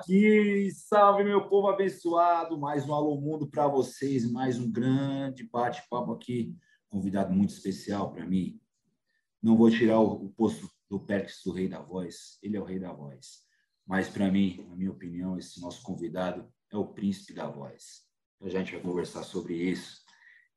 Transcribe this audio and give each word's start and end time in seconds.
aqui. 0.00 0.70
Salve, 0.72 1.22
meu 1.22 1.46
povo 1.46 1.68
abençoado. 1.68 2.58
Mais 2.58 2.88
um 2.88 2.94
Alô 2.94 3.20
Mundo 3.20 3.46
para 3.46 3.68
vocês. 3.68 4.30
Mais 4.30 4.58
um 4.58 4.70
grande 4.70 5.44
bate-papo 5.44 6.12
aqui. 6.12 6.56
Convidado 6.88 7.34
muito 7.34 7.50
especial 7.50 8.10
para 8.10 8.24
mim. 8.24 8.58
Não 9.42 9.58
vou 9.58 9.70
tirar 9.70 10.00
o, 10.00 10.30
posto 10.30 10.70
do 10.88 10.98
Perks 10.98 11.42
do 11.44 11.52
Rei 11.52 11.68
da 11.68 11.80
Voz. 11.80 12.38
Ele 12.42 12.56
é 12.56 12.60
o 12.60 12.64
Rei 12.64 12.78
da 12.78 12.92
Voz. 12.92 13.40
Mas, 13.86 14.08
para 14.08 14.30
mim, 14.30 14.64
na 14.68 14.74
minha 14.74 14.90
opinião, 14.90 15.36
esse 15.36 15.60
nosso 15.60 15.82
convidado 15.82 16.50
é 16.72 16.76
o 16.78 16.86
Príncipe 16.86 17.34
da 17.34 17.46
Voz. 17.46 18.02
A 18.40 18.48
gente 18.48 18.72
vai 18.72 18.80
conversar 18.80 19.22
sobre 19.22 19.54
isso. 19.54 20.00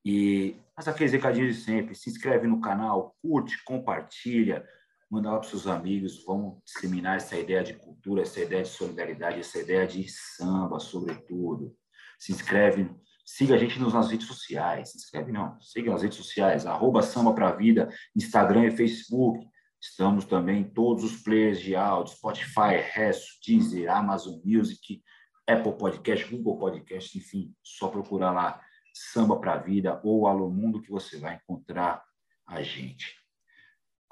E 0.06 0.56
faz 0.74 0.88
aqueles 0.88 1.12
recadinhos 1.12 1.58
de 1.58 1.62
sempre. 1.62 1.96
Se 1.96 2.10
inscreve 2.10 2.48
no 2.48 2.62
canal, 2.62 3.18
curte, 3.22 3.62
compartilha 3.66 4.66
manda 5.10 5.32
lá 5.32 5.40
para 5.40 5.50
seus 5.50 5.68
amigos, 5.68 6.24
vamos 6.26 6.62
disseminar 6.66 7.18
essa 7.18 7.38
ideia 7.38 7.64
de 7.64 7.74
cultura, 7.74 8.22
essa 8.22 8.40
ideia 8.40 8.64
de 8.64 8.70
solidariedade, 8.70 9.40
essa 9.40 9.60
ideia 9.60 9.86
de 9.86 10.08
samba, 10.10 10.80
sobretudo. 10.80 11.76
Se 12.20 12.32
inscreve, 12.32 12.90
siga 13.26 13.56
a 13.56 13.58
gente 13.58 13.80
nas 13.80 14.10
redes 14.10 14.28
sociais, 14.28 14.92
se 14.92 14.98
inscreve 14.98 15.32
não, 15.32 15.60
siga 15.62 15.92
nas 15.92 16.02
redes 16.02 16.18
sociais, 16.18 16.66
arroba 16.66 17.02
Samba 17.02 17.34
Pra 17.34 17.52
Vida, 17.52 17.90
Instagram 18.16 18.68
e 18.68 18.72
Facebook. 18.72 19.46
Estamos 19.82 20.26
também 20.26 20.62
em 20.62 20.70
todos 20.70 21.04
os 21.04 21.22
players 21.22 21.60
de 21.60 21.76
áudio, 21.76 22.16
Spotify, 22.16 22.78
Resto, 22.94 23.28
Deezer, 23.46 23.92
Amazon 23.92 24.40
Music, 24.44 25.04
Apple 25.48 25.78
Podcast, 25.78 26.26
Google 26.34 26.58
Podcast, 26.58 27.18
enfim, 27.18 27.54
só 27.62 27.90
procurar 27.90 28.32
lá 28.32 28.62
Samba 28.94 29.40
Pra 29.40 29.58
Vida 29.58 30.00
ou 30.04 30.28
Alô 30.28 30.50
Mundo 30.50 30.82
que 30.82 30.90
você 30.90 31.20
vai 31.20 31.36
encontrar 31.36 32.04
a 32.48 32.62
gente. 32.62 33.23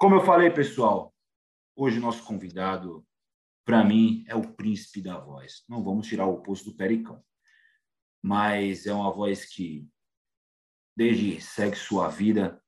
Como 0.02 0.16
eu 0.16 0.20
falei, 0.24 0.50
pessoal, 0.50 1.14
hoje 1.76 2.00
nosso 2.00 2.24
convidado, 2.24 3.06
para 3.64 3.84
mim, 3.84 4.24
é 4.26 4.34
o 4.34 4.52
príncipe 4.52 5.00
da 5.00 5.16
voz. 5.16 5.62
Não 5.68 5.84
vamos 5.84 6.08
tirar 6.08 6.26
o 6.26 6.42
posto 6.42 6.72
do 6.72 6.76
Pericão, 6.76 7.24
mas 8.20 8.84
é 8.84 8.92
uma 8.92 9.12
voz 9.12 9.44
que, 9.44 9.88
desde 10.96 11.40
segue 11.40 11.76
sua 11.76 12.08
vida, 12.08 12.60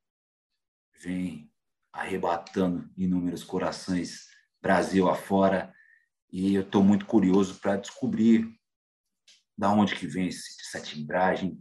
vem 1.01 1.53
arrebatando 1.93 2.89
inúmeros 2.97 3.43
corações 3.43 4.29
Brasil 4.63 5.09
afora, 5.09 5.75
e 6.31 6.55
eu 6.55 6.63
estou 6.63 6.85
muito 6.85 7.05
curioso 7.05 7.59
para 7.59 7.75
descobrir 7.75 8.49
da 9.59 9.73
onde 9.73 9.97
que 9.97 10.07
vem 10.07 10.29
essa 10.29 10.81
timbragem, 10.81 11.61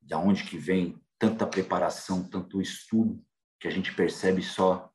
da 0.00 0.18
onde 0.18 0.44
que 0.44 0.56
vem 0.56 0.98
tanta 1.18 1.46
preparação, 1.46 2.26
tanto 2.26 2.58
estudo 2.58 3.22
que 3.60 3.68
a 3.68 3.70
gente 3.70 3.94
percebe 3.94 4.40
só 4.40 4.89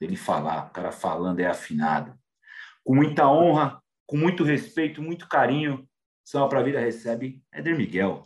dele 0.00 0.16
falar. 0.16 0.68
O 0.68 0.70
cara 0.70 0.90
falando 0.90 1.38
é 1.40 1.46
afinado. 1.46 2.18
Com 2.82 2.94
muita 2.94 3.30
honra, 3.30 3.80
com 4.06 4.16
muito 4.16 4.42
respeito, 4.42 5.02
muito 5.02 5.28
carinho, 5.28 5.86
Salve 6.30 6.50
para 6.50 6.60
a 6.60 6.62
Vida 6.62 6.78
recebe 6.78 7.42
Éder 7.52 7.76
Miguel. 7.76 8.22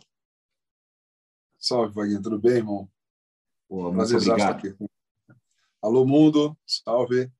Salve, 1.57 1.91
Vaguinho. 1.91 2.21
Tudo 2.21 2.37
bem, 2.37 2.57
irmão? 2.57 2.87
Pô, 3.67 3.91
muito 3.91 4.15
obrigado. 4.15 4.67
Aqui. 4.67 4.75
Alô, 5.81 6.05
mundo. 6.05 6.55
Salve. 6.67 7.31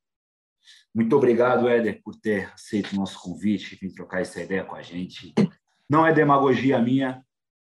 Muito 0.92 1.14
obrigado, 1.14 1.68
Éder, 1.68 2.02
por 2.02 2.16
ter 2.16 2.52
aceito 2.52 2.92
o 2.92 2.96
nosso 2.96 3.20
convite 3.20 3.76
vir 3.76 3.94
trocar 3.94 4.22
essa 4.22 4.42
ideia 4.42 4.64
com 4.64 4.74
a 4.74 4.82
gente. 4.82 5.32
Não 5.88 6.04
é 6.04 6.12
demagogia 6.12 6.82
minha. 6.82 7.24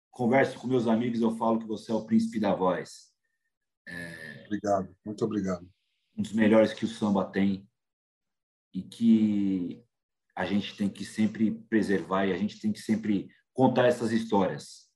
Converso 0.10 0.58
com 0.58 0.66
meus 0.66 0.88
amigos, 0.88 1.22
eu 1.22 1.38
falo 1.38 1.60
que 1.60 1.68
você 1.68 1.92
é 1.92 1.96
o 1.96 2.06
príncipe 2.06 2.40
da 2.40 2.56
voz. 2.56 3.14
É... 3.88 4.46
Obrigado, 4.48 4.96
muito 5.06 5.24
obrigado 5.24 5.70
um 6.20 6.22
dos 6.22 6.34
melhores 6.34 6.74
que 6.74 6.84
o 6.84 6.88
samba 6.88 7.24
tem 7.24 7.66
e 8.74 8.84
que 8.84 9.82
a 10.36 10.46
gente 10.46 10.76
tem 10.76 10.90
que 10.90 11.06
sempre 11.06 11.52
preservar 11.70 12.26
e 12.26 12.34
a 12.34 12.38
gente 12.38 12.60
tem 12.60 12.74
que 12.74 12.80
sempre 12.80 13.30
contar 13.54 13.88
essas 13.88 14.12
histórias. 14.12 14.90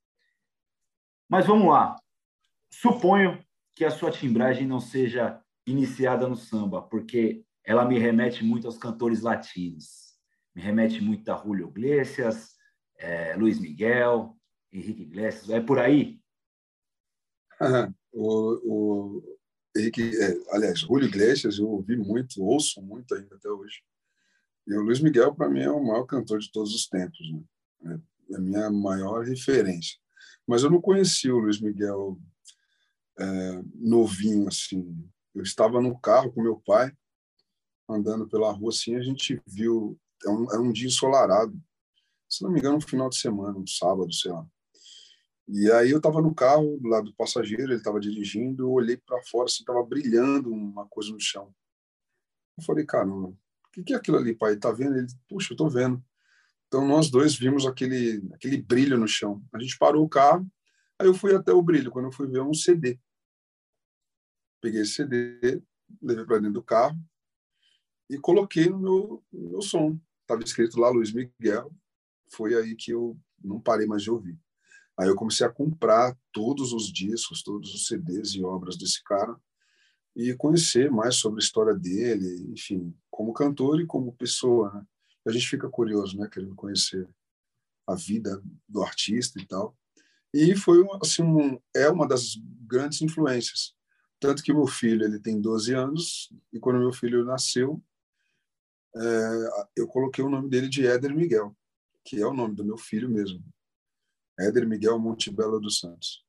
Mas 1.30 1.48
vamos 1.48 1.72
lá. 1.72 1.96
Suponho 2.70 3.42
que 3.74 3.86
a 3.86 3.90
sua 3.90 4.12
timbragem 4.12 4.68
não 4.68 4.82
seja 4.82 5.42
iniciada 5.66 6.28
no 6.28 6.36
samba, 6.36 6.82
porque 6.82 7.46
ela 7.64 7.86
me 7.86 7.98
remete 7.98 8.44
muito 8.44 8.68
aos 8.68 8.78
cantores 8.78 9.22
latinos. 9.22 10.18
Me 10.54 10.62
remete 10.62 11.02
muito 11.02 11.32
a 11.32 11.38
Julio 11.38 11.70
Iglesias, 11.70 12.56
é, 12.98 13.34
Luiz 13.38 13.60
Miguel, 13.60 14.38
Henrique 14.72 15.04
Iglesias. 15.04 15.50
É 15.50 15.62
por 15.62 15.80
aí? 15.80 16.22
o, 18.12 19.18
o, 19.18 19.33
Henrique, 19.76 20.12
é, 20.18 20.38
aliás, 20.52 20.80
Julio 20.80 21.08
Iglesias, 21.08 21.58
eu 21.58 21.68
ouvi 21.68 21.98
muito, 21.98 22.44
ouço 22.44 22.82
muito 22.82 23.16
ainda 23.16 23.36
até 23.36 23.50
hoje. 23.50 23.82
E 24.68 24.74
o 24.76 24.82
Luiz 24.82 25.00
Miguel, 25.00 25.34
para 25.34 25.50
mim, 25.50 25.62
é 25.62 25.72
o 25.72 25.84
maior 25.84 26.06
cantor 26.06 26.40
de 26.40 26.52
todos 26.52 26.74
os 26.74 26.88
tempos, 26.88 27.20
né? 27.82 28.00
é 28.32 28.36
a 28.36 28.40
minha 28.40 28.70
maior 28.70 29.26
referência. 29.26 29.98
Mas 30.48 30.64
eu 30.64 30.70
não 30.70 30.80
conheci 30.80 31.30
o 31.32 31.40
Luiz 31.40 31.60
Miguel 31.60 32.18
é, 33.20 33.62
novinho, 33.76 34.48
assim. 34.48 35.10
Eu 35.34 35.42
estava 35.42 35.82
no 35.82 36.00
carro 36.00 36.32
com 36.32 36.42
meu 36.42 36.62
pai, 36.66 36.96
andando 37.90 38.28
pela 38.28 38.52
rua, 38.52 38.70
assim, 38.70 38.96
a 38.96 39.02
gente 39.02 39.42
viu, 39.46 40.00
era 40.24 40.32
é 40.32 40.36
um, 40.36 40.52
era 40.52 40.62
um 40.62 40.72
dia 40.72 40.88
ensolarado, 40.88 41.60
se 42.30 42.44
não 42.44 42.52
me 42.52 42.60
engano, 42.60 42.78
um 42.78 42.82
final 42.82 43.10
de 43.10 43.18
semana, 43.18 43.58
um 43.58 43.68
sábado, 43.68 44.12
sei 44.14 44.32
lá. 44.32 44.46
E 45.48 45.70
aí 45.72 45.92
eu 45.92 45.98
estava 45.98 46.22
no 46.22 46.34
carro, 46.34 46.78
do 46.80 46.88
lado 46.88 47.06
do 47.06 47.16
passageiro, 47.16 47.64
ele 47.64 47.76
estava 47.76 48.00
dirigindo, 48.00 48.64
eu 48.64 48.72
olhei 48.72 48.98
para 48.98 49.22
fora, 49.24 49.46
assim, 49.46 49.60
estava 49.60 49.84
brilhando 49.84 50.52
uma 50.52 50.88
coisa 50.88 51.12
no 51.12 51.20
chão. 51.20 51.54
Eu 52.58 52.64
falei, 52.64 52.86
caramba, 52.86 53.28
o 53.28 53.38
que, 53.72 53.84
que 53.84 53.94
é 53.94 53.98
aquilo 53.98 54.18
ali, 54.18 54.36
pai? 54.36 54.56
Tá 54.56 54.72
vendo? 54.72 54.98
Ele, 54.98 55.08
puxa, 55.28 55.54
eu 55.54 55.58
tô 55.58 55.68
vendo. 55.70 56.04
Então 56.68 56.88
nós 56.88 57.10
dois 57.10 57.36
vimos 57.36 57.66
aquele 57.66 58.24
aquele 58.34 58.62
brilho 58.62 58.98
no 58.98 59.08
chão. 59.08 59.44
A 59.54 59.60
gente 59.60 59.78
parou 59.78 60.04
o 60.04 60.10
carro, 60.10 60.50
aí 60.98 61.08
eu 61.08 61.14
fui 61.14 61.36
até 61.36 61.52
o 61.52 61.62
brilho. 61.62 61.92
Quando 61.92 62.06
eu 62.06 62.12
fui 62.12 62.28
ver 62.28 62.42
um 62.42 62.54
CD, 62.54 63.00
peguei 64.62 64.82
esse 64.82 64.94
CD, 64.94 65.62
levei 66.02 66.26
para 66.26 66.38
dentro 66.38 66.54
do 66.54 66.64
carro 66.64 66.98
e 68.10 68.18
coloquei 68.18 68.70
no 68.70 68.80
meu, 68.80 69.24
no 69.32 69.50
meu 69.52 69.62
som. 69.62 70.00
Estava 70.22 70.42
escrito 70.44 70.80
lá 70.80 70.90
Luiz 70.90 71.12
Miguel. 71.12 71.72
Foi 72.32 72.56
aí 72.56 72.76
que 72.76 72.92
eu 72.92 73.20
não 73.44 73.60
parei 73.60 73.86
mais 73.86 74.02
de 74.02 74.10
ouvir. 74.10 74.40
Aí 74.98 75.08
eu 75.08 75.16
comecei 75.16 75.46
a 75.46 75.52
comprar 75.52 76.16
todos 76.32 76.72
os 76.72 76.92
discos, 76.92 77.42
todos 77.42 77.74
os 77.74 77.88
CDs 77.88 78.32
e 78.36 78.44
obras 78.44 78.78
desse 78.78 79.04
cara 79.04 79.36
e 80.16 80.34
conhecer 80.36 80.92
mais 80.92 81.16
sobre 81.16 81.42
a 81.42 81.44
história 81.44 81.74
dele, 81.74 82.52
enfim, 82.52 82.96
como 83.10 83.34
cantor 83.34 83.82
e 83.82 83.86
como 83.86 84.14
pessoa. 84.14 84.72
Né? 84.72 84.86
A 85.26 85.32
gente 85.32 85.48
fica 85.48 85.70
curioso, 85.70 86.18
né, 86.18 86.30
querendo 86.32 86.56
conhecer 86.56 87.08
a 87.88 87.96
vida 87.96 88.42
do 88.70 88.84
artista 88.84 89.42
e 89.42 89.46
tal. 89.46 89.76
E 90.34 90.56
foi 90.56 90.86
assim, 91.02 91.24
um, 91.24 91.60
é 91.76 91.90
uma 91.90 92.08
das 92.08 92.36
grandes 92.62 93.02
influências. 93.02 93.74
Tanto 94.20 94.44
que 94.44 94.54
meu 94.54 94.68
filho 94.68 95.04
ele 95.04 95.20
tem 95.20 95.42
12 95.42 95.74
anos 95.74 96.34
e 96.52 96.60
quando 96.60 96.80
meu 96.80 96.94
filho 96.94 97.26
nasceu, 97.26 97.82
é, 98.96 99.50
eu 99.76 99.88
coloquei 99.88 100.24
o 100.24 100.30
nome 100.30 100.50
dele 100.50 100.70
de 100.70 100.86
Éder 100.86 101.16
Miguel, 101.16 101.56
que 102.06 102.22
é 102.22 102.26
o 102.26 102.34
nome 102.34 102.56
do 102.56 102.64
meu 102.64 102.78
filho 102.78 103.10
mesmo. 103.10 103.44
Éder 104.40 104.68
Miguel 104.68 105.00
Montebello 105.00 105.60
dos 105.60 105.80
Santos. 105.80 106.24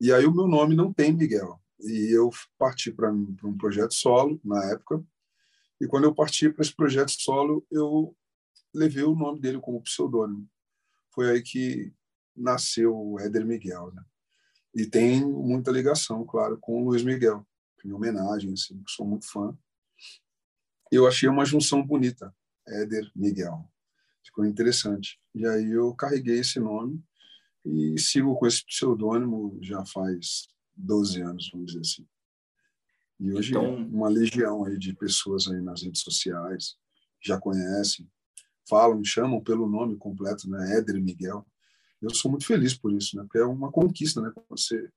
E 0.00 0.12
aí 0.12 0.26
o 0.26 0.34
meu 0.34 0.46
nome 0.46 0.76
não 0.76 0.92
tem 0.92 1.12
Miguel. 1.12 1.60
E 1.80 2.14
eu 2.14 2.30
parti 2.58 2.92
para 2.92 3.10
um 3.10 3.56
projeto 3.56 3.94
solo 3.94 4.40
na 4.44 4.64
época. 4.72 5.02
E 5.80 5.86
quando 5.86 6.04
eu 6.04 6.14
parti 6.14 6.50
para 6.50 6.62
esse 6.62 6.74
projeto 6.74 7.10
solo, 7.10 7.66
eu 7.70 8.16
levei 8.74 9.04
o 9.04 9.14
nome 9.14 9.40
dele 9.40 9.60
como 9.60 9.82
pseudônimo. 9.82 10.48
Foi 11.14 11.30
aí 11.30 11.42
que 11.42 11.92
nasceu 12.36 12.96
o 12.96 13.20
Éder 13.20 13.46
Miguel, 13.46 13.92
né? 13.92 14.04
E 14.74 14.86
tem 14.86 15.24
muita 15.24 15.70
ligação, 15.70 16.24
claro, 16.24 16.58
com 16.60 16.80
o 16.80 16.84
Luiz 16.84 17.02
Miguel, 17.02 17.46
em 17.84 17.92
homenagem, 17.92 18.52
assim, 18.52 18.80
sou 18.86 19.06
muito 19.06 19.26
fã. 19.26 19.56
Eu 20.90 21.06
achei 21.06 21.28
uma 21.28 21.44
junção 21.44 21.84
bonita, 21.84 22.34
Éder 22.66 23.10
Miguel. 23.14 23.68
Ficou 24.24 24.44
interessante. 24.44 25.18
E 25.34 25.46
aí 25.46 25.72
eu 25.72 25.94
carreguei 25.94 26.40
esse 26.40 26.60
nome 26.60 27.02
e 27.64 27.98
sigo 27.98 28.34
com 28.36 28.46
esse 28.46 28.64
pseudônimo 28.64 29.58
já 29.62 29.84
faz 29.86 30.48
12 30.76 31.20
anos, 31.20 31.50
vamos 31.52 31.66
dizer 31.68 31.80
assim. 31.80 32.08
E 33.20 33.32
hoje 33.32 33.50
então... 33.50 33.76
uma 33.76 34.08
legião 34.08 34.64
aí 34.64 34.78
de 34.78 34.94
pessoas 34.94 35.48
aí 35.48 35.60
nas 35.60 35.82
redes 35.82 36.02
sociais 36.02 36.76
já 37.20 37.38
conhecem, 37.38 38.08
falam, 38.68 39.04
chamam 39.04 39.42
pelo 39.42 39.68
nome 39.68 39.96
completo, 39.96 40.48
né, 40.48 40.78
Éder 40.78 41.02
Miguel. 41.02 41.46
Eu 42.00 42.14
sou 42.14 42.30
muito 42.30 42.46
feliz 42.46 42.74
por 42.74 42.92
isso, 42.92 43.16
né, 43.16 43.24
porque 43.24 43.38
é 43.38 43.44
uma 43.44 43.72
conquista, 43.72 44.20
né, 44.20 44.32
você 44.48 44.88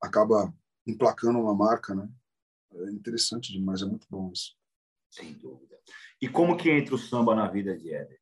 acaba 0.00 0.54
emplacando 0.86 1.38
uma 1.38 1.54
marca, 1.54 1.94
né. 1.94 2.08
É 2.72 2.90
interessante 2.90 3.52
demais, 3.52 3.82
é 3.82 3.86
muito 3.86 4.06
bom 4.08 4.30
isso. 4.32 4.54
Sem 5.10 5.32
dúvida. 5.32 5.78
E 6.20 6.28
como 6.28 6.56
que 6.56 6.70
entra 6.70 6.94
o 6.94 6.98
samba 6.98 7.34
na 7.34 7.48
vida 7.48 7.76
de 7.76 7.92
Éder? 7.92 8.17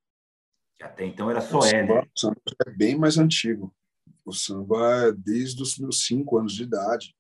Que 0.79 0.85
até 0.85 1.07
então 1.07 1.31
era 1.31 1.41
só 1.41 1.61
o 1.61 1.65
Éder. 1.65 2.05
o 2.05 2.19
samba 2.19 2.41
é 2.67 2.71
bem 2.71 2.99
mais 2.99 3.19
antigo. 3.19 3.75
O 4.25 4.33
samba 4.33 5.07
é 5.07 5.13
desde 5.13 5.63
os 5.63 5.79
meus 5.79 6.05
cinco 6.05 6.39
anos 6.39 6.55
de 6.55 6.65
idade. 6.65 7.15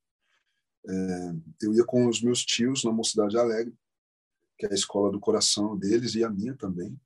É, 0.88 1.32
eu 1.62 1.74
ia 1.74 1.84
com 1.84 2.06
os 2.08 2.22
meus 2.22 2.44
tios 2.44 2.84
na 2.84 2.92
Mocidade 2.92 3.36
Alegre, 3.36 3.74
que 4.58 4.66
é 4.66 4.70
a 4.70 4.74
escola 4.74 5.10
do 5.10 5.20
coração 5.20 5.76
deles 5.76 6.14
e 6.14 6.24
a 6.24 6.30
minha 6.30 6.54
também. 6.54 6.98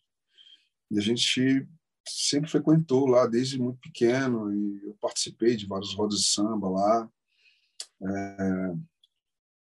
E 0.90 0.98
a 0.98 1.02
gente 1.02 1.68
sempre 2.06 2.50
frequentou 2.50 3.06
lá 3.06 3.26
desde 3.26 3.58
muito 3.58 3.78
pequeno 3.80 4.52
e 4.52 4.86
eu 4.86 4.94
participei 5.00 5.56
de 5.56 5.66
várias 5.66 5.94
rodas 5.94 6.20
de 6.20 6.26
samba 6.26 6.68
lá. 6.68 7.10
É, 8.02 8.74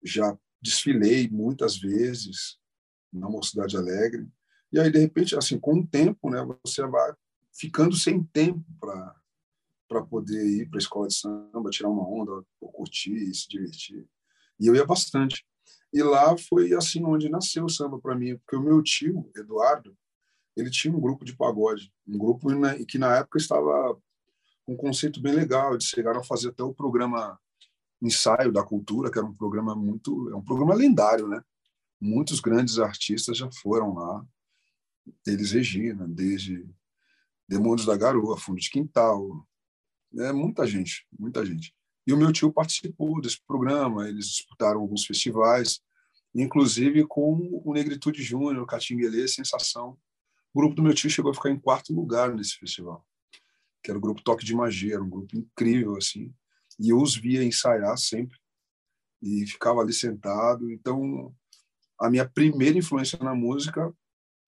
já 0.05 0.37
desfilei 0.61 1.29
muitas 1.29 1.77
vezes 1.77 2.59
na 3.13 3.29
Mocidade 3.29 3.77
Alegre. 3.77 4.29
E 4.73 4.79
aí, 4.79 4.91
de 4.91 4.99
repente, 4.99 5.37
assim, 5.37 5.59
com 5.59 5.81
o 5.81 5.87
tempo, 5.87 6.31
né, 6.31 6.45
você 6.65 6.87
vai 6.87 7.13
ficando 7.53 7.97
sem 7.97 8.23
tempo 8.23 8.65
para 8.81 9.15
para 9.89 10.03
poder 10.03 10.45
ir 10.45 10.69
para 10.69 10.79
a 10.79 10.83
escola 10.83 11.07
de 11.07 11.15
samba, 11.15 11.71
tirar 11.71 11.89
uma 11.89 12.09
onda, 12.09 12.45
curtir, 12.59 13.33
se 13.33 13.49
divertir. 13.49 14.05
E 14.59 14.67
eu 14.67 14.75
ia 14.75 14.85
bastante. 14.85 15.47
E 15.93 16.03
lá 16.03 16.37
foi 16.37 16.73
assim 16.75 17.05
onde 17.05 17.29
nasceu 17.29 17.65
o 17.65 17.71
samba 17.71 17.99
para 17.99 18.17
mim, 18.17 18.37
porque 18.39 18.57
o 18.57 18.61
meu 18.61 18.83
tio, 18.83 19.31
Eduardo, 19.37 19.97
ele 20.57 20.71
tinha 20.71 20.95
um 20.95 21.01
grupo 21.01 21.25
de 21.25 21.37
pagode, 21.37 21.93
um 22.07 22.19
grupo 22.19 22.49
que 22.89 22.99
na 22.99 23.17
época 23.17 23.39
estava 23.39 23.97
um 24.67 24.77
conceito 24.77 25.21
bem 25.21 25.33
legal, 25.33 25.73
eles 25.73 25.85
chegaram 25.85 26.21
a 26.21 26.25
fazer 26.25 26.49
até 26.49 26.65
o 26.65 26.75
programa 26.75 27.39
Ensaio 28.03 28.53
da 28.53 28.65
Cultura, 28.65 29.11
que 29.11 29.19
era 29.19 29.27
um 29.27 29.35
programa 29.35 29.75
muito, 29.77 30.29
é 30.31 30.35
um 30.35 30.43
programa 30.43 30.75
lendário, 30.75 31.29
né? 31.29 31.41
Muitos 32.01 32.41
grandes 32.41 32.79
artistas 32.79 33.39
já 33.39 33.49
foram 33.63 33.95
lá, 33.95 34.27
eles 35.27 35.53
Regina, 35.53 36.07
desde 36.07 36.69
Demônios 37.49 37.87
da 37.87 37.97
Garoa, 37.97 38.37
Fundo 38.37 38.61
de 38.61 38.71
Quintal, 38.71 39.47
é 40.19 40.33
muita 40.33 40.67
gente, 40.67 41.07
muita 41.19 41.45
gente. 41.45 41.75
E 42.07 42.13
o 42.13 42.17
meu 42.17 42.33
tio 42.33 42.53
participou 42.53 43.21
desse 43.21 43.41
programa, 43.47 44.09
eles 44.09 44.29
disputaram 44.29 44.81
alguns 44.81 45.05
festivais, 45.05 45.81
inclusive 46.35 47.07
com 47.07 47.61
o 47.65 47.73
Negritude 47.73 48.23
Júnior, 48.23 48.63
o 48.63 48.67
Catinguelê, 48.67 49.27
Sensação. 49.27 49.99
O 50.55 50.61
grupo 50.61 50.75
do 50.75 50.83
meu 50.83 50.95
tio 50.95 51.11
chegou 51.11 51.31
a 51.31 51.35
ficar 51.35 51.51
em 51.51 51.59
quarto 51.59 51.93
lugar 51.93 52.35
nesse 52.35 52.57
festival, 52.57 53.07
que 53.83 53.91
era 53.91 53.99
o 53.99 54.01
grupo 54.01 54.23
Toque 54.23 54.45
de 54.45 54.55
Magia, 54.55 55.01
um 55.01 55.11
grupo 55.11 55.37
incrível, 55.37 55.97
assim. 55.97 56.33
E 56.79 56.91
eu 56.91 57.01
os 57.01 57.17
via 57.17 57.45
ensaiar 57.45 57.97
sempre, 57.99 58.39
e 59.23 59.47
ficava 59.47 59.81
ali 59.81 59.93
sentado. 59.93 60.71
Então, 60.71 61.35
a 61.99 62.11
minha 62.11 62.29
primeira 62.29 62.79
influência 62.79 63.19
na 63.19 63.35
música 63.35 63.93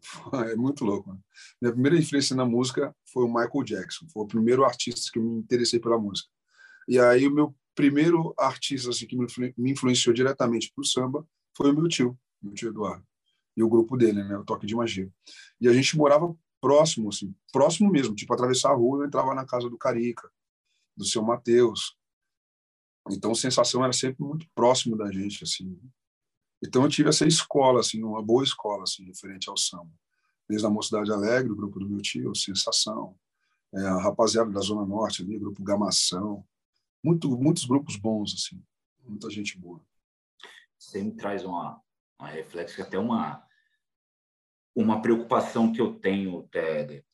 é 0.50 0.56
muito 0.56 0.84
louco. 0.84 1.12
Né? 1.12 1.18
Minha 1.60 1.72
primeira 1.72 1.98
influência 1.98 2.34
na 2.34 2.44
música 2.44 2.94
foi 3.12 3.24
o 3.24 3.28
Michael 3.28 3.64
Jackson. 3.64 4.06
Foi 4.08 4.24
o 4.24 4.26
primeiro 4.26 4.64
artista 4.64 5.10
que 5.12 5.18
eu 5.18 5.22
me 5.22 5.38
interessei 5.38 5.78
pela 5.78 5.98
música. 5.98 6.28
E 6.86 6.98
aí 6.98 7.26
o 7.26 7.34
meu 7.34 7.54
primeiro 7.74 8.34
artista 8.38 8.90
assim, 8.90 9.06
que 9.06 9.16
me 9.16 9.70
influenciou 9.70 10.14
diretamente 10.14 10.72
para 10.74 10.82
o 10.82 10.86
samba 10.86 11.26
foi 11.56 11.70
o 11.70 11.74
meu 11.74 11.88
tio, 11.88 12.18
meu 12.42 12.54
tio 12.54 12.68
Eduardo. 12.68 13.04
E 13.56 13.62
o 13.62 13.68
grupo 13.68 13.96
dele, 13.96 14.22
né, 14.22 14.36
o 14.36 14.44
Toque 14.44 14.66
de 14.66 14.74
Magia. 14.74 15.10
E 15.60 15.68
a 15.68 15.72
gente 15.72 15.96
morava 15.96 16.34
próximo, 16.60 17.08
assim, 17.08 17.34
próximo 17.52 17.90
mesmo, 17.90 18.14
tipo 18.14 18.32
atravessar 18.32 18.70
a 18.70 18.74
rua, 18.74 18.98
eu 18.98 19.06
entrava 19.06 19.34
na 19.34 19.44
casa 19.44 19.68
do 19.68 19.76
Carica, 19.76 20.30
do 20.96 21.04
seu 21.04 21.22
Mateus. 21.22 21.96
Então 23.10 23.32
a 23.32 23.34
sensação 23.34 23.82
era 23.82 23.92
sempre 23.92 24.24
muito 24.24 24.46
próximo 24.54 24.96
da 24.96 25.10
gente, 25.10 25.42
assim. 25.44 25.78
Então 26.64 26.82
eu 26.82 26.88
tive 26.88 27.08
essa 27.08 27.26
escola, 27.26 27.80
assim, 27.80 28.02
uma 28.02 28.22
boa 28.22 28.42
escola, 28.42 28.82
assim, 28.82 29.04
referente 29.04 29.48
ao 29.48 29.56
samba. 29.56 29.90
Desde 30.48 30.66
a 30.66 30.70
Mocidade 30.70 31.12
Alegre, 31.12 31.52
o 31.52 31.56
grupo 31.56 31.78
do 31.78 31.88
meu 31.88 32.00
tio, 32.00 32.34
Sensação, 32.34 33.16
é, 33.74 33.80
a 33.86 33.98
rapaziada 33.98 34.50
da 34.50 34.60
Zona 34.60 34.84
Norte 34.84 35.22
ali, 35.22 35.36
o 35.36 35.40
grupo 35.40 35.62
Gamação, 35.62 36.44
muito, 37.04 37.30
muitos 37.38 37.64
grupos 37.64 37.96
bons, 37.96 38.34
assim, 38.34 38.62
muita 39.04 39.30
gente 39.30 39.58
boa. 39.58 39.80
Sempre 40.78 41.16
traz 41.16 41.44
uma, 41.44 41.80
uma 42.18 42.28
reflexo, 42.28 42.80
até 42.82 42.98
uma, 42.98 43.44
uma 44.74 45.00
preocupação 45.00 45.72
que 45.72 45.80
eu 45.80 45.94
tenho, 45.94 46.48
Ted. 46.50 47.04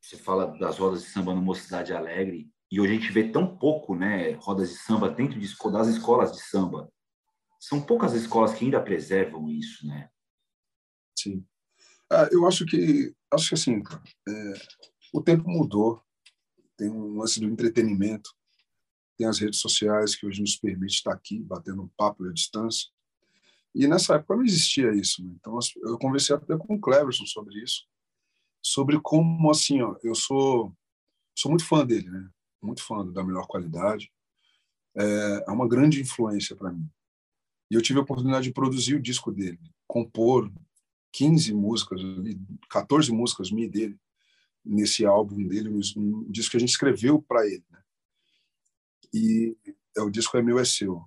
Você 0.00 0.16
fala 0.16 0.46
das 0.58 0.78
rodas 0.78 1.02
de 1.02 1.08
samba 1.10 1.34
na 1.34 1.40
Mocidade 1.40 1.92
Alegre, 1.92 2.50
e 2.70 2.80
hoje 2.80 2.92
a 2.92 2.94
gente 2.94 3.12
vê 3.12 3.28
tão 3.28 3.58
pouco, 3.58 3.94
né, 3.94 4.32
rodas 4.34 4.70
de 4.70 4.76
samba 4.76 5.10
dentro 5.10 5.38
de, 5.38 5.54
das 5.72 5.88
escolas 5.88 6.32
de 6.32 6.40
samba 6.40 6.90
são 7.60 7.80
poucas 7.82 8.14
escolas 8.14 8.54
que 8.54 8.64
ainda 8.64 8.80
preservam 8.80 9.48
isso, 9.50 9.86
né? 9.86 10.10
Sim. 11.16 11.44
Ah, 12.10 12.26
eu 12.32 12.48
acho 12.48 12.64
que 12.64 13.14
acho 13.30 13.50
que 13.50 13.54
assim, 13.54 13.82
é, 14.26 14.52
o 15.12 15.22
tempo 15.22 15.48
mudou. 15.48 16.02
Tem 16.76 16.90
um 16.90 17.18
lance 17.18 17.38
do 17.38 17.46
entretenimento, 17.46 18.34
tem 19.18 19.26
as 19.26 19.38
redes 19.38 19.60
sociais 19.60 20.14
que 20.16 20.26
hoje 20.26 20.40
nos 20.40 20.56
permite 20.56 20.94
estar 20.94 21.12
aqui 21.12 21.38
batendo 21.38 21.82
um 21.82 21.88
papo 21.88 22.24
à 22.24 22.32
distância. 22.32 22.88
E 23.74 23.86
nessa 23.86 24.14
época 24.14 24.34
não 24.34 24.44
existia 24.44 24.94
isso. 24.94 25.22
Né? 25.22 25.34
Então 25.38 25.58
eu 25.82 25.98
conversei 25.98 26.34
até 26.34 26.56
com 26.56 26.74
o 26.74 26.80
Cleverson 26.80 27.26
sobre 27.26 27.62
isso, 27.62 27.86
sobre 28.62 28.98
como 28.98 29.50
assim, 29.50 29.82
ó, 29.82 29.94
eu 30.02 30.14
sou 30.14 30.74
sou 31.36 31.50
muito 31.50 31.66
fã 31.66 31.84
dele, 31.86 32.08
né? 32.10 32.30
Muito 32.62 32.82
fã 32.82 33.06
da 33.06 33.22
melhor 33.22 33.46
qualidade. 33.46 34.10
É, 34.96 35.44
é 35.46 35.50
uma 35.50 35.68
grande 35.68 36.00
influência 36.00 36.56
para 36.56 36.72
mim. 36.72 36.90
E 37.70 37.74
eu 37.74 37.82
tive 37.82 37.98
a 37.98 38.02
oportunidade 38.02 38.48
de 38.48 38.52
produzir 38.52 38.94
o 38.94 39.02
disco 39.02 39.30
dele, 39.30 39.60
compor 39.86 40.50
15 41.12 41.54
músicas, 41.54 42.00
14 42.68 43.12
músicas 43.12 43.50
minha 43.50 43.68
dele, 43.68 43.98
nesse 44.64 45.04
álbum 45.06 45.46
dele, 45.46 45.68
um 45.96 46.30
disco 46.30 46.52
que 46.52 46.56
a 46.56 46.60
gente 46.60 46.70
escreveu 46.70 47.22
para 47.22 47.46
ele. 47.46 47.64
Né? 47.70 47.82
E 49.12 49.56
é, 49.96 50.02
o 50.02 50.10
disco 50.10 50.36
é 50.36 50.42
meu, 50.42 50.58
é 50.58 50.64
seu. 50.64 51.04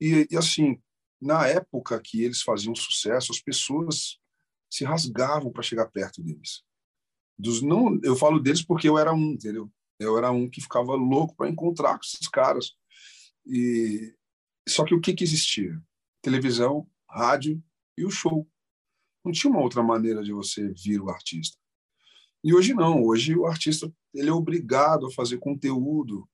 E, 0.00 0.26
e, 0.30 0.36
assim, 0.36 0.80
na 1.20 1.46
época 1.46 2.00
que 2.00 2.22
eles 2.22 2.42
faziam 2.42 2.74
sucesso, 2.74 3.32
as 3.32 3.40
pessoas 3.40 4.18
se 4.70 4.84
rasgavam 4.84 5.52
para 5.52 5.62
chegar 5.62 5.86
perto 5.86 6.22
deles. 6.22 6.62
Dos 7.38 7.62
não, 7.62 7.98
eu 8.02 8.16
falo 8.16 8.40
deles 8.40 8.62
porque 8.62 8.88
eu 8.88 8.98
era 8.98 9.12
um, 9.12 9.32
entendeu? 9.32 9.70
Eu 9.98 10.18
era 10.18 10.30
um 10.30 10.48
que 10.48 10.60
ficava 10.60 10.94
louco 10.94 11.34
para 11.36 11.48
encontrar 11.48 11.94
com 11.94 12.04
esses 12.04 12.28
caras. 12.28 12.72
E 13.46 14.14
só 14.68 14.84
que 14.84 14.94
o 14.94 15.00
que, 15.00 15.14
que 15.14 15.24
existia? 15.24 15.80
Televisão, 16.20 16.88
rádio 17.08 17.62
e 17.96 18.04
o 18.04 18.10
show. 18.10 18.48
Não 19.24 19.32
tinha 19.32 19.50
uma 19.50 19.60
outra 19.60 19.82
maneira 19.82 20.22
de 20.22 20.32
você 20.32 20.72
vir 20.72 21.00
o 21.00 21.08
artista. 21.08 21.56
E 22.42 22.54
hoje 22.54 22.74
não. 22.74 23.02
Hoje 23.02 23.36
o 23.36 23.46
artista 23.46 23.92
ele 24.12 24.28
é 24.28 24.32
obrigado 24.32 25.06
a 25.06 25.10
fazer 25.10 25.38
conteúdo. 25.38 26.28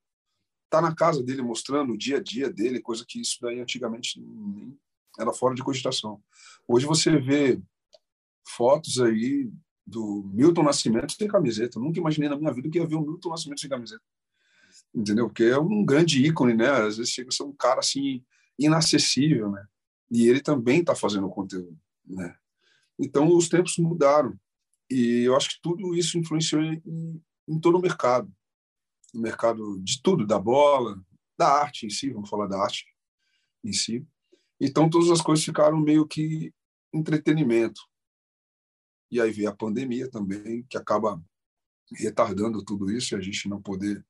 Tá 0.71 0.81
na 0.81 0.95
casa 0.95 1.23
dele 1.23 1.43
mostrando 1.43 1.93
o 1.93 1.99
dia 1.99 2.17
a 2.17 2.23
dia 2.23 2.51
dele, 2.51 2.81
coisa 2.81 3.05
que 3.07 3.21
isso 3.21 3.39
daí 3.41 3.61
antigamente 3.61 4.19
nem 4.21 4.79
era 5.19 5.33
fora 5.33 5.55
de 5.55 5.63
cogitação. 5.63 6.23
Hoje 6.67 6.87
você 6.87 7.19
vê 7.19 7.61
fotos 8.49 8.99
aí 8.99 9.53
do 9.87 10.31
Milton 10.33 10.63
Nascimento 10.63 11.13
sem 11.13 11.29
camiseta. 11.29 11.79
Nunca 11.79 11.99
imaginei 11.99 12.31
na 12.31 12.37
minha 12.37 12.53
vida 12.53 12.71
que 12.71 12.79
ia 12.79 12.87
ver 12.87 12.95
o 12.95 13.03
Milton 13.03 13.29
Nascimento 13.29 13.61
sem 13.61 13.69
camiseta 13.69 14.03
entendeu? 14.95 15.27
Porque 15.27 15.45
é 15.45 15.59
um 15.59 15.85
grande 15.85 16.25
ícone, 16.25 16.55
né? 16.55 16.69
Às 16.71 16.97
vezes 16.97 17.13
chega 17.13 17.29
a 17.29 17.33
ser 17.33 17.45
um 17.45 17.53
cara 17.53 17.81
assim 17.81 18.25
inacessível, 18.59 19.51
né? 19.51 19.67
E 20.11 20.29
ele 20.29 20.41
também 20.41 20.81
está 20.81 20.95
fazendo 20.95 21.29
conteúdo, 21.29 21.79
né? 22.07 22.37
Então 22.99 23.35
os 23.35 23.49
tempos 23.49 23.79
mudaram 23.79 24.39
e 24.91 25.23
eu 25.25 25.35
acho 25.35 25.51
que 25.51 25.63
tudo 25.63 25.95
isso 25.95 26.19
influenciou 26.19 26.63
em, 26.63 26.83
em 27.49 27.59
todo 27.61 27.79
o 27.79 27.81
mercado, 27.81 28.31
no 29.15 29.21
mercado 29.21 29.81
de 29.81 30.03
tudo, 30.03 30.27
da 30.27 30.39
bola, 30.39 31.03
da 31.37 31.49
arte 31.49 31.87
em 31.87 31.91
si, 31.91 32.11
vamos 32.11 32.29
falar 32.29 32.47
da 32.47 32.59
arte 32.63 32.87
em 33.65 33.73
si. 33.73 34.07
Então 34.61 34.89
todas 34.89 35.11
as 35.11 35.21
coisas 35.21 35.45
ficaram 35.45 35.79
meio 35.81 36.07
que 36.07 36.53
entretenimento. 36.93 37.81
E 39.11 39.21
aí 39.21 39.31
veio 39.31 39.49
a 39.49 39.57
pandemia 39.57 40.11
também, 40.11 40.65
que 40.69 40.77
acaba 40.77 41.23
retardando 41.95 42.65
tudo 42.65 42.91
isso 42.91 43.15
e 43.15 43.17
a 43.17 43.21
gente 43.21 43.49
não 43.49 43.61
poder 43.61 44.05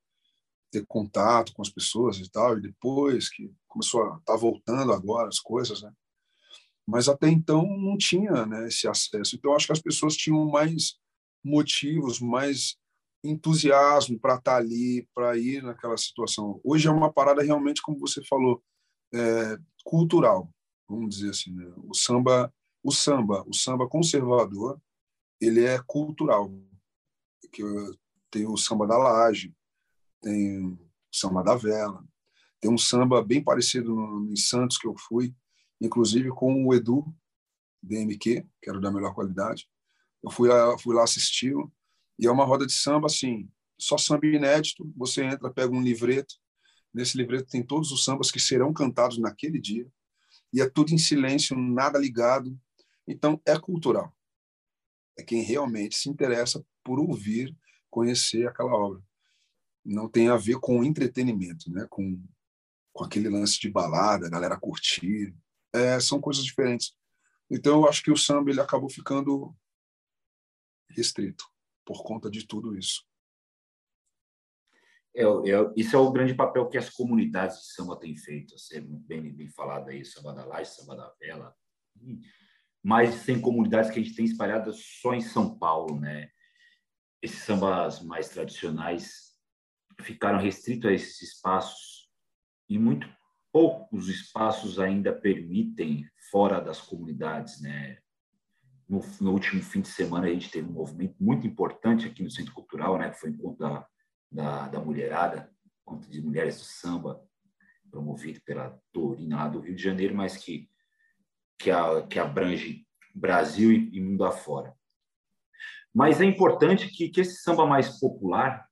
ter 0.73 0.87
contato 0.87 1.53
com 1.53 1.61
as 1.61 1.69
pessoas 1.69 2.17
e 2.17 2.29
tal, 2.31 2.57
e 2.57 2.63
depois 2.63 3.29
que 3.29 3.53
começou 3.69 4.03
a 4.03 4.17
estar 4.17 4.33
tá 4.33 4.37
voltando 4.37 4.93
agora 4.93 5.29
as 5.29 5.39
coisas, 5.39 5.83
né? 5.83 5.93
Mas 6.87 7.09
até 7.09 7.29
então 7.29 7.65
não 7.65 7.97
tinha 7.97 8.45
né, 8.47 8.67
esse 8.67 8.89
acesso. 8.89 9.37
Então 9.37 9.55
acho 9.55 9.67
que 9.67 9.73
as 9.73 9.83
pessoas 9.83 10.17
tinham 10.17 10.45
mais 10.49 10.99
motivos, 11.45 12.19
mais 12.21 12.77
entusiasmo 13.23 14.19
para 14.19 14.37
estar 14.37 14.53
tá 14.53 14.57
ali, 14.57 15.07
para 15.15 15.39
ir 15.39 15.63
naquela 15.63 15.97
situação. 15.97 16.61
Hoje 16.65 16.89
é 16.89 16.91
uma 16.91 17.13
parada 17.13 17.43
realmente, 17.43 17.83
como 17.83 17.99
você 17.99 18.25
falou, 18.25 18.61
é, 19.15 19.59
cultural, 19.85 20.51
vamos 20.89 21.17
dizer 21.17 21.31
assim. 21.31 21.53
Né? 21.53 21.71
O 21.85 21.95
samba, 21.95 22.53
o 22.83 22.91
samba, 22.91 23.45
o 23.47 23.55
samba 23.55 23.89
conservador, 23.89 24.81
ele 25.41 25.65
é 25.65 25.81
cultural. 25.87 26.51
Que 27.53 27.63
tem 28.31 28.47
o 28.47 28.57
samba 28.57 28.87
da 28.87 28.97
laje, 28.97 29.55
tem 30.23 30.65
o 30.67 30.79
samba 31.11 31.43
da 31.43 31.55
vela, 31.57 32.03
tem 32.61 32.71
um 32.71 32.79
samba 32.79 33.23
bem 33.23 33.43
parecido 33.43 33.95
no, 33.95 34.33
em 34.33 34.37
Santos 34.37 34.79
que 34.79 34.87
eu 34.87 34.95
fui, 34.97 35.35
inclusive 35.81 36.31
com 36.31 36.65
o 36.65 36.73
Edu 36.73 37.05
DMQ, 37.83 38.47
que 38.63 38.71
era 38.71 38.81
da 38.81 38.91
melhor 38.91 39.13
qualidade. 39.15 39.69
Eu 40.23 40.31
fui 40.31 40.49
lá, 40.49 40.79
fui 40.79 40.95
lá 40.95 41.03
assisti 41.03 41.53
e 42.19 42.27
é 42.27 42.31
uma 42.31 42.45
roda 42.45 42.65
de 42.65 42.73
samba 42.73 43.07
assim, 43.07 43.51
só 43.77 43.99
samba 43.99 44.27
inédito. 44.27 44.91
Você 44.97 45.25
entra, 45.25 45.53
pega 45.53 45.75
um 45.75 45.83
livreto. 45.83 46.37
Nesse 46.95 47.17
livreto 47.17 47.51
tem 47.51 47.63
todos 47.63 47.91
os 47.91 48.05
sambas 48.05 48.31
que 48.31 48.39
serão 48.39 48.73
cantados 48.73 49.19
naquele 49.19 49.61
dia 49.61 49.91
e 50.53 50.61
é 50.61 50.69
tudo 50.69 50.93
em 50.93 50.99
silêncio, 50.99 51.57
nada 51.57 51.99
ligado. 51.99 52.57
Então 53.09 53.41
é 53.45 53.59
cultural. 53.59 54.15
é 55.19 55.23
quem 55.23 55.43
realmente 55.43 55.97
se 55.97 56.09
interessa 56.09 56.65
por 56.85 57.01
ouvir, 57.01 57.57
conhecer 57.91 58.47
aquela 58.47 58.73
obra. 58.73 59.03
Não 59.85 60.09
tem 60.09 60.29
a 60.29 60.37
ver 60.37 60.59
com 60.61 60.85
entretenimento, 60.85 61.71
né? 61.71 61.87
com, 61.91 62.23
com 62.93 63.05
aquele 63.05 63.29
lance 63.29 63.59
de 63.59 63.71
balada, 63.71 64.27
a 64.27 64.31
galera 64.31 64.59
curtir. 64.59 65.35
É, 65.73 65.99
são 65.99 66.21
coisas 66.21 66.45
diferentes. 66.45 66.95
Então, 67.51 67.81
eu 67.81 67.89
acho 67.89 68.03
que 68.03 68.11
o 68.11 68.17
samba 68.17 68.51
ele 68.51 68.61
acabou 68.61 68.89
ficando 68.89 69.55
restrito 70.89 71.45
por 71.85 72.03
conta 72.03 72.31
de 72.31 72.47
tudo 72.47 72.77
isso. 72.77 73.05
É, 75.15 75.25
é, 75.25 75.73
isso 75.77 75.95
é 75.95 75.99
o 75.99 76.11
grande 76.11 76.35
papel 76.35 76.69
que 76.69 76.79
as 76.79 76.89
comunidades 76.89 77.59
de 77.59 77.73
samba 77.75 77.99
têm 77.99 78.17
feito. 78.17 78.59
Você 78.59 78.81
bem, 78.81 79.33
bem 79.33 79.49
falado 79.51 79.89
aí, 79.89 80.05
samba 80.05 80.33
da 80.33 80.45
laje, 80.45 80.71
samba 80.71 80.97
da 80.97 81.13
vela. 81.21 81.55
De 81.95 83.13
100 83.13 83.41
comunidades 83.41 83.91
que 83.91 84.01
a 84.01 84.03
gente 84.03 84.17
tem 84.17 84.25
espalhadas 84.25 84.83
só 85.01 85.15
em 85.15 85.21
São 85.21 85.57
Paulo, 85.59 86.01
né? 86.01 86.31
Esses 87.21 87.45
sambas 87.45 88.03
mais 88.03 88.29
tradicionais 88.29 89.32
ficaram 90.01 90.39
restritos 90.39 90.91
a 90.91 90.93
esses 90.93 91.21
espaços 91.23 92.09
e 92.69 92.79
muito 92.79 93.09
poucos 93.53 94.09
espaços 94.09 94.79
ainda 94.79 95.13
permitem 95.13 96.07
fora 96.31 96.61
das 96.61 96.81
comunidades, 96.81 97.61
né? 97.61 97.99
No, 98.89 99.01
no, 99.21 99.33
último 99.33 99.63
fim 99.63 99.81
de 99.81 99.89
semana 99.89 100.27
a 100.27 100.31
gente 100.31 100.51
teve 100.51 100.69
um 100.69 100.73
movimento 100.73 101.17
muito 101.21 101.47
importante 101.47 102.07
aqui 102.07 102.23
no 102.23 102.31
Centro 102.31 102.55
Cultural, 102.55 102.99
né? 102.99 103.11
Que 103.11 103.19
foi 103.19 103.31
o 103.31 103.35
encontro 103.35 103.59
da 103.59 103.87
da, 104.33 104.67
da 104.69 104.81
mulherada, 104.81 105.53
conto 105.85 106.09
de 106.09 106.23
mulheres 106.23 106.57
do 106.57 106.65
samba, 106.65 107.23
promovido 107.91 108.41
pela 108.41 108.81
Torina 108.91 109.37
lá 109.37 109.49
do 109.49 109.61
Rio 109.61 109.77
de 109.77 109.83
Janeiro, 109.83 110.15
mas 110.15 110.39
que, 110.39 110.71
que, 111.59 111.71
a, 111.71 112.07
que 112.07 112.19
abrange 112.19 112.87
Brasil 113.15 113.71
e, 113.71 113.91
e 113.95 114.01
mundo 114.01 114.25
afora. 114.25 114.75
Mas 115.95 116.23
é 116.23 116.25
importante 116.25 116.89
que, 116.89 117.11
que 117.11 117.21
esse 117.21 117.43
samba 117.43 117.67
mais 117.67 118.01
popular, 118.01 118.67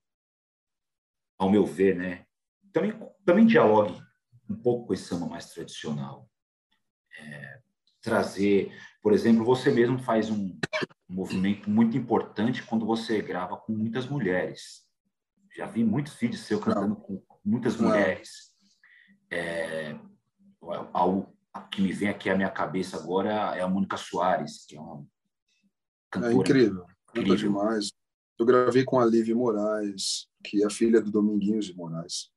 ao 1.40 1.50
meu 1.50 1.64
ver, 1.66 1.96
né, 1.96 2.24
também, 2.72 2.92
também 3.24 3.46
dialogue 3.46 4.00
um 4.48 4.54
pouco 4.54 4.88
com 4.88 4.94
esse 4.94 5.04
samba 5.04 5.26
mais 5.26 5.46
tradicional. 5.52 6.28
É, 7.18 7.60
trazer, 8.00 8.72
por 9.02 9.12
exemplo, 9.12 9.44
você 9.44 9.70
mesmo 9.70 9.98
faz 9.98 10.30
um, 10.30 10.58
movimento 11.08 11.68
muito 11.68 11.96
importante 11.96 12.62
quando 12.62 12.86
você 12.86 13.20
grava 13.20 13.56
com 13.56 13.72
muitas 13.72 14.06
mulheres 14.06 14.88
já 15.56 15.66
vi 15.66 15.84
muitos 15.84 16.14
vídeos 16.14 16.42
seu 16.42 16.60
cantando 16.60 16.96
com 16.96 17.22
muitas 17.44 17.76
mulheres. 17.76 18.50
É, 19.30 19.96
algo 20.92 21.36
que 21.70 21.82
me 21.82 21.92
vem 21.92 22.08
aqui 22.08 22.30
à 22.30 22.36
minha 22.36 22.50
cabeça 22.50 22.96
agora 22.96 23.56
é 23.56 23.60
a 23.60 23.68
Mônica 23.68 23.96
Soares, 23.96 24.64
que 24.66 24.76
é 24.76 24.80
uma 24.80 25.04
cantora. 26.10 26.32
É 26.32 26.36
incrível, 26.36 26.86
incrível. 27.10 27.36
demais. 27.36 27.92
Eu 28.40 28.46
gravei 28.46 28.84
com 28.84 28.98
a 28.98 29.04
Lívia 29.04 29.36
Moraes, 29.36 30.26
que 30.42 30.64
é 30.64 30.70
filha 30.70 30.98
do 30.98 31.10
Dominguinhos 31.10 31.66
de 31.66 31.76
Moraes. 31.76 32.32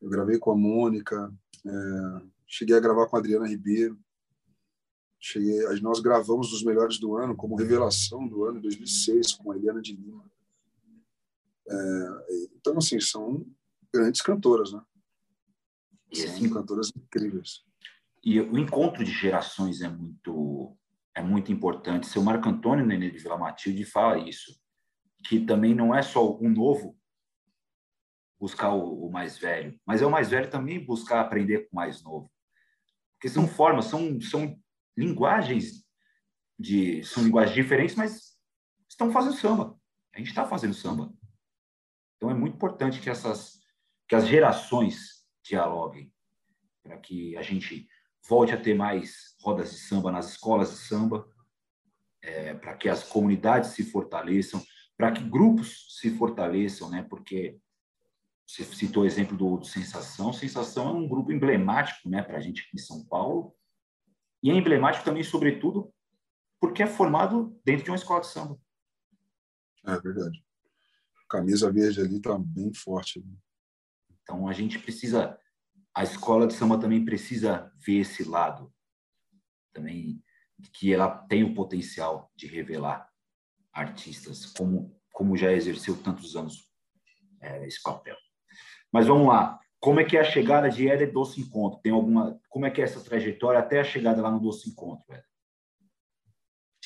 Eu 0.00 0.08
gravei 0.08 0.38
com 0.38 0.50
a 0.50 0.56
Mônica, 0.56 1.30
é, 1.66 2.22
cheguei 2.46 2.74
a 2.74 2.80
gravar 2.80 3.06
com 3.06 3.14
a 3.14 3.18
Adriana 3.18 3.46
Ribeiro. 3.46 4.00
Cheguei, 5.20 5.60
nós 5.82 6.00
gravamos 6.00 6.50
os 6.50 6.64
melhores 6.64 6.98
do 6.98 7.14
ano, 7.14 7.36
como 7.36 7.56
revelação 7.56 8.26
do 8.26 8.42
ano 8.46 8.58
2006, 8.62 9.34
com 9.34 9.52
a 9.52 9.56
Eliana 9.56 9.82
de 9.82 9.94
Lima. 9.94 10.24
É, 11.68 12.46
então, 12.56 12.78
assim, 12.78 12.98
são 12.98 13.46
grandes 13.92 14.22
cantoras, 14.22 14.72
né? 14.72 14.80
E, 16.10 16.16
são 16.16 16.30
assim, 16.30 16.48
cantoras 16.48 16.90
incríveis. 16.96 17.66
E 18.24 18.40
o 18.40 18.56
encontro 18.56 19.04
de 19.04 19.12
gerações 19.12 19.82
é 19.82 19.90
muito 19.90 20.74
é 21.14 21.20
muito 21.20 21.52
importante. 21.52 22.06
Seu 22.06 22.22
Marco 22.22 22.48
Antônio 22.48 22.86
Nenê 22.86 23.10
de 23.10 23.18
Vila 23.18 23.36
Matilde 23.36 23.84
fala 23.84 24.18
isso, 24.26 24.58
que 25.24 25.40
também 25.40 25.74
não 25.74 25.94
é 25.94 26.02
só 26.02 26.30
o 26.30 26.48
novo 26.48 26.96
buscar 28.38 28.72
o, 28.72 29.06
o, 29.06 29.10
mais 29.10 29.36
velho, 29.36 29.78
mas 29.84 30.00
é 30.00 30.06
o 30.06 30.10
mais 30.10 30.30
velho 30.30 30.48
também 30.48 30.84
buscar 30.84 31.20
aprender 31.20 31.68
com 31.68 31.72
o 31.72 31.76
mais 31.76 32.02
novo. 32.02 32.30
Porque 33.14 33.28
são 33.28 33.48
formas, 33.48 33.86
são, 33.86 34.20
são 34.20 34.56
linguagens 34.96 35.84
de 36.58 37.02
são 37.04 37.24
linguagens 37.24 37.54
diferentes, 37.54 37.96
mas 37.96 38.38
estão 38.88 39.10
fazendo 39.10 39.34
samba. 39.34 39.76
A 40.14 40.18
gente 40.18 40.28
está 40.28 40.46
fazendo 40.46 40.74
samba. 40.74 41.12
Então 42.16 42.30
é 42.30 42.34
muito 42.34 42.54
importante 42.54 43.00
que 43.00 43.10
essas 43.10 43.58
que 44.08 44.14
as 44.14 44.26
gerações 44.26 45.24
dialoguem 45.42 46.12
para 46.82 46.96
que 46.96 47.36
a 47.36 47.42
gente 47.42 47.86
volte 48.26 48.52
a 48.52 48.60
ter 48.60 48.74
mais 48.74 49.36
rodas 49.42 49.70
de 49.70 49.78
samba 49.78 50.10
nas 50.10 50.30
escolas 50.30 50.70
de 50.70 50.76
samba, 50.78 51.28
é, 52.22 52.54
para 52.54 52.74
que 52.74 52.88
as 52.88 53.02
comunidades 53.02 53.70
se 53.70 53.84
fortaleçam, 53.84 54.62
para 54.98 55.12
que 55.12 55.22
grupos 55.22 55.86
se 55.98 56.10
fortaleçam, 56.10 56.90
né? 56.90 57.06
Porque 57.08 57.58
você 58.46 58.64
citou 58.64 59.04
o 59.04 59.06
exemplo 59.06 59.34
do, 59.34 59.56
do 59.56 59.64
Sensação. 59.64 60.32
Sensação 60.32 60.88
é 60.88 60.92
um 60.92 61.08
grupo 61.08 61.32
emblemático, 61.32 62.08
né, 62.08 62.22
para 62.22 62.36
a 62.36 62.40
gente 62.40 62.62
aqui 62.62 62.70
em 62.74 62.78
São 62.78 63.04
Paulo 63.06 63.54
e 64.42 64.50
é 64.50 64.54
emblemático 64.54 65.04
também, 65.04 65.22
sobretudo, 65.22 65.92
porque 66.60 66.82
é 66.82 66.86
formado 66.86 67.58
dentro 67.64 67.84
de 67.84 67.90
uma 67.90 67.96
escola 67.96 68.20
de 68.20 68.26
samba. 68.26 68.58
É 69.86 69.98
verdade 69.98 70.42
camisa 71.28 71.70
verde 71.70 72.00
ali 72.00 72.16
está 72.16 72.36
bem 72.38 72.72
forte. 72.72 73.24
Então 74.22 74.48
a 74.48 74.52
gente 74.52 74.78
precisa, 74.78 75.38
a 75.94 76.02
escola 76.02 76.46
de 76.46 76.54
samba 76.54 76.78
também 76.78 77.04
precisa 77.04 77.70
ver 77.76 78.00
esse 78.00 78.24
lado, 78.24 78.72
também 79.72 80.22
que 80.72 80.92
ela 80.92 81.08
tem 81.08 81.44
o 81.44 81.54
potencial 81.54 82.32
de 82.34 82.46
revelar 82.46 83.07
artistas, 83.78 84.46
como 84.46 84.96
como 85.18 85.36
já 85.36 85.52
exerceu 85.52 86.00
tantos 86.00 86.36
anos 86.36 86.70
é, 87.40 87.66
esse 87.66 87.82
papel. 87.82 88.16
Mas 88.92 89.08
vamos 89.08 89.26
lá, 89.26 89.58
como 89.80 89.98
é 89.98 90.04
que 90.04 90.16
é 90.16 90.20
a 90.20 90.24
chegada 90.24 90.68
de 90.68 90.88
Éder 90.88 91.12
Doce 91.12 91.40
Encontro? 91.40 91.80
Tem 91.82 91.90
alguma, 91.90 92.40
como 92.48 92.66
é 92.66 92.70
que 92.70 92.80
é 92.80 92.84
essa 92.84 93.00
trajetória 93.00 93.58
até 93.58 93.80
a 93.80 93.84
chegada 93.84 94.22
lá 94.22 94.30
no 94.30 94.38
Doce 94.38 94.70
Encontro, 94.70 95.04
Éder? 95.12 95.24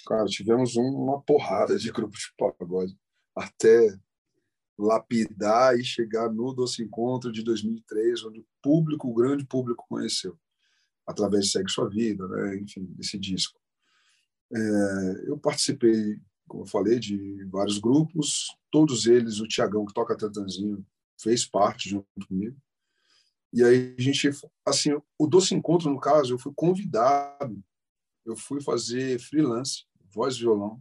Cara, 0.07 0.25
tivemos 0.25 0.77
uma 0.77 1.21
porrada 1.21 1.77
de 1.79 1.93
grupos 1.93 2.21
de 2.21 2.35
pagode 2.59 2.97
até 3.37 3.95
lapidar 4.79 5.79
e 5.79 5.85
chegar 5.85 6.31
no 6.31 6.55
Doce 6.55 6.83
Encontro 6.83 7.31
de 7.31 7.43
2003, 7.43 8.25
onde 8.25 8.41
o 8.41 8.47
público, 8.63 9.09
o 9.09 9.15
grande 9.15 9.45
público 9.45 9.85
conheceu, 9.89 10.39
através 11.07 11.45
de 11.45 11.51
Segue 11.51 11.71
Sua 11.71 11.89
Vida, 11.89 12.27
né? 12.29 12.57
enfim, 12.57 12.87
desse 12.97 13.19
disco. 13.19 13.61
É, 14.55 15.29
eu 15.29 15.39
participei, 15.39 16.19
como 16.53 16.65
eu 16.65 16.69
falei, 16.69 16.99
de 16.99 17.43
vários 17.47 17.79
grupos, 17.79 18.55
todos 18.71 19.07
eles, 19.07 19.41
o 19.41 19.49
Tiagão, 19.49 19.87
que 19.87 19.95
toca 19.95 20.15
Tantanzinho, 20.15 20.87
fez 21.19 21.47
parte 21.47 21.89
junto 21.89 22.29
comigo. 22.29 22.55
E 23.55 23.65
aí 23.65 23.95
a 23.99 24.03
gente, 24.03 24.29
assim, 24.67 24.91
o 25.19 25.27
Doce 25.27 25.55
Encontro, 25.55 25.91
no 25.91 25.99
caso, 25.99 26.35
eu 26.35 26.39
fui 26.39 26.53
convidado, 26.55 27.65
eu 28.27 28.37
fui 28.37 28.61
fazer 28.61 29.19
freelance, 29.19 29.87
voz 30.15 30.37
violão, 30.37 30.79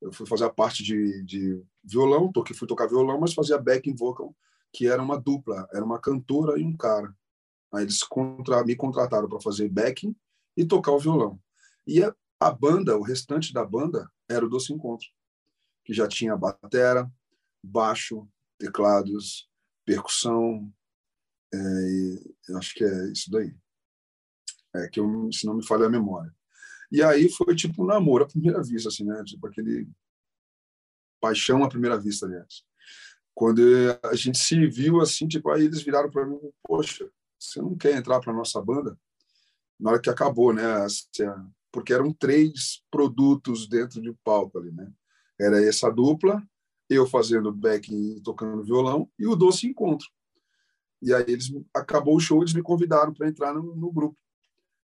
eu 0.00 0.12
fui 0.12 0.24
fazer 0.24 0.44
a 0.44 0.50
parte 0.50 0.84
de, 0.84 1.20
de 1.24 1.60
violão, 1.82 2.30
toquei, 2.30 2.54
fui 2.54 2.68
tocar 2.68 2.86
violão, 2.86 3.18
mas 3.18 3.34
fazia 3.34 3.58
backing 3.58 3.96
vocal, 3.96 4.36
que 4.72 4.86
era 4.86 5.02
uma 5.02 5.20
dupla, 5.20 5.68
era 5.74 5.84
uma 5.84 5.98
cantora 5.98 6.60
e 6.60 6.64
um 6.64 6.76
cara. 6.76 7.12
Aí 7.74 7.82
eles 7.82 8.04
contra, 8.04 8.62
me 8.62 8.76
contrataram 8.76 9.28
para 9.28 9.40
fazer 9.40 9.68
backing 9.68 10.14
e 10.56 10.64
tocar 10.64 10.92
o 10.92 11.00
violão. 11.00 11.40
E 11.84 12.04
a, 12.04 12.14
a, 12.38 12.52
banda, 12.52 12.96
o 12.96 13.02
restante 13.02 13.52
da 13.52 13.64
banda, 13.64 14.08
era 14.28 14.44
o 14.44 14.48
Doce 14.48 14.72
Encontro, 14.72 15.06
que 15.84 15.92
já 15.92 16.08
tinha 16.08 16.36
batera, 16.36 17.10
baixo, 17.62 18.28
teclados, 18.58 19.48
percussão, 19.84 20.72
é, 21.52 22.56
acho 22.56 22.74
que 22.74 22.84
é 22.84 23.12
isso 23.12 23.30
daí. 23.30 23.54
É 24.74 24.88
que 24.88 25.00
eu, 25.00 25.30
se 25.32 25.46
não 25.46 25.54
me 25.54 25.66
falha 25.66 25.86
a 25.86 25.90
memória. 25.90 26.34
E 26.90 27.02
aí 27.02 27.28
foi 27.30 27.54
tipo 27.54 27.82
um 27.82 27.86
namoro 27.86 28.24
à 28.24 28.28
primeira 28.28 28.62
vista, 28.62 28.88
assim, 28.88 29.04
né? 29.04 29.22
Tipo 29.24 29.46
aquele 29.46 29.88
paixão 31.20 31.64
à 31.64 31.68
primeira 31.68 31.98
vista, 31.98 32.26
aliás. 32.26 32.64
Quando 33.34 33.62
a 34.02 34.14
gente 34.14 34.38
se 34.38 34.66
viu 34.66 35.00
assim, 35.00 35.28
tipo, 35.28 35.50
aí 35.50 35.64
eles 35.64 35.82
viraram 35.82 36.10
para 36.10 36.26
mim, 36.26 36.38
poxa, 36.62 37.10
você 37.38 37.60
não 37.60 37.76
quer 37.76 37.96
entrar 37.96 38.20
para 38.20 38.32
nossa 38.32 38.60
banda? 38.62 38.98
Na 39.78 39.90
hora 39.90 40.00
que 40.00 40.08
acabou, 40.08 40.54
né? 40.54 40.62
Porque 41.72 41.92
eram 41.92 42.12
três 42.12 42.82
produtos 42.90 43.68
dentro 43.68 44.00
de 44.00 44.12
palco 44.24 44.58
ali, 44.58 44.72
né? 44.72 44.90
Era 45.38 45.62
essa 45.62 45.90
dupla, 45.90 46.42
eu 46.88 47.06
fazendo 47.06 47.52
backing 47.52 48.16
e 48.16 48.20
tocando 48.22 48.62
violão, 48.62 49.10
e 49.18 49.26
o 49.26 49.36
Doce 49.36 49.66
Encontro. 49.66 50.08
E 51.02 51.12
aí 51.12 51.24
eles 51.28 51.52
acabou 51.74 52.16
o 52.16 52.20
show, 52.20 52.40
eles 52.40 52.54
me 52.54 52.62
convidaram 52.62 53.12
para 53.12 53.28
entrar 53.28 53.52
no, 53.52 53.76
no, 53.76 53.92
grupo. 53.92 54.16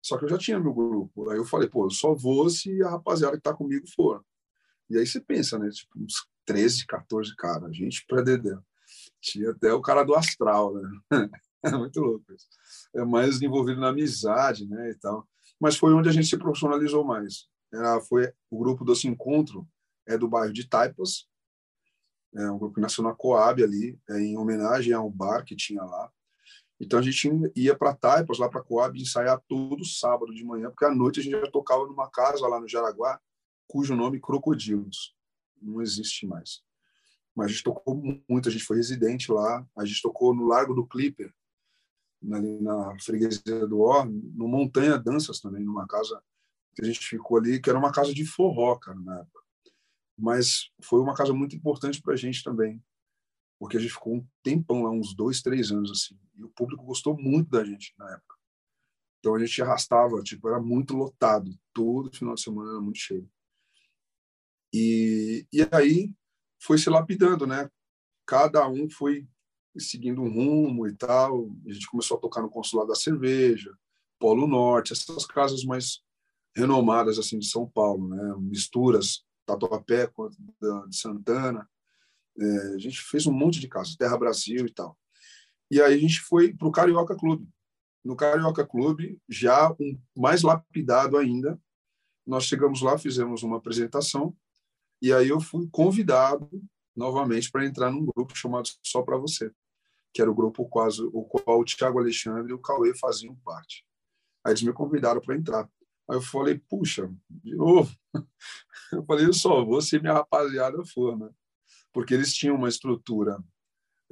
Só 0.03 0.19
que 0.19 0.25
eu 0.25 0.29
já 0.29 0.37
tinha 0.37 0.61
meu 0.61 0.75
grupo. 0.75 1.31
Aí 1.31 1.39
eu 1.39 1.45
falei, 1.45 1.69
pô, 1.69 1.87
eu 1.87 1.91
só 1.91 2.15
vou 2.15 2.51
se 2.51 2.83
a 2.83 2.91
rapaziada 2.91 3.37
que 3.37 3.43
tá 3.43 3.55
comigo 3.55 3.87
for. 3.95 4.23
E 4.91 4.99
aí 4.99 5.07
você 5.07 5.21
pensa, 5.21 5.59
né? 5.59 5.71
Tipo, 5.71 5.99
uns 5.99 6.27
13, 6.45 6.87
14 6.87 7.35
caras, 7.37 7.75
gente 7.75 8.05
pra 8.07 8.21
dedé. 8.21 8.57
Tinha 9.21 9.51
até 9.51 9.73
o 9.73 9.81
cara 9.81 10.05
do 10.05 10.15
astral, 10.15 10.75
né? 10.75 10.83
É 11.65 11.71
muito 11.71 11.99
louco 11.99 12.31
isso. 12.31 12.47
É 12.95 13.03
mais 13.07 13.41
envolvido 13.41 13.81
na 13.81 13.89
amizade, 13.89 14.69
né, 14.69 14.91
e 14.91 14.95
tal. 14.97 15.27
Mas 15.61 15.77
foi 15.77 15.95
onde 15.95 16.09
a 16.09 16.13
gente 16.13 16.27
se 16.27 16.37
profissionalizou 16.37 17.05
mais. 17.05 17.49
Era, 17.73 18.01
foi 18.01 18.33
o 18.51 18.59
grupo 18.59 18.85
desse 18.85 19.09
encontro, 19.09 19.67
é 20.07 20.17
do 20.19 20.29
bairro 20.29 20.53
de 20.53 20.69
Taipas, 20.69 21.29
é 22.35 22.51
um 22.51 22.59
grupo 22.59 22.75
que 22.75 22.81
nasceu 22.81 23.05
na 23.05 23.15
Coab 23.15 23.63
ali, 23.63 23.99
é, 24.11 24.21
em 24.21 24.37
homenagem 24.37 24.93
a 24.93 25.01
um 25.01 25.11
bar 25.11 25.45
que 25.45 25.55
tinha 25.55 25.83
lá. 25.83 26.11
Então 26.81 26.99
a 26.99 27.03
gente 27.03 27.31
ia 27.55 27.77
para 27.77 27.95
Taipas, 27.95 28.39
lá 28.39 28.49
para 28.49 28.63
Coab, 28.63 29.01
ensaiar 29.01 29.41
todo 29.49 29.85
sábado 29.85 30.35
de 30.35 30.45
manhã, 30.45 30.69
porque 30.71 30.85
à 30.85 30.93
noite 30.93 31.21
a 31.21 31.23
gente 31.23 31.41
já 31.41 31.51
tocava 31.51 31.87
numa 31.87 32.11
casa 32.11 32.47
lá 32.49 32.61
no 32.61 32.69
Jaraguá, 32.69 33.21
cujo 33.69 33.95
nome 33.95 34.21
Crocodilos. 34.21 35.15
Não 35.63 35.81
existe 35.81 36.27
mais. 36.27 36.63
Mas 37.35 37.47
a 37.47 37.49
gente 37.51 37.65
tocou 37.65 38.03
muito, 38.29 38.49
a 38.49 38.53
gente 38.53 38.65
foi 38.65 38.77
residente 38.77 39.31
lá, 39.31 39.65
a 39.77 39.85
gente 39.85 40.03
tocou 40.03 40.35
no 40.35 40.47
Largo 40.47 40.75
do 40.75 40.87
Clipper, 40.87 41.33
na, 42.25 42.41
na 42.41 42.99
freguesia 43.01 43.67
do 43.67 43.81
Or, 43.81 44.07
no 44.07 44.49
Montanha 44.49 44.99
Danças 44.99 45.41
também, 45.41 45.63
numa 45.63 45.87
casa 45.87 46.23
que 46.75 46.83
a 46.83 46.85
gente 46.85 47.01
ficou 47.01 47.39
ali, 47.39 47.61
que 47.61 47.71
era 47.71 47.79
uma 47.79 47.93
casa 47.93 48.13
de 48.13 48.25
forró, 48.25 48.77
cara, 48.77 48.99
na 49.01 49.21
época. 49.21 49.43
Mas 50.19 50.71
foi 50.83 51.01
uma 51.01 51.15
casa 51.15 51.33
muito 51.33 51.55
importante 51.55 52.01
para 52.01 52.15
a 52.15 52.17
gente 52.17 52.43
também, 52.43 52.83
porque 53.59 53.77
a 53.77 53.81
gente 53.81 53.93
ficou 53.93 54.17
um 54.17 54.27
tempão 54.43 54.83
lá, 54.83 54.91
uns 54.91 55.15
dois, 55.15 55.43
três 55.43 55.71
anos, 55.71 55.91
assim, 55.91 56.19
e 56.37 56.45
o 56.45 56.49
público 56.49 56.85
gostou 56.85 57.17
muito 57.17 57.51
da 57.51 57.65
gente 57.65 57.95
na 57.99 58.11
época. 58.13 58.35
Então 59.19 59.35
a 59.35 59.39
gente 59.39 59.63
arrastava, 59.63 60.23
tipo, 60.23 60.49
era 60.49 60.61
muito 60.61 60.95
lotado, 60.95 61.51
todo 61.73 62.15
final 62.15 62.35
de 62.35 62.43
semana 62.43 62.71
era 62.73 62.81
muito 62.81 62.99
cheio. 62.99 63.29
E, 64.73 65.47
e 65.53 65.63
aí 65.71 66.13
foi 66.61 66.79
se 66.79 66.91
lapidando, 66.91 67.47
né? 67.47 67.71
Cada 68.27 68.69
um 68.69 68.91
foi 68.91 69.27
seguindo 69.79 70.23
um 70.23 70.33
rumo 70.33 70.87
e 70.87 70.95
tal. 70.95 71.51
A 71.67 71.73
gente 71.73 71.89
começou 71.89 72.17
a 72.17 72.21
tocar 72.21 72.43
no 72.43 72.51
Consulado 72.51 72.89
da 72.89 72.95
Cerveja, 72.95 73.73
Polo 74.19 74.47
Norte, 74.47 74.93
essas 74.93 75.27
casas 75.27 75.65
mais 75.65 76.03
renomadas 76.57 77.19
assim 77.19 77.39
de 77.39 77.47
São 77.47 77.69
Paulo, 77.69 78.09
né? 78.09 78.35
Misturas 78.39 79.25
Tatuapé 79.45 80.07
de 80.89 80.97
Santana. 80.97 81.69
É, 82.39 82.75
a 82.75 82.79
gente 82.79 83.01
fez 83.01 83.27
um 83.27 83.33
monte 83.33 83.61
de 83.61 83.69
casas, 83.69 83.97
Terra 83.97 84.19
Brasil 84.19 84.67
e 84.67 84.73
tal. 84.73 84.99
E 85.71 85.81
aí 85.81 85.95
a 85.95 85.99
gente 85.99 86.21
foi 86.21 86.53
para 86.53 86.69
o 86.69 86.73
Carioca 86.73 87.17
Clube. 87.17 87.49
No 88.05 88.17
Carioca 88.17 88.67
Clube, 88.67 89.19
já 89.29 89.73
um, 89.81 89.99
mais 90.17 90.43
lapidado 90.43 91.17
ainda, 91.17 91.59
nós 92.27 92.45
chegamos 92.45 92.83
lá, 92.83 92.99
fizemos 92.99 93.43
uma 93.43 93.57
apresentação, 93.57 94.37
e 95.01 95.13
aí 95.13 95.29
eu 95.29 95.41
fui 95.41 95.69
convidado 95.71 96.49
novamente 96.95 97.51
para 97.51 97.67
entrar 97.67 97.91
num 97.91 98.05
grupo 98.05 98.37
chamado 98.37 98.69
Só 98.83 99.03
para 99.03 99.17
Você, 99.17 99.51
que 100.15 100.23
era 100.23 100.31
o 100.31 100.35
grupo 100.35 100.65
quase 100.69 101.03
o 101.03 101.25
qual 101.25 101.59
o 101.59 101.65
Tiago 101.65 101.99
Alexandre 101.99 102.53
e 102.53 102.55
o 102.55 102.61
Cauê 102.61 102.97
faziam 102.97 103.35
parte. 103.45 103.85
Aí 104.45 104.53
eles 104.53 104.63
me 104.63 104.73
convidaram 104.73 105.21
para 105.21 105.35
entrar. 105.37 105.69
Aí 106.09 106.17
eu 106.17 106.23
falei, 106.23 106.57
puxa, 106.57 107.13
de 107.29 107.57
novo. 107.57 107.93
Eu 108.93 109.05
falei, 109.07 109.27
eu 109.27 109.33
só 109.33 109.65
vou 109.65 109.83
se 109.83 109.99
minha 109.99 110.13
rapaziada 110.13 110.85
for, 110.85 111.19
né? 111.19 111.29
Porque 111.93 112.15
eles 112.15 112.33
tinham 112.33 112.55
uma 112.55 112.69
estrutura 112.69 113.43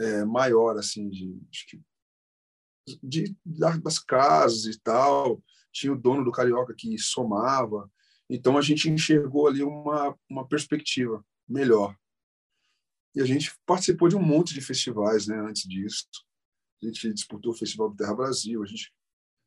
é, 0.00 0.24
maior, 0.24 0.76
assim, 0.76 1.08
de, 1.08 1.40
de, 3.00 3.36
das 3.44 4.00
casas 4.00 4.64
e 4.64 4.80
tal. 4.80 5.40
Tinha 5.70 5.92
o 5.92 5.96
dono 5.96 6.24
do 6.24 6.32
Carioca 6.32 6.74
que 6.76 6.98
somava. 6.98 7.88
Então 8.28 8.58
a 8.58 8.62
gente 8.62 8.90
enxergou 8.90 9.46
ali 9.46 9.62
uma, 9.62 10.18
uma 10.28 10.48
perspectiva 10.48 11.24
melhor. 11.48 11.96
E 13.14 13.20
a 13.20 13.24
gente 13.24 13.54
participou 13.66 14.08
de 14.08 14.16
um 14.16 14.22
monte 14.22 14.54
de 14.54 14.60
festivais, 14.60 15.26
né? 15.26 15.38
Antes 15.38 15.68
disso, 15.68 16.06
a 16.82 16.86
gente 16.86 17.12
disputou 17.12 17.52
o 17.52 17.56
Festival 17.56 17.90
do 17.90 17.96
Terra 17.96 18.14
Brasil, 18.14 18.62
a 18.62 18.66
gente 18.66 18.92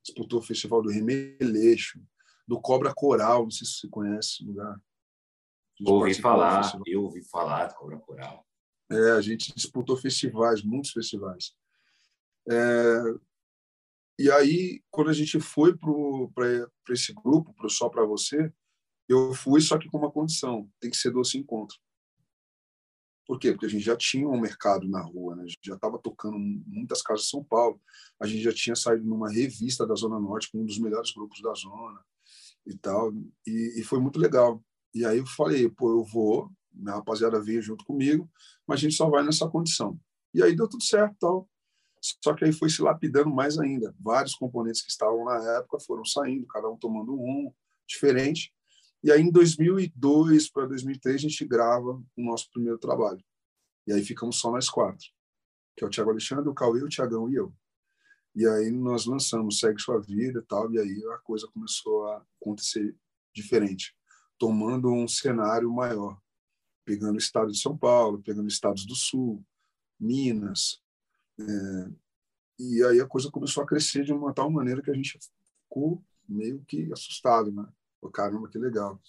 disputou 0.03 0.39
o 0.39 0.43
Festival 0.43 0.81
do 0.81 0.89
Remeleixo, 0.89 1.99
do 2.47 2.61
Cobra 2.61 2.93
Coral, 2.93 3.43
não 3.43 3.51
sei 3.51 3.65
se 3.65 3.73
você 3.73 3.87
conhece 3.89 4.43
o 4.43 4.47
lugar. 4.47 4.79
Ouvi 5.83 6.13
falar, 6.13 6.79
eu 6.85 7.03
ouvi 7.03 7.23
falar 7.23 7.67
do 7.67 7.75
Cobra 7.75 7.97
Coral. 7.99 8.45
É, 8.89 9.11
a 9.11 9.21
gente 9.21 9.53
disputou 9.53 9.97
festivais, 9.97 10.63
muitos 10.63 10.91
festivais. 10.91 11.55
É, 12.47 13.01
e 14.17 14.31
aí, 14.31 14.81
quando 14.89 15.09
a 15.09 15.13
gente 15.13 15.39
foi 15.39 15.75
para 15.75 16.69
esse 16.89 17.13
grupo, 17.13 17.53
para 17.53 17.67
Só 17.67 17.89
Para 17.89 18.05
Você, 18.05 18.53
eu 19.09 19.33
fui 19.33 19.59
só 19.59 19.77
que 19.77 19.89
com 19.89 19.97
uma 19.97 20.11
condição, 20.11 20.69
tem 20.79 20.89
que 20.89 20.97
ser 20.97 21.11
doce 21.11 21.37
encontro. 21.37 21.77
Por 23.25 23.39
quê? 23.39 23.51
Porque 23.51 23.65
a 23.65 23.69
gente 23.69 23.83
já 23.83 23.95
tinha 23.95 24.27
um 24.27 24.39
mercado 24.39 24.87
na 24.87 25.01
rua, 25.01 25.35
né? 25.35 25.43
a 25.43 25.47
gente 25.47 25.59
já 25.63 25.75
estava 25.75 25.97
tocando 25.97 26.37
muitas 26.37 27.01
casas 27.01 27.25
de 27.25 27.31
São 27.31 27.43
Paulo, 27.43 27.81
a 28.19 28.27
gente 28.27 28.43
já 28.43 28.51
tinha 28.53 28.75
saído 28.75 29.03
numa 29.03 29.29
revista 29.29 29.85
da 29.85 29.95
Zona 29.95 30.19
Norte 30.19 30.51
com 30.51 30.61
um 30.61 30.65
dos 30.65 30.77
melhores 30.77 31.11
grupos 31.11 31.41
da 31.41 31.53
zona 31.53 31.99
e 32.65 32.77
tal, 32.77 33.11
e, 33.45 33.79
e 33.79 33.83
foi 33.83 33.99
muito 33.99 34.19
legal. 34.19 34.63
E 34.93 35.05
aí 35.05 35.17
eu 35.17 35.25
falei, 35.25 35.69
pô, 35.69 35.89
eu 35.91 36.03
vou, 36.03 36.51
minha 36.71 36.95
rapaziada 36.95 37.41
veio 37.41 37.61
junto 37.61 37.83
comigo, 37.83 38.29
mas 38.67 38.79
a 38.79 38.81
gente 38.81 38.95
só 38.95 39.09
vai 39.09 39.23
nessa 39.23 39.47
condição. 39.49 39.99
E 40.33 40.43
aí 40.43 40.55
deu 40.55 40.67
tudo 40.67 40.83
certo, 40.83 41.15
tal. 41.19 41.49
Só 42.23 42.33
que 42.33 42.45
aí 42.45 42.53
foi 42.53 42.69
se 42.69 42.81
lapidando 42.81 43.29
mais 43.29 43.57
ainda. 43.57 43.95
Vários 43.99 44.35
componentes 44.35 44.81
que 44.81 44.91
estavam 44.91 45.25
na 45.25 45.57
época 45.57 45.79
foram 45.79 46.05
saindo, 46.05 46.45
cada 46.47 46.69
um 46.69 46.77
tomando 46.77 47.13
um 47.13 47.51
diferente. 47.87 48.53
E 49.05 49.11
aí 49.11 49.21
em 49.21 49.29
2002 49.29 50.49
para 50.49 50.65
2003 50.65 51.17
a 51.17 51.19
gente 51.19 51.45
grava 51.45 52.03
o 52.17 52.23
nosso 52.23 52.49
primeiro 52.49 52.79
trabalho. 52.79 53.23
E 53.85 53.93
aí 53.93 54.03
ficamos 54.03 54.39
só 54.39 54.51
nós 54.51 54.67
quatro, 54.67 55.05
que 55.77 55.83
é 55.83 55.87
o 55.87 55.91
Tiago 55.91 56.09
Alexandre, 56.09 56.49
o 56.49 56.55
Cauê, 56.55 56.81
o 56.81 56.89
Tiagão 56.89 57.29
e 57.29 57.35
eu. 57.35 57.53
E 58.33 58.47
aí 58.47 58.71
nós 58.71 59.05
lançamos 59.05 59.59
Segue 59.59 59.79
Sua 59.79 60.01
Vida 60.01 60.39
e 60.39 60.41
tal, 60.41 60.73
e 60.73 60.79
aí 60.79 61.05
a 61.13 61.19
coisa 61.19 61.47
começou 61.53 62.07
a 62.07 62.25
acontecer 62.41 62.95
diferente, 63.31 63.95
tomando 64.39 64.91
um 64.91 65.07
cenário 65.07 65.71
maior, 65.71 66.19
pegando 66.83 67.13
o 67.13 67.19
estado 67.19 67.51
de 67.51 67.59
São 67.59 67.77
Paulo, 67.77 68.23
pegando 68.23 68.47
estados 68.47 68.87
do 68.87 68.95
Sul, 68.95 69.45
Minas. 69.99 70.81
É, 71.39 71.91
e 72.57 72.83
aí 72.83 72.99
a 72.99 73.05
coisa 73.05 73.29
começou 73.29 73.61
a 73.61 73.67
crescer 73.67 74.03
de 74.03 74.11
uma 74.11 74.33
tal 74.33 74.49
maneira 74.49 74.81
que 74.81 74.89
a 74.89 74.95
gente 74.95 75.19
ficou 75.61 76.03
meio 76.27 76.65
que 76.65 76.91
assustado, 76.91 77.51
né? 77.51 77.71
Pô, 77.99 78.09
caramba, 78.09 78.49
que 78.49 78.57
legal. 78.57 79.01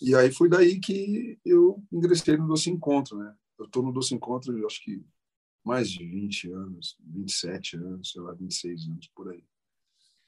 E 0.00 0.14
aí 0.14 0.32
foi 0.32 0.48
daí 0.48 0.78
que 0.78 1.38
eu 1.44 1.82
ingressei 1.90 2.36
no 2.36 2.46
Doce 2.46 2.70
Encontro, 2.70 3.18
né? 3.18 3.34
Eu 3.58 3.64
estou 3.64 3.82
no 3.82 3.92
Doce 3.92 4.14
Encontro, 4.14 4.66
acho 4.66 4.82
que 4.82 5.04
mais 5.64 5.90
de 5.90 6.04
20 6.04 6.50
anos, 6.52 6.96
27 7.00 7.76
anos, 7.76 8.12
sei 8.12 8.22
lá, 8.22 8.32
26 8.32 8.86
anos, 8.86 9.08
por 9.14 9.30
aí. 9.30 9.44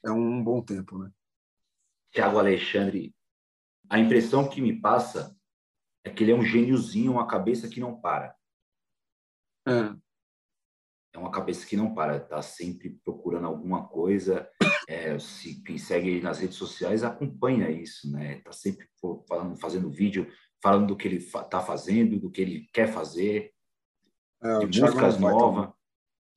É 0.03 0.11
um 0.11 0.43
bom 0.43 0.61
tempo, 0.61 0.97
né? 0.97 1.11
Tiago 2.11 2.37
Alexandre, 2.37 3.15
a 3.89 3.97
impressão 3.97 4.49
que 4.49 4.61
me 4.61 4.79
passa 4.79 5.35
é 6.03 6.09
que 6.09 6.23
ele 6.23 6.31
é 6.31 6.35
um 6.35 6.43
gêniozinho, 6.43 7.13
uma 7.13 7.27
cabeça 7.27 7.69
que 7.69 7.79
não 7.79 7.99
para. 7.99 8.35
É. 9.65 9.95
É 11.13 11.17
uma 11.17 11.31
cabeça 11.31 11.65
que 11.65 11.77
não 11.77 11.93
para, 11.93 12.17
está 12.17 12.41
sempre 12.41 12.91
procurando 13.03 13.47
alguma 13.47 13.87
coisa. 13.87 14.49
É, 14.91 15.17
se 15.19 15.55
quem 15.63 15.77
segue 15.77 16.09
ele 16.09 16.21
nas 16.21 16.39
redes 16.39 16.57
sociais 16.57 17.01
acompanha 17.01 17.71
isso, 17.71 18.11
né? 18.11 18.39
Está 18.39 18.51
sempre 18.51 18.89
falando, 19.25 19.55
fazendo 19.55 19.89
vídeo, 19.89 20.29
falando 20.61 20.87
do 20.87 20.97
que 20.97 21.07
ele 21.07 21.15
está 21.15 21.61
fazendo, 21.61 22.19
do 22.19 22.29
que 22.29 22.41
ele 22.41 22.67
quer 22.73 22.91
fazer. 22.91 23.53
É, 24.43 24.65
de 24.65 24.81
músicas 24.81 25.15
é 25.15 25.17
um 25.17 25.21
novas. 25.21 25.73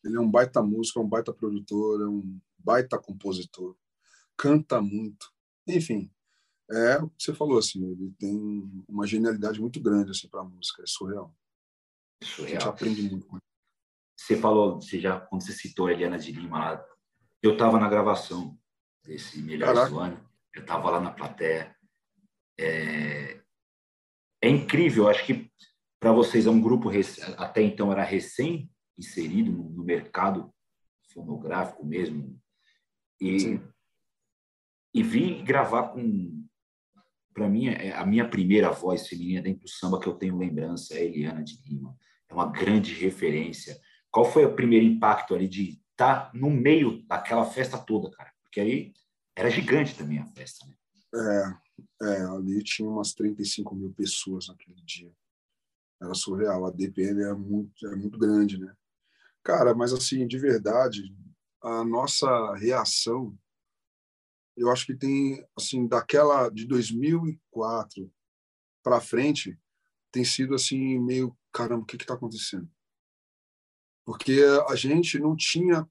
Ele 0.05 0.17
é 0.17 0.21
um 0.21 0.31
baita 0.31 0.63
músico, 0.63 1.01
é 1.01 1.03
um 1.03 1.09
baita 1.09 1.33
produtor, 1.33 2.01
é 2.01 2.07
um 2.07 2.39
baita 2.57 2.97
compositor, 2.97 3.77
canta 4.37 4.81
muito. 4.81 5.33
Enfim, 5.67 6.09
é 6.71 6.99
o 6.99 7.11
que 7.11 7.25
você 7.25 7.35
falou, 7.35 7.59
assim, 7.59 7.85
ele 7.85 8.15
tem 8.21 8.85
uma 8.89 9.05
genialidade 9.05 9.61
muito 9.61 9.81
grande 9.81 10.13
assim, 10.13 10.29
para 10.29 10.43
a 10.43 10.45
música, 10.45 10.81
é 10.81 10.87
surreal. 10.87 11.35
surreal. 12.23 12.59
A 12.59 12.61
gente 12.61 12.69
aprende 12.69 13.03
muito 13.03 13.27
com 13.27 13.35
ele. 13.35 13.45
Você 14.17 14.37
falou, 14.37 14.81
você 14.81 15.01
já, 15.01 15.19
quando 15.19 15.43
você 15.43 15.53
citou 15.53 15.89
a 15.89 15.93
Eliana 15.93 16.19
de 16.19 16.31
Lima 16.31 16.59
lá, 16.59 16.94
eu 17.47 17.53
estava 17.53 17.79
na 17.79 17.89
gravação 17.89 18.59
desse 19.05 19.41
Melhores 19.43 19.91
do 19.91 19.99
Ano, 19.99 20.31
eu 20.55 20.63
estava 20.63 20.91
lá 20.91 20.99
na 20.99 21.11
plateia. 21.11 21.77
É, 22.59 23.39
é 24.43 24.49
incrível, 24.49 25.09
acho 25.09 25.27
que 25.27 25.51
para 26.01 26.13
vocês 26.13 26.47
é 26.47 26.51
um 26.51 26.61
grupo 26.61 26.91
até 27.37 27.63
então 27.63 27.93
era 27.93 28.03
recém 28.03 28.71
inserido 28.97 29.53
no, 29.53 29.85
mercado 29.85 30.53
fonográfico 31.13 31.85
mesmo. 31.85 32.41
E 33.21 33.61
e 34.95 35.03
vi 35.03 35.43
gravar 35.43 35.89
com 35.89 36.47
para 37.35 37.49
mim 37.49 37.67
é 37.67 37.93
a 37.93 38.07
minha 38.07 38.29
primeira 38.29 38.71
voz 38.71 39.09
feminina 39.09 39.43
dentro 39.43 39.63
do 39.63 39.69
samba 39.69 40.01
que 40.01 40.07
eu 40.07 40.15
tenho 40.15 40.39
lembrança 40.39 40.95
é 40.95 40.99
a 40.99 41.05
Eliana 41.05 41.43
de 41.43 41.61
Lima. 41.67 41.95
É 42.29 42.33
uma 42.33 42.51
grande 42.51 42.95
referência. 42.95 43.79
Qual 44.11 44.25
foi 44.25 44.45
o 44.45 44.55
primeiro 44.55 44.87
impacto 44.87 45.35
ali 45.35 45.49
de 45.49 45.84
tá 45.97 46.31
no 46.35 46.51
meio 46.51 47.03
daquela 47.07 47.45
festa 47.45 47.79
toda 47.79 48.11
cara 48.11 48.33
porque 48.43 48.61
aí 48.61 48.93
era 49.37 49.51
gigante 49.51 49.97
também 49.97 50.19
a 50.19 50.27
festa 50.27 50.67
né? 50.67 50.75
é, 52.03 52.07
é 52.07 52.23
ali 52.27 52.63
tinha 52.63 52.89
umas 52.89 53.13
35 53.13 53.75
mil 53.75 53.93
pessoas 53.93 54.49
naquele 54.49 54.81
dia 54.83 55.13
era 56.05 56.15
surreal. 56.15 56.67
A 56.67 56.71
DPM 56.71 57.23
é 57.23 57.33
muito, 57.33 57.87
é 57.87 57.97
muito 57.97 58.19
grande, 58.19 58.59
né? 58.59 58.75
Cara, 59.43 59.75
mas 59.75 59.93
assim, 59.93 60.27
de 60.27 60.39
verdade, 60.39 61.15
a 61.63 61.85
nossa 61.85 62.55
reação, 62.55 63.37
eu 64.57 64.71
acho 64.71 64.87
que 64.87 64.95
tem, 64.95 65.47
assim, 65.57 65.87
daquela 65.87 66.49
de 66.49 66.67
2004 66.67 68.11
para 68.83 69.01
frente 69.01 69.59
tem 70.13 70.25
sido 70.25 70.55
assim 70.55 70.99
meio 71.01 71.37
caramba, 71.53 71.83
o 71.83 71.87
que 71.87 71.97
está 71.97 72.15
acontecendo? 72.15 72.69
Porque 74.05 74.41
a 74.69 74.75
gente 74.75 75.19
não 75.19 75.35
tinha 75.37 75.89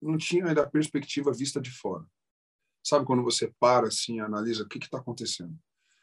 não 0.00 0.18
tinha 0.18 0.46
ainda 0.46 0.62
a 0.62 0.68
perspectiva 0.68 1.32
vista 1.32 1.60
de 1.60 1.70
fora. 1.70 2.04
Sabe 2.82 3.06
quando 3.06 3.22
você 3.22 3.52
para 3.60 3.86
assim, 3.86 4.18
analisa 4.18 4.64
o 4.64 4.68
que 4.68 4.78
está 4.78 4.98
acontecendo? 4.98 5.56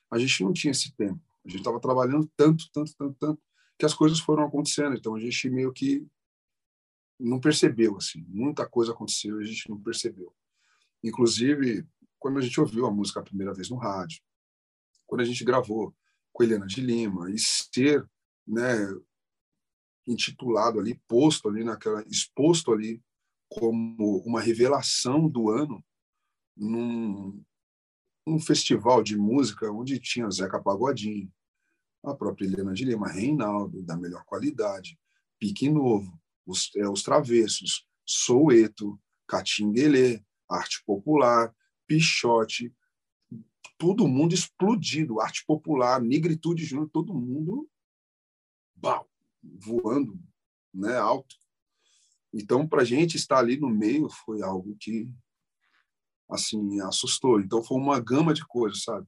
A 0.10 0.18
gente 0.18 0.42
não 0.42 0.54
tinha 0.54 0.72
esse 0.72 0.96
tempo. 0.96 1.22
A 1.46 1.50
gente 1.50 1.60
estava 1.60 1.80
trabalhando 1.82 2.32
tanto, 2.38 2.70
tanto, 2.72 2.96
tanto, 2.96 3.16
tanto 3.20 3.42
que 3.78 3.86
as 3.86 3.94
coisas 3.94 4.20
foram 4.20 4.46
acontecendo. 4.46 4.96
Então 4.96 5.16
a 5.16 5.20
gente 5.20 5.50
meio 5.50 5.74
que 5.74 6.08
não 7.20 7.40
percebeu 7.40 7.98
assim. 7.98 8.26
Muita 8.30 8.68
coisa 8.68 8.94
aconteceu, 8.94 9.38
a 9.38 9.44
gente 9.44 9.70
não 9.70 9.82
percebeu. 9.82 10.34
Inclusive 11.04 11.86
quando 12.18 12.38
a 12.38 12.42
gente 12.42 12.60
ouviu 12.60 12.86
a 12.86 12.92
música 12.92 13.20
a 13.20 13.24
primeira 13.24 13.54
vez 13.54 13.70
no 13.70 13.78
rádio, 13.78 14.22
quando 15.06 15.22
a 15.22 15.26
gente 15.26 15.44
gravou 15.44 15.96
com 16.32 16.44
Helena 16.44 16.68
de 16.68 16.82
Lima 16.82 17.32
e 17.32 17.40
ser, 17.40 18.08
né, 18.46 18.88
intitulado 20.12 20.80
ali, 20.80 20.96
posto 21.08 21.48
ali 21.50 21.64
naquela, 21.64 22.04
exposto 22.08 22.72
ali 22.72 23.02
como 23.48 24.18
uma 24.26 24.42
revelação 24.42 25.28
do 25.28 25.50
ano 25.50 25.84
num 26.56 27.44
um 28.28 28.40
festival 28.40 29.02
de 29.02 29.18
música 29.18 29.72
onde 29.72 30.00
tinha 30.00 30.30
Zeca 30.30 30.62
Pagodinho, 30.62 31.32
a 32.04 32.14
própria 32.14 32.46
Helena 32.46 32.74
de 32.74 32.86
Lima, 32.86 33.08
Reinaldo, 33.08 33.82
da 33.82 33.98
melhor 33.98 34.24
qualidade, 34.24 35.00
Pique 35.40 35.68
Novo, 35.68 36.20
os, 36.46 36.70
é, 36.76 36.88
os 36.88 37.02
Travessos, 37.02 37.88
Soueto, 38.06 39.00
Catinguelê, 39.28 40.22
Arte 40.48 40.84
Popular, 40.86 41.54
Pichote, 41.88 42.72
todo 43.80 44.08
mundo 44.08 44.34
explodido, 44.34 45.22
arte 45.22 45.44
popular, 45.46 46.02
negritude 46.02 46.66
junto, 46.66 46.92
todo 46.92 47.14
mundo 47.14 47.68
bau, 48.76 49.09
voando 49.44 50.20
né, 50.74 50.98
alto. 50.98 51.36
Então, 52.34 52.68
para 52.68 52.82
a 52.82 52.86
gente 52.86 53.18
estar 53.18 53.40
ali 53.40 53.58
no 53.60 53.70
meio 53.70 54.10
foi 54.10 54.42
algo 54.42 54.76
que 54.80 55.10
assim 56.30 56.80
assustou. 56.82 57.40
Então, 57.40 57.64
foi 57.64 57.78
uma 57.78 58.00
gama 58.00 58.34
de 58.34 58.46
coisas, 58.46 58.84
sabe? 58.84 59.08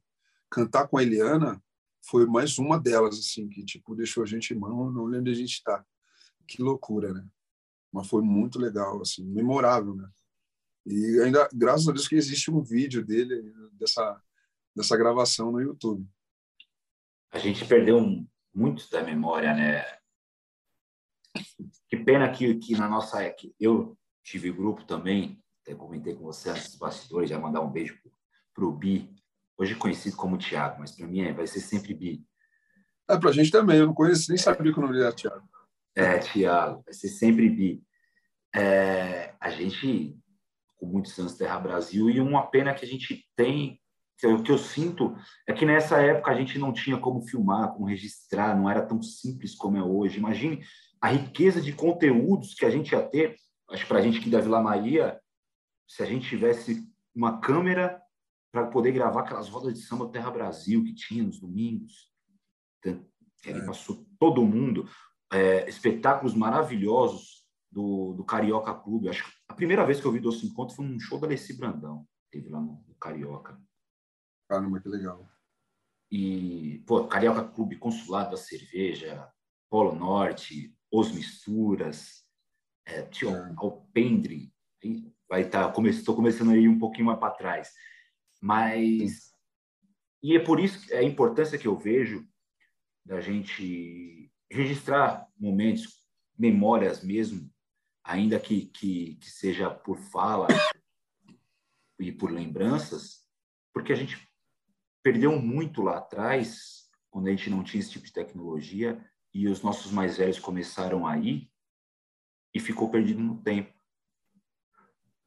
Cantar 0.50 0.88
com 0.88 0.98
a 0.98 1.04
Eliana 1.04 1.62
foi 2.04 2.26
mais 2.26 2.58
uma 2.58 2.80
delas, 2.80 3.20
assim, 3.20 3.48
que 3.48 3.64
tipo 3.64 3.96
deixou 3.96 4.24
a 4.24 4.26
gente, 4.26 4.56
mano, 4.56 4.92
não 4.92 5.06
lembro 5.06 5.22
onde 5.22 5.32
a 5.32 5.36
gente 5.36 5.54
está. 5.54 5.86
Que 6.48 6.62
loucura, 6.62 7.14
né? 7.14 7.26
Mas 7.92 8.08
foi 8.08 8.24
muito 8.24 8.58
legal, 8.58 9.02
assim, 9.02 9.24
memorável, 9.24 9.96
né? 9.96 10.10
E 10.86 11.20
ainda, 11.24 11.48
graças 11.54 11.88
a 11.88 11.92
Deus, 11.92 12.08
que 12.08 12.16
existe 12.16 12.50
um 12.50 12.62
vídeo 12.62 13.06
dele, 13.06 13.54
dessa, 13.74 14.22
dessa 14.76 14.98
gravação 14.98 15.52
no 15.52 15.62
YouTube. 15.62 16.08
A 17.32 17.38
gente 17.38 17.66
perdeu 17.66 18.26
muito 18.54 18.90
da 18.90 19.04
memória, 19.04 19.54
né? 19.54 20.01
Que 21.90 21.98
pena 21.98 22.32
que, 22.32 22.56
que 22.56 22.74
na 22.74 22.88
nossa. 22.88 23.30
Que 23.32 23.54
eu 23.60 23.98
tive 24.24 24.52
grupo 24.52 24.84
também, 24.86 25.42
até 25.62 25.76
comentei 25.76 26.16
com 26.16 26.24
você 26.24 26.50
antes 26.50 26.70
dos 26.70 26.76
bastidores, 26.76 27.30
já 27.30 27.40
mandar 27.40 27.62
um 27.62 27.72
beijo 27.72 27.98
para 28.54 28.66
o 28.66 28.72
Bi, 28.72 29.10
hoje 29.58 29.76
conhecido 29.76 30.16
como 30.16 30.38
Tiago, 30.38 30.80
mas 30.80 30.92
para 30.92 31.08
mim 31.08 31.22
é, 31.22 31.34
vai 31.34 31.48
ser 31.48 31.60
sempre 31.60 31.94
Bi. 31.94 32.24
É, 33.10 33.18
para 33.18 33.30
a 33.30 33.34
gente 33.34 33.52
também, 33.52 33.78
eu 33.78 33.88
não 33.88 33.94
conheço, 33.94 34.30
nem 34.30 34.38
sabia 34.38 34.72
que 34.72 34.80
o 34.80 34.82
nome 34.82 35.00
era 35.00 35.12
Tiago. 35.12 35.48
É, 35.96 36.20
Tiago, 36.20 36.84
vai 36.84 36.94
ser 36.94 37.10
sempre 37.10 37.50
Bi. 37.50 37.84
É, 38.54 39.34
a 39.40 39.50
gente 39.50 40.18
com 40.82 40.88
muitos 40.88 41.18
anos 41.20 41.36
Terra 41.36 41.60
Brasil 41.60 42.10
e 42.10 42.20
uma 42.20 42.48
pena 42.48 42.74
que 42.74 42.84
a 42.84 42.88
gente 42.88 43.24
tem 43.36 43.80
que 44.18 44.26
eu, 44.26 44.42
que 44.42 44.52
eu 44.52 44.58
sinto 44.58 45.16
é 45.48 45.54
que 45.54 45.66
nessa 45.66 46.00
época 46.00 46.32
a 46.32 46.36
gente 46.36 46.58
não 46.60 46.74
tinha 46.74 46.98
como 46.98 47.22
filmar, 47.22 47.72
como 47.72 47.88
registrar, 47.88 48.56
não 48.56 48.70
era 48.70 48.82
tão 48.82 49.02
simples 49.02 49.56
como 49.56 49.78
é 49.78 49.84
hoje. 49.84 50.20
Imagine 50.20 50.64
a 51.02 51.10
riqueza 51.10 51.60
de 51.60 51.74
conteúdos 51.74 52.54
que 52.54 52.66
a 52.66 52.70
gente 52.70 52.92
ia 52.92 53.02
ter. 53.02 53.36
Acho 53.70 53.84
que 53.84 53.90
para 53.90 54.00
a 54.00 54.02
gente 54.02 54.20
aqui 54.20 54.30
da 54.30 54.40
Vila 54.40 54.62
Maria, 54.62 55.20
se 55.88 56.04
a 56.04 56.06
gente 56.06 56.30
tivesse 56.30 56.88
uma 57.14 57.42
câmera 57.42 58.02
para 58.52 58.68
poder 58.68 58.92
gravar 58.92 59.22
aquelas 59.22 59.50
rodas 59.50 59.74
de 59.74 59.82
samba 59.82 60.10
Terra 60.10 60.30
Brasil 60.30 60.84
que 60.84 60.94
tinha 60.94 61.24
nos 61.24 61.40
domingos, 61.40 62.12
que 62.82 62.90
ali 63.50 63.60
é. 63.60 63.66
passou 63.66 64.06
todo 64.20 64.46
mundo, 64.46 64.88
é, 65.32 65.68
espetáculos 65.68 66.36
maravilhosos 66.36 67.48
do, 67.72 68.14
do 68.14 68.24
Carioca 68.24 68.74
Clube. 68.74 69.10
Acho 69.10 69.24
que 69.24 69.32
a 69.48 69.54
primeira 69.54 69.86
vez 69.86 70.00
que 70.00 70.06
eu 70.06 70.12
vi 70.12 70.20
Doce 70.20 70.46
Encontro 70.46 70.76
foi 70.76 70.86
num 70.86 71.00
show 71.00 71.20
da 71.20 71.28
Alessi 71.28 71.58
Brandão, 71.58 72.06
teve 72.30 72.50
lá 72.50 72.60
no, 72.60 72.84
no 72.88 72.96
Carioca. 72.96 73.60
Caramba, 74.48 74.80
que 74.80 74.90
legal. 74.90 75.28
E, 76.12 76.84
pô, 76.86 77.08
Carioca 77.08 77.44
Clube, 77.44 77.78
Consulado 77.78 78.32
da 78.32 78.38
Cerveja, 78.38 79.32
Polo 79.70 79.96
Norte, 79.96 80.76
Os 80.92 81.12
Misturas, 81.12 82.26
é, 82.86 83.04
tio, 83.04 83.30
é. 83.30 83.54
Alpendre, 83.56 84.54
vai 85.30 85.44
estar, 85.44 85.72
tá, 85.72 85.82
estou 85.84 86.16
começando 86.16 86.52
aí 86.52 86.68
um 86.68 86.80
pouquinho 86.80 87.06
mais 87.06 87.20
para 87.20 87.34
trás. 87.34 87.72
Mas, 88.42 89.34
e 90.22 90.36
é 90.36 90.40
por 90.40 90.60
isso 90.60 90.94
é 90.94 90.98
a 90.98 91.04
importância 91.04 91.58
que 91.58 91.68
eu 91.68 91.78
vejo 91.78 92.28
da 93.06 93.22
gente 93.22 94.32
registrar 94.50 95.28
momentos, 95.38 96.06
memórias 96.38 97.04
mesmo, 97.04 97.50
ainda 98.04 98.40
que, 98.40 98.66
que, 98.68 99.16
que 99.16 99.30
seja 99.30 99.70
por 99.70 99.98
fala 99.98 100.48
e 102.00 102.12
por 102.12 102.32
lembranças, 102.32 103.28
porque 103.74 103.94
a 103.94 103.96
gente 103.96 104.28
perdeu 105.04 105.40
muito 105.40 105.82
lá 105.82 105.98
atrás, 105.98 106.90
quando 107.10 107.28
a 107.28 107.32
gente 107.32 107.50
não 107.50 107.64
tinha 107.64 107.80
esse 107.80 107.92
tipo 107.92 108.06
de 108.06 108.14
tecnologia, 108.14 109.04
e 109.34 109.48
os 109.48 109.62
nossos 109.62 109.92
mais 109.92 110.18
velhos 110.18 110.40
começaram 110.40 111.06
aí 111.08 111.50
e 112.54 112.60
ficou 112.60 112.90
perdido 112.90 113.22
no 113.22 113.42
tempo. 113.42 113.74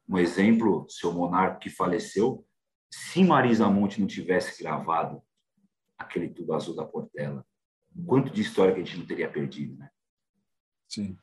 Um 0.07 0.17
exemplo, 0.17 0.85
seu 0.89 1.11
monarca 1.11 1.59
que 1.59 1.69
faleceu, 1.69 2.47
se 2.91 3.23
Marisa 3.23 3.67
Monte 3.67 3.99
não 3.99 4.07
tivesse 4.07 4.61
gravado 4.61 5.21
aquele 5.97 6.29
tudo 6.29 6.53
azul 6.53 6.75
da 6.75 6.85
Portela, 6.85 7.45
quanto 8.05 8.31
de 8.31 8.41
história 8.41 8.73
que 8.73 8.81
a 8.81 8.83
gente 8.83 8.99
não 8.99 9.05
teria 9.05 9.31
perdido, 9.31 9.75
né? 9.77 9.89
Sim. 10.87 11.17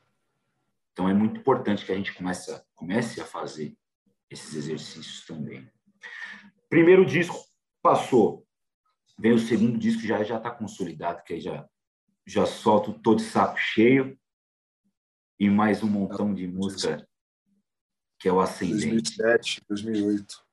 Então 0.91 1.07
é 1.07 1.13
muito 1.13 1.39
importante 1.39 1.85
que 1.85 1.91
a 1.91 1.95
gente 1.95 2.13
comece 2.13 2.51
a, 2.51 2.63
comece 2.75 3.21
a 3.21 3.25
fazer 3.25 3.77
esses 4.29 4.53
exercícios 4.55 5.25
também. 5.25 5.69
Primeiro 6.69 7.05
disco 7.05 7.37
passou, 7.81 8.45
vem 9.17 9.31
o 9.31 9.39
segundo 9.39 9.77
disco 9.77 10.01
já 10.01 10.23
já 10.23 10.37
está 10.37 10.51
consolidado, 10.51 11.23
que 11.23 11.33
aí 11.33 11.41
já 11.41 11.67
já 12.25 12.45
solto 12.45 12.93
todo 12.93 13.21
saco 13.21 13.57
cheio 13.57 14.17
e 15.39 15.49
mais 15.49 15.83
um 15.83 15.89
montão 15.89 16.33
de 16.33 16.47
música 16.47 17.07
que 18.19 18.29
é 18.29 18.31
o 18.31 18.39
Ascendente. 18.39 19.17
2007, 19.17 19.61
2008, 19.67 20.47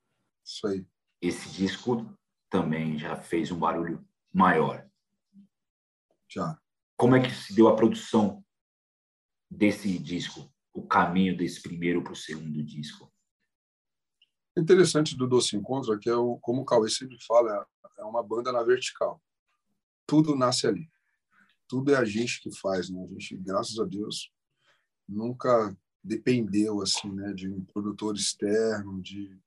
isso 0.45 0.67
aí. 0.67 0.85
Esse 1.21 1.49
disco 1.51 2.05
também 2.49 2.99
já 2.99 3.15
fez 3.15 3.49
um 3.49 3.57
barulho 3.57 4.05
maior. 4.33 4.85
Já. 6.27 6.59
Como 6.97 7.15
é 7.15 7.21
que 7.21 7.31
se 7.31 7.55
deu 7.55 7.69
a 7.69 7.75
produção 7.75 8.43
desse 9.49 9.97
disco, 9.97 10.53
o 10.73 10.85
caminho 10.85 11.37
desse 11.37 11.61
primeiro 11.61 12.03
para 12.03 12.11
o 12.11 12.15
segundo 12.15 12.61
disco? 12.61 13.09
Interessante 14.57 15.15
do 15.15 15.25
Doce 15.25 15.55
Encontro 15.55 15.93
é 15.93 15.97
que, 15.97 16.09
é 16.09 16.15
o, 16.15 16.37
como 16.39 16.63
o 16.63 16.65
Cauê 16.65 16.89
sempre 16.89 17.17
fala, 17.23 17.65
é 17.97 18.03
uma 18.03 18.21
banda 18.21 18.51
na 18.51 18.63
vertical. 18.63 19.23
Tudo 20.05 20.35
nasce 20.35 20.67
ali. 20.67 20.90
Tudo 21.71 21.93
é 21.93 21.97
a 21.97 22.03
gente 22.03 22.41
que 22.41 22.51
faz, 22.51 22.89
né? 22.89 23.01
A 23.01 23.07
gente, 23.07 23.37
graças 23.37 23.79
a 23.79 23.85
Deus, 23.85 24.29
nunca 25.07 25.73
dependeu 26.03 26.81
assim, 26.81 27.09
né, 27.11 27.31
de 27.33 27.47
um 27.47 27.63
produtor 27.63 28.15
externo, 28.15 29.01
de 29.01 29.39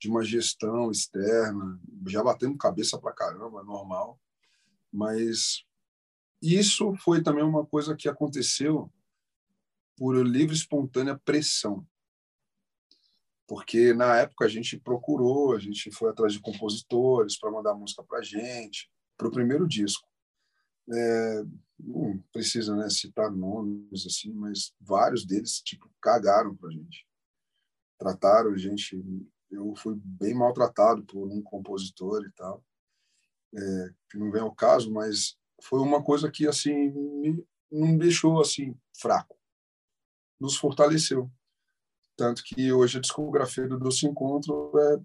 de 0.00 0.08
uma 0.08 0.24
gestão 0.24 0.90
externa, 0.90 1.78
já 2.06 2.24
batendo 2.24 2.56
cabeça 2.56 2.98
para 2.98 3.12
caramba, 3.12 3.62
normal. 3.62 4.18
Mas 4.90 5.62
isso 6.40 6.94
foi 6.96 7.22
também 7.22 7.44
uma 7.44 7.66
coisa 7.66 7.94
que 7.94 8.08
aconteceu 8.08 8.90
por 9.98 10.16
livre 10.26 10.56
espontânea 10.56 11.20
pressão. 11.22 11.86
Porque 13.46 13.92
na 13.92 14.16
época 14.16 14.46
a 14.46 14.48
gente 14.48 14.78
procurou, 14.78 15.54
a 15.54 15.58
gente 15.58 15.90
foi 15.90 16.08
atrás 16.08 16.32
de 16.32 16.40
compositores 16.40 17.38
para 17.38 17.50
mandar 17.50 17.74
música 17.74 18.02
para 18.02 18.22
gente, 18.22 18.90
para 19.18 19.28
o 19.28 19.32
primeiro 19.32 19.68
disco. 19.68 20.09
É, 20.92 21.44
não 21.78 22.18
precisa 22.32 22.74
né, 22.76 22.88
citar 22.90 23.30
nomes 23.30 24.06
assim, 24.06 24.32
mas 24.32 24.72
vários 24.80 25.24
deles 25.24 25.60
tipo 25.60 25.90
cagaram 26.00 26.54
para 26.56 26.70
gente, 26.70 27.06
trataram 27.98 28.52
a 28.52 28.58
gente. 28.58 29.00
Eu 29.50 29.74
fui 29.76 29.94
bem 29.96 30.34
maltratado 30.34 31.04
por 31.04 31.28
um 31.28 31.42
compositor 31.42 32.24
e 32.24 32.32
tal, 32.32 32.64
é, 33.54 33.94
que 34.08 34.18
não 34.18 34.30
vem 34.30 34.42
ao 34.42 34.54
caso, 34.54 34.92
mas 34.92 35.36
foi 35.62 35.80
uma 35.80 36.02
coisa 36.02 36.30
que 36.30 36.46
assim 36.46 36.90
me, 36.90 37.44
não 37.70 37.96
deixou 37.96 38.40
assim 38.40 38.76
fraco 38.98 39.40
nos 40.40 40.56
fortaleceu. 40.56 41.30
Tanto 42.16 42.42
que 42.42 42.72
hoje 42.72 42.98
a 42.98 43.00
discografia 43.00 43.68
do 43.68 43.78
Doce 43.78 44.06
Encontro 44.06 44.72
é 44.78 45.00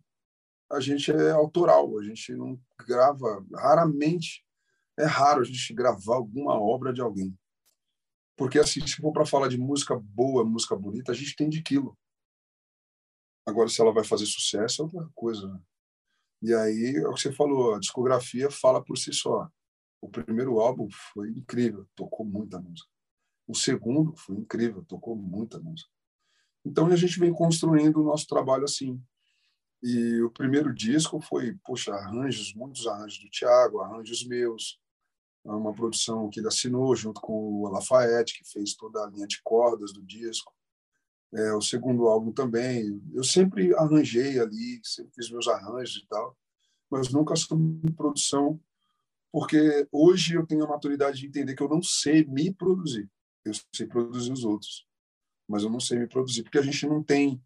a 0.71 0.79
gente 0.79 1.11
é 1.11 1.31
autoral, 1.31 1.97
a 1.99 2.03
gente 2.03 2.33
não 2.33 2.59
grava, 2.87 3.45
raramente 3.53 4.44
é 4.97 5.05
raro 5.05 5.41
a 5.41 5.43
gente 5.43 5.73
gravar 5.73 6.15
alguma 6.15 6.53
obra 6.59 6.93
de 6.93 7.01
alguém. 7.01 7.37
Porque, 8.37 8.59
assim, 8.59 8.85
se 8.85 8.97
for 8.97 9.13
para 9.13 9.25
falar 9.25 9.47
de 9.47 9.57
música 9.57 9.95
boa, 9.97 10.43
música 10.43 10.75
bonita, 10.75 11.11
a 11.11 11.15
gente 11.15 11.35
tem 11.35 11.49
de 11.49 11.61
quilo. 11.61 11.97
Agora, 13.45 13.69
se 13.69 13.79
ela 13.79 13.93
vai 13.93 14.03
fazer 14.03 14.25
sucesso, 14.25 14.81
é 14.81 14.85
outra 14.85 15.09
coisa. 15.13 15.47
Né? 15.47 15.59
E 16.41 16.53
aí, 16.53 16.95
é 16.97 17.07
o 17.07 17.13
que 17.13 17.21
você 17.21 17.31
falou, 17.31 17.75
a 17.75 17.79
discografia 17.79 18.49
fala 18.51 18.83
por 18.83 18.97
si 18.97 19.13
só. 19.13 19.49
O 20.01 20.09
primeiro 20.09 20.59
álbum 20.59 20.87
foi 21.13 21.29
incrível, 21.29 21.87
tocou 21.95 22.25
muita 22.25 22.59
música. 22.59 22.89
O 23.47 23.55
segundo 23.55 24.15
foi 24.15 24.35
incrível, 24.37 24.83
tocou 24.85 25.15
muita 25.15 25.59
música. 25.59 25.89
Então, 26.65 26.87
a 26.87 26.95
gente 26.95 27.19
vem 27.19 27.31
construindo 27.31 28.01
o 28.01 28.03
nosso 28.03 28.27
trabalho 28.27 28.65
assim. 28.65 29.01
E 29.81 30.21
o 30.21 30.31
primeiro 30.31 30.73
disco 30.73 31.21
foi, 31.21 31.55
poxa, 31.63 31.93
arranjos, 31.93 32.53
muitos 32.53 32.87
arranjos 32.87 33.19
do 33.19 33.29
Tiago, 33.29 33.79
arranjos 33.79 34.25
meus, 34.27 34.79
uma 35.53 35.73
produção 35.73 36.29
que 36.29 36.39
ele 36.39 36.47
assinou 36.47 36.95
junto 36.95 37.21
com 37.21 37.61
o 37.61 37.69
Lafayette, 37.69 38.39
que 38.39 38.49
fez 38.49 38.73
toda 38.75 39.03
a 39.03 39.07
linha 39.07 39.27
de 39.27 39.39
cordas 39.43 39.93
do 39.93 40.01
disco. 40.01 40.51
É, 41.33 41.53
o 41.53 41.61
segundo 41.61 42.07
álbum 42.07 42.31
também. 42.31 43.01
Eu 43.13 43.23
sempre 43.23 43.75
arranjei 43.75 44.39
ali, 44.39 44.79
sempre 44.83 45.13
fiz 45.13 45.29
meus 45.29 45.47
arranjos 45.47 46.01
e 46.03 46.07
tal, 46.07 46.35
mas 46.89 47.11
nunca 47.11 47.33
assumi 47.33 47.91
produção, 47.93 48.59
porque 49.31 49.87
hoje 49.91 50.35
eu 50.35 50.45
tenho 50.47 50.63
a 50.63 50.69
maturidade 50.69 51.19
de 51.19 51.27
entender 51.27 51.55
que 51.55 51.61
eu 51.61 51.69
não 51.69 51.83
sei 51.83 52.25
me 52.25 52.53
produzir. 52.53 53.09
Eu 53.43 53.51
sei 53.75 53.85
produzir 53.85 54.31
os 54.31 54.43
outros, 54.43 54.87
mas 55.47 55.63
eu 55.63 55.69
não 55.69 55.79
sei 55.79 55.99
me 55.99 56.07
produzir, 56.07 56.43
porque 56.43 56.57
a 56.57 56.63
gente 56.63 56.87
não 56.87 57.03
tem 57.03 57.39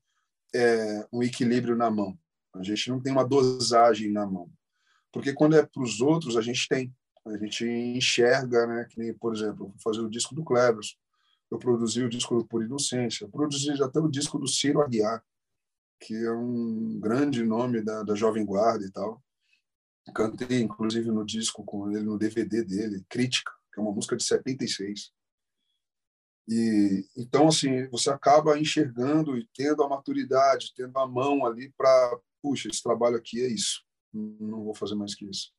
é, 0.55 1.07
um 1.11 1.21
equilíbrio 1.21 1.75
na 1.75 1.91
mão, 1.91 2.17
a 2.55 2.63
gente 2.63 2.89
não 2.89 3.01
tem 3.01 3.11
uma 3.11 3.25
dosagem 3.25 4.11
na 4.11 4.25
mão. 4.25 4.49
Porque 5.11 5.33
quando 5.33 5.55
é 5.55 5.65
para 5.65 5.83
os 5.83 5.99
outros, 5.99 6.37
a 6.37 6.41
gente 6.41 6.67
tem 6.67 6.93
a 7.29 7.37
gente 7.37 7.65
enxerga, 7.65 8.65
né? 8.65 8.85
Que 8.89 8.99
nem, 8.99 9.13
por 9.13 9.33
exemplo, 9.35 9.71
fui 9.73 9.81
fazer 9.93 10.01
o 10.01 10.09
disco 10.09 10.35
do 10.35 10.43
Cleverson, 10.43 10.95
eu 11.51 11.57
produzi 11.57 12.03
o 12.03 12.09
disco 12.09 12.35
do 12.35 12.45
Por 12.45 12.63
Inocência, 12.63 13.25
eu 13.25 13.29
produzi 13.29 13.71
até 13.81 13.99
o 13.99 14.07
disco 14.07 14.37
do 14.37 14.47
Ciro 14.47 14.81
Aguiar, 14.81 15.23
que 15.99 16.15
é 16.15 16.31
um 16.31 16.99
grande 16.99 17.43
nome 17.43 17.81
da, 17.81 18.03
da 18.03 18.15
Jovem 18.15 18.45
Guarda 18.45 18.85
e 18.85 18.91
tal. 18.91 19.21
Cantei, 20.13 20.61
inclusive, 20.61 21.11
no 21.11 21.25
disco 21.25 21.63
com 21.63 21.91
ele, 21.91 22.03
no 22.03 22.17
DVD 22.17 22.63
dele, 22.63 23.05
Crítica, 23.09 23.51
que 23.73 23.79
é 23.79 23.83
uma 23.83 23.91
música 23.91 24.15
de 24.15 24.23
76. 24.23 25.11
E 26.47 27.05
então 27.15 27.47
assim, 27.47 27.87
você 27.89 28.09
acaba 28.09 28.57
enxergando 28.57 29.37
e 29.37 29.47
tendo 29.53 29.83
a 29.83 29.89
maturidade, 29.89 30.73
tendo 30.75 30.97
a 30.97 31.07
mão 31.07 31.45
ali 31.45 31.71
para, 31.77 32.19
puxa, 32.41 32.67
esse 32.67 32.81
trabalho 32.81 33.17
aqui 33.17 33.41
é 33.41 33.47
isso. 33.47 33.83
Não 34.11 34.63
vou 34.63 34.73
fazer 34.73 34.95
mais 34.95 35.13
que 35.13 35.25
isso. 35.25 35.51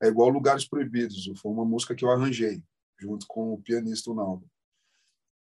É 0.00 0.08
igual 0.08 0.28
Lugares 0.28 0.68
Proibidos, 0.68 1.30
foi 1.40 1.50
uma 1.50 1.64
música 1.64 1.94
que 1.94 2.04
eu 2.04 2.10
arranjei 2.10 2.62
junto 2.98 3.26
com 3.26 3.52
o 3.52 3.62
pianista 3.62 4.12
Naldo. 4.12 4.48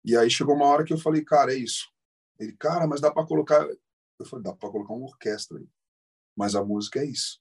E 0.04 0.16
aí 0.18 0.30
chegou 0.30 0.56
uma 0.56 0.66
hora 0.66 0.84
que 0.84 0.94
eu 0.94 0.98
falei, 0.98 1.24
cara, 1.24 1.54
é 1.54 1.58
isso. 1.58 1.92
Ele, 2.40 2.54
cara, 2.54 2.88
mas 2.88 3.00
dá 3.00 3.12
para 3.12 3.26
colocar. 3.26 3.68
Eu 4.20 4.26
falei, 4.26 4.44
dá 4.44 4.54
para 4.54 4.70
colocar 4.70 4.94
uma 4.94 5.06
orquestra 5.06 5.58
aí. 5.58 5.68
Mas 6.36 6.56
a 6.56 6.64
música 6.64 7.00
é 7.00 7.06
isso. 7.06 7.40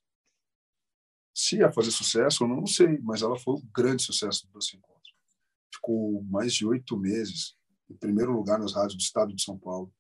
Se 1.35 1.57
ia 1.57 1.73
fazer 1.73 1.91
sucesso, 1.91 2.45
eu 2.45 2.49
não 2.49 2.67
sei, 2.67 2.99
mas 2.99 3.23
ela 3.23 3.39
foi 3.39 3.55
um 3.55 3.69
grande 3.75 4.03
sucesso 4.03 4.47
do 4.47 4.53
Doce 4.53 4.77
Encontro. 4.77 5.01
Ficou 5.73 6.23
mais 6.25 6.53
de 6.53 6.67
oito 6.67 6.99
meses 6.99 7.57
em 7.89 7.97
primeiro 7.97 8.33
lugar 8.33 8.59
nas 8.59 8.75
rádios 8.75 8.97
do 8.97 9.01
estado 9.01 9.35
de 9.35 9.43
São 9.43 9.59
Paulo. 9.59 9.93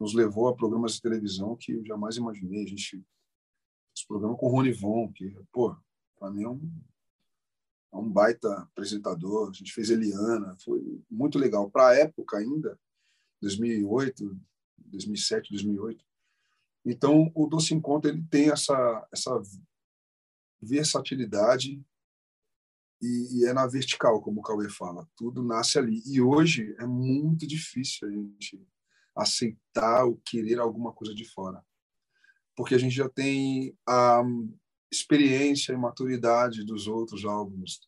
Nos 0.00 0.14
levou 0.14 0.48
a 0.48 0.56
programas 0.56 0.94
de 0.94 1.02
televisão 1.02 1.56
que 1.56 1.72
eu 1.72 1.84
jamais 1.84 2.16
imaginei. 2.16 2.64
A 2.64 2.66
gente. 2.66 3.04
Esse 3.96 4.06
programa 4.06 4.36
com 4.36 4.46
o 4.46 4.50
Rony 4.50 4.72
Von, 4.72 5.12
que, 5.12 5.36
pô, 5.52 5.76
para 6.18 6.30
mim 6.30 6.42
é 6.42 6.48
um, 6.48 6.70
é 7.92 7.96
um 7.96 8.10
baita 8.10 8.52
apresentador. 8.62 9.48
A 9.48 9.52
gente 9.52 9.72
fez 9.72 9.90
Eliana, 9.90 10.56
foi 10.64 11.02
muito 11.10 11.38
legal. 11.38 11.70
Para 11.70 11.88
a 11.88 11.94
época 11.94 12.38
ainda, 12.38 12.78
2008, 13.40 14.38
2007, 14.78 15.50
2008. 15.52 16.04
Então, 16.84 17.30
o 17.34 17.46
Doce 17.46 17.74
Encontro 17.74 18.10
ele 18.10 18.24
tem 18.30 18.50
essa, 18.50 19.08
essa 19.12 19.40
versatilidade 20.60 21.82
e, 23.00 23.38
e, 23.38 23.44
é 23.46 23.52
na 23.52 23.66
vertical, 23.66 24.20
como 24.20 24.40
o 24.40 24.42
Cauê 24.42 24.68
fala. 24.68 25.08
Tudo 25.16 25.42
nasce 25.42 25.78
ali. 25.78 26.02
E 26.06 26.20
hoje 26.20 26.74
é 26.78 26.86
muito 26.86 27.46
difícil 27.46 28.08
a 28.08 28.10
gente 28.10 28.66
aceitar 29.14 30.04
ou 30.04 30.20
querer 30.24 30.58
alguma 30.58 30.92
coisa 30.92 31.14
de 31.14 31.24
fora. 31.24 31.64
Porque 32.56 32.74
a 32.74 32.78
gente 32.78 32.94
já 32.94 33.08
tem 33.08 33.76
a, 33.86 34.22
experiência 34.90 35.72
e 35.72 35.76
maturidade 35.76 36.64
dos 36.64 36.86
outros 36.86 37.24
álbuns, 37.24 37.80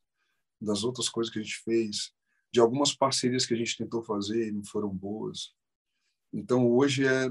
das 0.60 0.84
outras 0.84 1.08
coisas 1.08 1.32
que 1.32 1.38
a 1.38 1.42
gente 1.42 1.56
fez, 1.62 2.12
de 2.52 2.60
algumas 2.60 2.94
parcerias 2.94 3.46
que 3.46 3.54
a 3.54 3.56
gente 3.56 3.76
tentou 3.76 4.02
fazer 4.02 4.48
e 4.48 4.52
não 4.52 4.64
foram 4.64 4.88
boas. 4.88 5.54
Então 6.32 6.70
hoje 6.70 7.06
é 7.06 7.26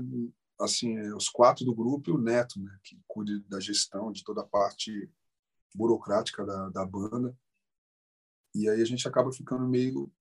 assim, 0.60 0.98
é 0.98 1.16
os 1.16 1.30
quatro 1.30 1.64
do 1.64 1.74
grupo 1.74 2.10
e 2.10 2.14
o 2.14 2.18
Neto, 2.18 2.60
né, 2.62 2.78
que 2.84 3.00
cuida 3.08 3.40
da 3.48 3.60
gestão 3.60 4.12
de 4.12 4.24
toda 4.24 4.42
a 4.42 4.46
parte 4.46 5.10
burocrática 5.74 6.46
da, 6.46 6.70
da 6.70 6.86
banda. 6.86 7.38
E 8.54 8.68
aí 8.68 8.82
a 8.82 8.86
gente 8.86 9.08
acaba 9.08 9.32
ficando 9.32 9.68
meio 9.68 10.12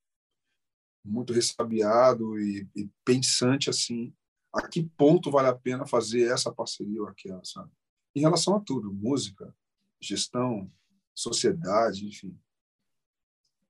muito 1.05 1.33
ressabiado 1.33 2.39
e, 2.39 2.69
e 2.77 2.91
pensante 3.05 3.71
assim, 3.71 4.15
a 4.53 4.67
que 4.69 4.83
ponto 4.83 5.31
vale 5.31 5.49
a 5.49 5.55
pena 5.55 5.87
fazer 5.87 6.31
essa 6.31 6.53
parceria 6.53 7.01
ou 7.01 7.09
aquela, 7.09 7.43
sabe? 7.45 7.71
Em 8.19 8.23
relação 8.23 8.57
a 8.57 8.61
tudo, 8.61 8.93
música, 8.93 9.55
gestão, 10.01 10.71
sociedade, 11.15 12.07
enfim. 12.07 12.39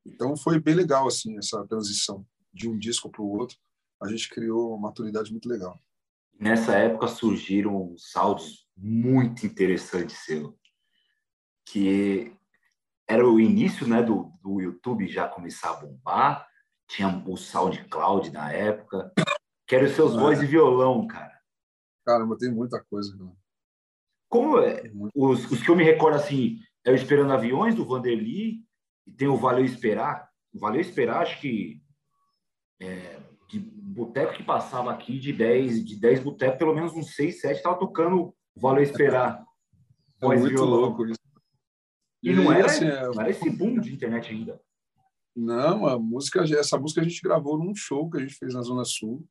Então 0.04 0.36
foi 0.36 0.58
bem 0.60 0.74
legal 0.74 1.06
assim 1.06 1.36
essa 1.38 1.64
transição 1.66 2.26
de 2.52 2.68
um 2.68 2.78
disco 2.78 3.10
para 3.10 3.22
o 3.22 3.28
outro. 3.28 3.56
A 4.02 4.08
gente 4.08 4.28
criou 4.28 4.70
uma 4.70 4.88
maturidade 4.88 5.30
muito 5.30 5.48
legal. 5.48 5.80
Nessa 6.38 6.76
época 6.76 7.08
surgiram 7.08 7.94
saltos 7.98 8.66
muito 8.76 9.44
interessantes 9.44 10.24
seu, 10.24 10.56
que 11.66 12.32
era 13.08 13.28
o 13.28 13.40
início 13.40 13.86
né, 13.88 14.02
do, 14.02 14.32
do 14.40 14.60
YouTube 14.60 15.08
já 15.08 15.26
começar 15.26 15.70
a 15.70 15.80
bombar, 15.80 16.46
tinha 16.86 17.08
o 17.26 17.36
SoundCloud 17.36 18.30
na 18.30 18.52
época, 18.52 19.12
que 19.66 19.74
era 19.74 19.84
os 19.84 19.92
seus 19.92 20.14
é. 20.14 20.16
voz 20.16 20.40
e 20.40 20.46
violão, 20.46 21.06
cara. 21.06 21.38
Caramba, 22.06 22.38
tem 22.38 22.50
muita 22.50 22.82
coisa. 22.84 23.16
Cara. 23.16 23.32
Como 24.28 24.58
é, 24.58 24.90
os, 25.14 25.50
os 25.50 25.62
que 25.62 25.70
eu 25.70 25.76
me 25.76 25.84
recordo 25.84 26.16
assim, 26.16 26.58
é 26.84 26.90
o 26.90 26.94
Esperando 26.94 27.32
Aviões, 27.32 27.74
do 27.74 27.84
Vanderly, 27.84 28.62
e 29.06 29.12
tem 29.12 29.28
o 29.28 29.36
Valeu 29.36 29.64
Esperar. 29.64 30.28
O 30.52 30.58
Valeu 30.58 30.80
Esperar, 30.80 31.22
acho 31.22 31.40
que 31.40 31.80
é, 32.80 33.18
de 33.48 33.58
boteco 33.58 34.34
que 34.34 34.42
passava 34.42 34.90
aqui, 34.90 35.18
de 35.18 35.32
10, 35.32 35.84
de 35.84 35.96
10 35.96 36.20
botecos, 36.20 36.58
pelo 36.58 36.74
menos 36.74 36.92
uns 36.92 37.14
6, 37.14 37.40
7 37.40 37.56
estava 37.56 37.78
tocando 37.78 38.34
o 38.54 38.60
Valeu 38.60 38.82
Esperar. 38.82 39.42
É 40.20 40.26
muito 40.26 40.48
violão. 40.48 40.80
louco 40.80 41.06
isso. 41.06 41.18
E, 42.22 42.30
e 42.30 42.34
não, 42.34 42.52
era, 42.52 42.66
assim, 42.66 42.84
é... 42.84 43.02
não 43.06 43.20
era 43.20 43.30
esse 43.30 43.48
boom 43.48 43.80
de 43.80 43.94
internet 43.94 44.30
ainda. 44.30 44.60
Não, 45.34 45.86
a 45.86 45.98
música, 45.98 46.42
essa 46.42 46.76
música 46.76 47.00
a 47.00 47.04
gente 47.04 47.22
gravou 47.22 47.56
num 47.56 47.74
show 47.74 48.10
que 48.10 48.18
a 48.18 48.20
gente 48.20 48.34
fez 48.34 48.54
na 48.54 48.62
Zona 48.62 48.84
Sul, 48.84 49.24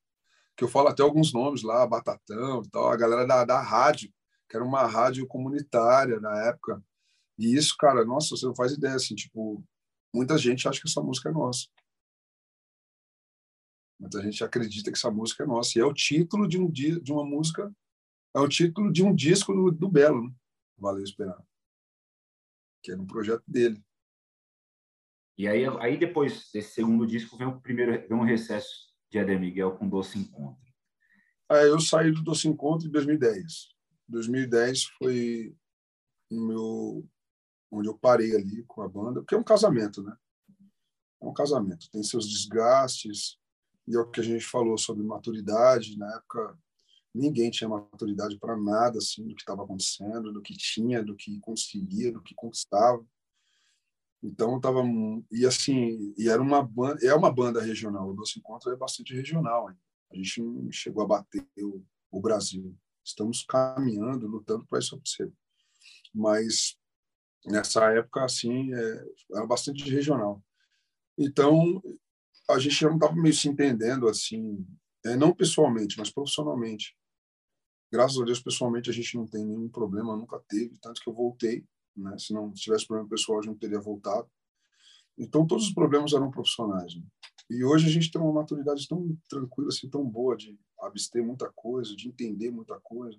que 0.55 0.63
eu 0.63 0.67
falo 0.69 0.88
até 0.88 1.03
alguns 1.03 1.33
nomes 1.33 1.63
lá, 1.63 1.86
Batatão 1.86 2.63
e 2.63 2.69
tal, 2.69 2.89
a 2.89 2.95
galera 2.95 3.27
da, 3.27 3.43
da 3.43 3.62
rádio 3.62 4.10
que 4.49 4.55
era 4.55 4.65
uma 4.65 4.86
rádio 4.86 5.27
comunitária 5.27 6.19
na 6.19 6.45
época. 6.45 6.83
E 7.38 7.55
isso, 7.55 7.75
cara, 7.77 8.05
nossa, 8.05 8.29
você 8.29 8.45
não 8.45 8.55
faz 8.55 8.73
ideia, 8.73 8.95
assim, 8.95 9.15
tipo, 9.15 9.63
muita 10.13 10.38
gente 10.38 10.67
acha 10.67 10.81
que 10.81 10.88
essa 10.88 11.01
música 11.01 11.29
é 11.29 11.31
nossa. 11.31 11.67
Muita 13.99 14.21
gente 14.21 14.43
acredita 14.43 14.91
que 14.91 14.97
essa 14.97 15.12
música 15.12 15.43
é 15.43 15.47
nossa. 15.47 15.77
E 15.77 15.81
é 15.81 15.86
o 15.86 15.93
título 15.93 16.47
de 16.47 16.60
um 16.60 16.69
de 16.69 17.12
uma 17.12 17.25
música, 17.25 17.73
é 18.36 18.39
o 18.39 18.47
título 18.47 18.91
de 18.91 19.03
um 19.03 19.13
disco 19.13 19.53
do, 19.53 19.71
do 19.71 19.89
Belo, 19.89 20.27
né? 20.27 20.33
Valeu 20.77 21.03
Esperar. 21.03 21.43
Que 22.83 22.91
era 22.91 23.01
um 23.01 23.07
projeto 23.07 23.43
dele. 23.47 23.83
E 25.38 25.47
aí, 25.47 25.65
aí 25.79 25.97
depois 25.97 26.49
desse 26.51 26.73
segundo 26.73 27.05
disco 27.05 27.38
vem 27.38 27.47
o 27.47 27.60
primeiro, 27.60 28.07
vem 28.07 28.17
um 28.17 28.23
recesso 28.23 28.88
de 29.10 29.19
Eder 29.19 29.39
Miguel 29.39 29.77
com 29.77 29.88
Doce 29.88 30.17
Encontro. 30.17 30.65
Aí 31.49 31.67
eu 31.67 31.79
saí 31.79 32.12
do 32.12 32.23
Doce 32.23 32.47
Encontro 32.47 32.88
em 32.88 32.91
2010. 32.91 33.76
2010 34.07 34.85
foi 34.97 35.55
meu 36.31 37.07
onde 37.71 37.89
eu 37.89 37.97
parei 37.97 38.35
ali 38.35 38.63
com 38.63 38.81
a 38.81 38.87
banda, 38.87 39.21
porque 39.21 39.35
é 39.35 39.37
um 39.37 39.43
casamento, 39.43 40.01
né? 40.01 40.15
É 41.21 41.25
um 41.25 41.33
casamento, 41.33 41.89
tem 41.91 42.01
seus 42.03 42.29
desgastes, 42.29 43.37
e 43.87 43.95
é 43.95 43.99
o 43.99 44.09
que 44.09 44.21
a 44.21 44.23
gente 44.23 44.45
falou 44.45 44.77
sobre 44.77 45.03
maturidade, 45.03 45.97
na 45.97 46.15
época 46.15 46.57
ninguém 47.13 47.49
tinha 47.49 47.69
maturidade 47.69 48.37
para 48.37 48.55
nada 48.55 48.99
assim 48.99 49.27
do 49.27 49.35
que 49.35 49.41
estava 49.41 49.63
acontecendo, 49.63 50.31
do 50.31 50.41
que 50.41 50.55
tinha, 50.55 51.03
do 51.03 51.15
que 51.15 51.39
conseguia, 51.39 52.11
do 52.11 52.21
que 52.21 52.35
conquistava. 52.35 53.05
Então 54.23 54.59
tava 54.59 54.83
e 55.31 55.45
assim, 55.45 56.13
e 56.17 56.29
era 56.29 56.41
uma 56.41 56.61
banda, 56.63 57.05
é 57.05 57.13
uma 57.13 57.31
banda 57.31 57.61
regional, 57.61 58.09
o 58.09 58.15
nosso 58.15 58.39
encontro 58.39 58.71
é 58.71 58.75
bastante 58.75 59.13
regional, 59.13 59.69
hein? 59.69 59.77
a 60.11 60.15
gente 60.15 60.41
não 60.41 60.71
chegou 60.71 61.03
a 61.03 61.07
bater 61.07 61.45
o, 61.59 61.83
o 62.11 62.21
Brasil. 62.21 62.75
Estamos 63.07 63.43
caminhando, 63.43 64.27
lutando 64.27 64.65
para 64.65 64.79
isso 64.79 64.95
acontecer. 64.95 65.31
Mas 66.13 66.77
nessa 67.45 67.85
época, 67.93 68.25
assim, 68.25 68.73
é, 68.73 69.05
era 69.33 69.45
bastante 69.45 69.89
regional. 69.89 70.43
Então, 71.17 71.81
a 72.49 72.59
gente 72.59 72.75
já 72.75 72.87
não 72.87 72.95
estava 72.95 73.15
meio 73.15 73.33
se 73.33 73.47
entendendo, 73.47 74.07
assim, 74.07 74.65
é, 75.05 75.15
não 75.15 75.33
pessoalmente, 75.33 75.97
mas 75.97 76.11
profissionalmente. 76.11 76.95
Graças 77.91 78.19
a 78.19 78.25
Deus, 78.25 78.41
pessoalmente, 78.41 78.89
a 78.89 78.93
gente 78.93 79.15
não 79.15 79.25
tem 79.25 79.45
nenhum 79.45 79.69
problema, 79.69 80.15
nunca 80.15 80.39
teve, 80.49 80.77
tanto 80.79 81.01
que 81.01 81.09
eu 81.09 81.13
voltei, 81.13 81.65
né? 81.95 82.17
Se 82.19 82.33
não 82.33 82.51
tivesse 82.51 82.85
problema 82.85 83.09
pessoal, 83.09 83.39
a 83.39 83.41
gente 83.41 83.51
não 83.51 83.57
teria 83.57 83.79
voltado. 83.79 84.29
Então, 85.17 85.47
todos 85.47 85.67
os 85.67 85.73
problemas 85.73 86.13
eram 86.13 86.29
profissionais. 86.29 86.95
Né? 86.95 87.03
E 87.49 87.63
hoje 87.63 87.88
a 87.88 87.89
gente 87.89 88.12
tem 88.12 88.21
uma 88.21 88.33
maturidade 88.33 88.88
tão 88.88 89.17
tranquila, 89.29 89.69
assim, 89.69 89.89
tão 89.89 90.03
boa 90.05 90.36
de 90.36 90.60
abster 90.81 91.23
muita 91.23 91.49
coisa, 91.51 91.95
de 91.95 92.10
entender 92.10 92.51
muita 92.51 92.79
coisa, 92.81 93.17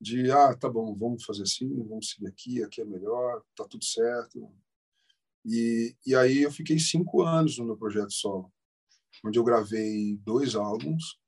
de, 0.00 0.30
ah, 0.30 0.54
tá 0.54 0.68
bom, 0.68 0.94
vamos 0.94 1.24
fazer 1.24 1.42
assim, 1.42 1.68
vamos 1.84 2.10
seguir 2.10 2.26
aqui, 2.26 2.62
aqui 2.62 2.80
é 2.80 2.84
melhor, 2.84 3.42
tá 3.54 3.64
tudo 3.68 3.84
certo. 3.84 4.50
E, 5.44 5.94
e 6.06 6.14
aí 6.14 6.42
eu 6.42 6.50
fiquei 6.50 6.78
cinco 6.78 7.22
anos 7.22 7.58
no 7.58 7.66
meu 7.66 7.76
projeto 7.76 8.12
solo, 8.12 8.52
onde 9.24 9.38
eu 9.38 9.44
gravei 9.44 10.16
dois 10.18 10.54
álbuns 10.54 11.20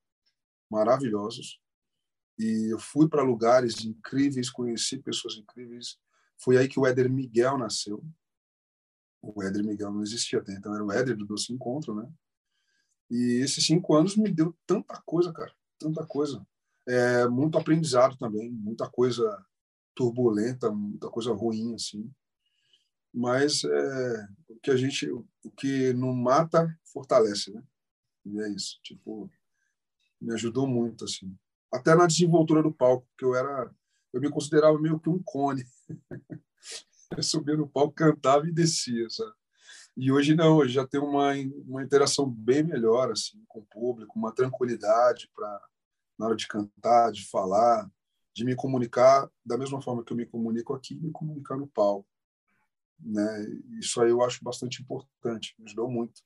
maravilhosos, 0.71 1.61
e 2.39 2.73
eu 2.73 2.79
fui 2.79 3.09
para 3.09 3.23
lugares 3.23 3.85
incríveis, 3.85 4.51
conheci 4.51 4.99
pessoas 4.99 5.37
incríveis. 5.37 5.99
Foi 6.37 6.57
aí 6.57 6.69
que 6.69 6.81
o 6.81 6.87
Éder 6.87 7.09
Miguel 7.09 7.57
nasceu, 7.57 8.05
o 9.35 9.43
Éder 9.43 9.65
Miguel 9.65 9.93
não 9.93 10.03
existia 10.03 10.39
até 10.39 10.53
então, 10.53 10.75
era 10.75 10.85
o 10.85 10.93
Éder 10.93 11.17
do 11.17 11.27
Doce 11.27 11.53
Encontro, 11.53 11.95
né? 11.95 12.11
E 13.11 13.41
esses 13.43 13.65
cinco 13.65 13.95
anos 13.95 14.17
me 14.17 14.31
deu 14.31 14.57
tanta 14.67 15.01
coisa, 15.05 15.33
cara, 15.33 15.53
tanta 15.79 16.05
coisa. 16.07 16.45
É, 16.87 17.27
muito 17.29 17.57
aprendizado 17.57 18.17
também, 18.17 18.51
muita 18.51 18.89
coisa 18.89 19.45
turbulenta, 19.95 20.71
muita 20.71 21.09
coisa 21.09 21.33
ruim, 21.33 21.75
assim. 21.75 22.11
Mas 23.13 23.63
é, 23.65 24.29
o 24.49 24.57
que 24.61 24.71
a 24.71 24.77
gente, 24.77 25.09
o 25.11 25.25
que 25.57 25.93
não 25.93 26.13
mata, 26.13 26.69
fortalece, 26.85 27.53
né? 27.53 27.63
E 28.27 28.41
é 28.41 28.49
isso, 28.49 28.81
tipo, 28.83 29.31
me 30.21 30.33
ajudou 30.35 30.67
muito, 30.67 31.05
assim. 31.05 31.37
Até 31.73 31.95
na 31.95 32.07
desenvoltura 32.07 32.63
do 32.63 32.73
palco, 32.73 33.07
porque 33.11 33.25
eu 33.25 33.35
era, 33.35 33.71
eu 34.13 34.21
me 34.21 34.31
considerava 34.31 34.79
meio 34.81 34.99
que 34.99 35.09
um 35.09 35.23
cone. 35.23 35.65
Eu 37.17 37.23
subia 37.23 37.57
no 37.57 37.69
palco, 37.69 37.95
cantava 37.95 38.47
e 38.47 38.53
descia, 38.53 39.09
sabe? 39.11 39.33
E 39.97 40.11
hoje 40.11 40.35
não, 40.35 40.57
hoje 40.57 40.75
já 40.75 40.87
tem 40.87 41.01
uma, 41.01 41.33
uma 41.67 41.83
interação 41.83 42.29
bem 42.29 42.65
melhor 42.65 43.13
assim 43.13 43.45
com 43.47 43.61
o 43.61 43.67
público, 43.67 44.19
uma 44.19 44.35
tranquilidade 44.35 45.31
para 45.35 45.63
na 46.19 46.27
hora 46.27 46.37
de 46.37 46.47
cantar, 46.47 47.11
de 47.13 47.29
falar, 47.29 47.91
de 48.33 48.45
me 48.45 48.55
comunicar 48.55 49.31
da 49.45 49.57
mesma 49.57 49.81
forma 49.81 50.05
que 50.05 50.13
eu 50.13 50.17
me 50.17 50.27
comunico 50.27 50.75
aqui, 50.75 50.95
me 50.95 51.11
comunicar 51.11 51.57
no 51.57 51.67
palco, 51.67 52.09
né? 52.99 53.47
Isso 53.79 54.01
aí 54.01 54.11
eu 54.11 54.23
acho 54.23 54.43
bastante 54.43 54.83
importante, 54.83 55.55
me 55.59 55.67
ajudou 55.67 55.91
muito. 55.91 56.23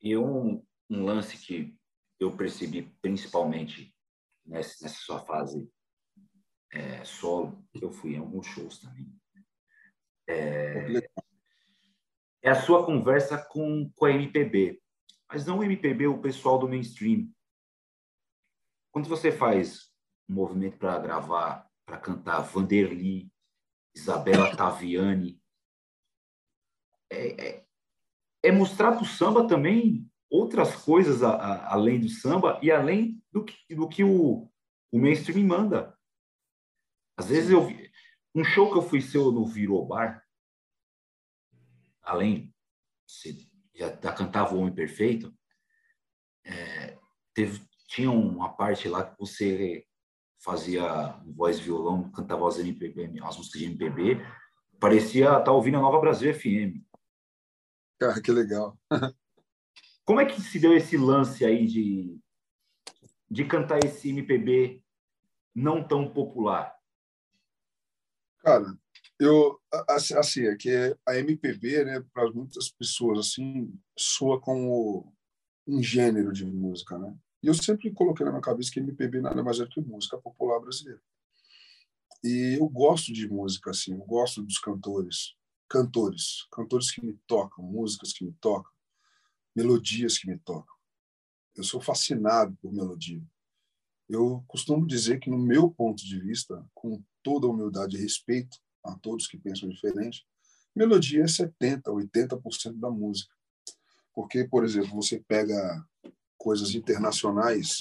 E 0.00 0.16
um, 0.16 0.64
um 0.90 1.04
lance 1.04 1.36
que 1.38 1.76
eu 2.18 2.36
percebi 2.36 2.82
principalmente 3.00 3.94
nessa, 4.44 4.84
nessa 4.84 4.98
sua 5.00 5.24
fase 5.24 5.68
é, 6.74 7.04
solo, 7.04 7.64
eu 7.80 7.92
fui 7.92 8.14
em 8.14 8.18
alguns 8.18 8.46
shows 8.46 8.80
também. 8.80 9.08
É, 10.28 11.08
é 12.42 12.50
a 12.50 12.60
sua 12.60 12.84
conversa 12.84 13.38
com, 13.38 13.90
com 13.94 14.04
a 14.04 14.10
MPB, 14.10 14.82
mas 15.28 15.46
não 15.46 15.58
o 15.58 15.64
MPB, 15.64 16.08
o 16.08 16.20
pessoal 16.20 16.58
do 16.58 16.68
mainstream. 16.68 17.30
Quando 18.92 19.08
você 19.08 19.30
faz 19.30 19.92
um 20.28 20.34
movimento 20.34 20.76
para 20.76 20.98
gravar, 20.98 21.70
para 21.86 21.98
cantar 21.98 22.40
Vanderly, 22.40 23.30
Isabela 23.94 24.56
Taviani, 24.56 25.40
é, 27.10 27.48
é, 27.48 27.66
é 28.42 28.52
mostrar 28.52 28.92
para 28.92 29.02
o 29.02 29.06
samba 29.06 29.46
também 29.46 30.10
outras 30.28 30.74
coisas 30.74 31.22
a, 31.22 31.30
a, 31.30 31.74
além 31.74 32.00
do 32.00 32.08
samba 32.08 32.58
e 32.60 32.72
além 32.72 33.22
do 33.30 33.44
que, 33.44 33.74
do 33.74 33.88
que 33.88 34.02
o, 34.02 34.50
o 34.90 34.98
mainstream 34.98 35.46
manda. 35.46 35.93
Às 37.16 37.28
vezes 37.28 37.50
eu 37.50 37.64
vi 37.64 37.90
um 38.34 38.44
show 38.44 38.70
que 38.70 38.78
eu 38.78 38.82
fui 38.82 39.00
seu 39.00 39.30
no 39.30 39.46
Virou 39.46 39.86
Bar, 39.86 40.24
além 42.02 42.52
de 43.22 43.48
já 43.74 43.90
da 43.90 44.12
cantava 44.12 44.54
o 44.54 44.58
Homem 44.58 44.74
Perfeito, 44.74 45.34
é, 46.44 46.96
teve, 47.32 47.66
tinha 47.88 48.10
uma 48.10 48.54
parte 48.54 48.88
lá 48.88 49.04
que 49.04 49.18
você 49.18 49.84
fazia 50.38 51.20
voz 51.34 51.58
violão, 51.58 52.10
cantava 52.10 52.46
as 52.46 52.58
MPB, 52.58 53.20
as 53.22 53.36
músicas 53.36 53.60
de 53.60 53.66
MPB, 53.66 54.24
parecia 54.78 55.24
estar 55.24 55.40
tá 55.42 55.52
ouvindo 55.52 55.78
a 55.78 55.80
Nova 55.80 55.98
Brasil 55.98 56.32
FM. 56.32 56.84
Cara, 57.98 58.20
que 58.20 58.30
legal. 58.30 58.78
Como 60.04 60.20
é 60.20 60.26
que 60.26 60.40
se 60.40 60.60
deu 60.60 60.76
esse 60.76 60.96
lance 60.96 61.44
aí 61.44 61.66
de, 61.66 62.20
de 63.30 63.44
cantar 63.46 63.82
esse 63.82 64.10
MPB 64.10 64.82
não 65.54 65.82
tão 65.82 66.12
popular? 66.12 66.76
Cara, 68.44 68.78
eu 69.18 69.58
assim, 69.88 70.14
assim 70.14 70.42
é 70.42 70.54
que 70.54 70.68
a 71.06 71.16
MPB, 71.16 71.82
né, 71.86 72.04
para 72.12 72.30
muitas 72.30 72.68
pessoas 72.68 73.18
assim, 73.20 73.72
soa 73.98 74.38
como 74.38 75.14
um 75.66 75.82
gênero 75.82 76.30
de 76.30 76.44
música, 76.44 76.98
né? 76.98 77.16
E 77.42 77.46
eu 77.46 77.54
sempre 77.54 77.90
coloquei 77.90 78.22
na 78.22 78.32
minha 78.32 78.42
cabeça 78.42 78.70
que 78.70 78.80
MPB 78.80 79.22
nada 79.22 79.42
mais 79.42 79.60
é 79.60 79.66
que 79.66 79.80
música 79.80 80.18
popular 80.18 80.60
brasileira. 80.60 81.00
E 82.22 82.58
eu 82.60 82.68
gosto 82.68 83.14
de 83.14 83.26
música 83.26 83.70
assim, 83.70 83.92
eu 83.92 84.04
gosto 84.04 84.42
dos 84.42 84.58
cantores, 84.58 85.34
cantores, 85.66 86.46
cantores 86.52 86.90
que 86.90 87.02
me 87.02 87.18
tocam, 87.26 87.64
músicas 87.64 88.12
que 88.12 88.26
me 88.26 88.32
tocam, 88.42 88.70
melodias 89.56 90.18
que 90.18 90.28
me 90.28 90.38
tocam. 90.38 90.74
Eu 91.56 91.64
sou 91.64 91.80
fascinado 91.80 92.54
por 92.60 92.74
melodia. 92.74 93.22
Eu 94.06 94.44
costumo 94.46 94.86
dizer 94.86 95.18
que, 95.18 95.30
no 95.30 95.38
meu 95.38 95.70
ponto 95.70 96.04
de 96.04 96.20
vista, 96.20 96.62
com 96.74 97.02
toda 97.24 97.48
humildade 97.48 97.96
e 97.96 98.00
respeito 98.00 98.58
a 98.84 98.94
todos 98.98 99.26
que 99.26 99.38
pensam 99.38 99.68
diferente, 99.68 100.24
melodia 100.76 101.22
é 101.22 101.26
70%, 101.26 101.82
80% 101.84 102.78
da 102.78 102.90
música. 102.90 103.34
Porque, 104.14 104.44
por 104.44 104.64
exemplo, 104.64 104.94
você 104.94 105.18
pega 105.26 105.84
coisas 106.36 106.74
internacionais. 106.74 107.78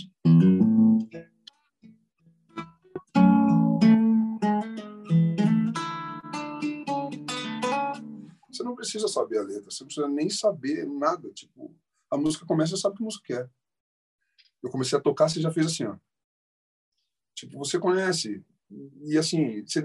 Você 8.49 8.63
não 8.63 8.75
precisa 8.75 9.08
saber 9.08 9.39
a 9.39 9.43
letra, 9.43 9.69
você 9.69 9.84
não 9.84 9.88
precisa 9.88 10.08
nem 10.08 10.29
saber 10.29 10.88
nada. 10.88 11.29
Tipo, 11.34 11.75
a 12.10 12.17
música 12.17 12.45
começa, 12.45 12.75
você 12.75 12.82
sabe 12.82 12.97
que 12.97 13.03
música 13.03 13.34
é. 13.41 13.49
Eu 14.63 14.69
comecei 14.69 14.97
a 14.97 15.01
tocar, 15.01 15.27
você 15.27 15.41
já 15.41 15.51
fez 15.51 15.65
assim, 15.67 15.86
ó. 15.86 15.97
Tipo, 17.36 17.58
você 17.58 17.77
conhece. 17.77 18.43
E 19.01 19.17
assim, 19.17 19.65
se 19.67 19.79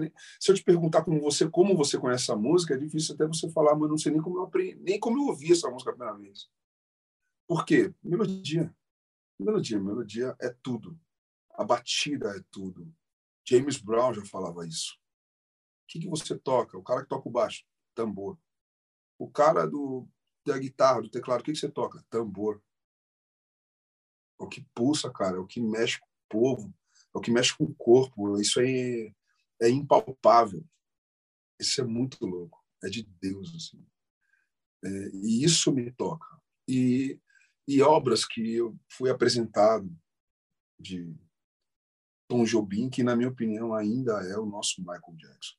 eu 0.49 0.55
te 0.55 0.63
perguntar 0.63 1.03
como 1.03 1.19
você 1.21 1.49
como 1.49 1.75
você 1.75 1.97
conhece 1.97 2.23
essa 2.23 2.35
música, 2.35 2.73
é 2.73 2.77
difícil 2.77 3.15
até 3.15 3.25
você 3.27 3.49
falar, 3.51 3.75
mas 3.75 3.89
não 3.89 3.97
sei 3.97 4.11
nem 4.11 4.21
como 4.21 4.37
eu 4.37 4.43
aprendi, 4.43 4.75
nem 4.81 4.99
como 4.99 5.17
eu 5.17 5.27
ouvi 5.27 5.51
essa 5.51 5.69
música 5.69 5.91
a 5.91 5.93
primeira 5.93 6.17
vez. 6.17 6.49
Por 7.47 7.65
quê? 7.65 7.93
Melodia. 8.03 8.73
Melodia, 9.39 9.79
melodia 9.79 10.35
é 10.39 10.49
tudo. 10.61 10.99
A 11.51 11.63
batida 11.63 12.29
é 12.37 12.43
tudo. 12.51 12.93
James 13.45 13.77
Brown 13.77 14.13
já 14.13 14.25
falava 14.25 14.65
isso. 14.65 14.93
O 14.93 15.87
que, 15.87 15.99
que 15.99 16.07
você 16.07 16.37
toca? 16.37 16.77
O 16.77 16.83
cara 16.83 17.01
que 17.01 17.09
toca 17.09 17.27
o 17.27 17.31
baixo, 17.31 17.65
tambor. 17.95 18.37
O 19.17 19.29
cara 19.29 19.65
do 19.65 20.07
da 20.45 20.57
guitarra, 20.57 21.01
do 21.01 21.09
teclado, 21.09 21.41
o 21.41 21.43
que, 21.43 21.51
que 21.51 21.57
você 21.57 21.69
toca? 21.69 22.03
Tambor. 22.09 22.61
É 24.39 24.43
o 24.43 24.47
que 24.47 24.65
pulsa, 24.73 25.11
cara, 25.11 25.37
é 25.37 25.39
o 25.39 25.45
que 25.45 25.59
mexe 25.59 25.99
com 25.99 26.07
o 26.07 26.29
povo, 26.29 26.73
é 27.13 27.17
o 27.17 27.21
que 27.21 27.31
mexe 27.31 27.55
com 27.57 27.65
o 27.65 27.75
corpo. 27.75 28.39
Isso 28.39 28.59
aí 28.59 29.13
é 29.61 29.69
impalpável. 29.69 30.65
Isso 31.59 31.81
é 31.81 31.83
muito 31.83 32.25
louco. 32.25 32.63
É 32.83 32.89
de 32.89 33.03
Deus, 33.03 33.53
assim. 33.55 33.85
É, 34.83 34.89
e 35.13 35.43
isso 35.43 35.71
me 35.71 35.91
toca. 35.91 36.39
E, 36.67 37.19
e 37.67 37.81
obras 37.81 38.25
que 38.25 38.55
eu 38.55 38.77
fui 38.89 39.09
apresentado 39.09 39.91
de 40.79 41.13
Tom 42.27 42.43
Jobim, 42.45 42.89
que, 42.89 43.03
na 43.03 43.15
minha 43.15 43.29
opinião, 43.29 43.73
ainda 43.73 44.23
é 44.29 44.37
o 44.37 44.45
nosso 44.45 44.81
Michael 44.81 45.15
Jackson. 45.17 45.57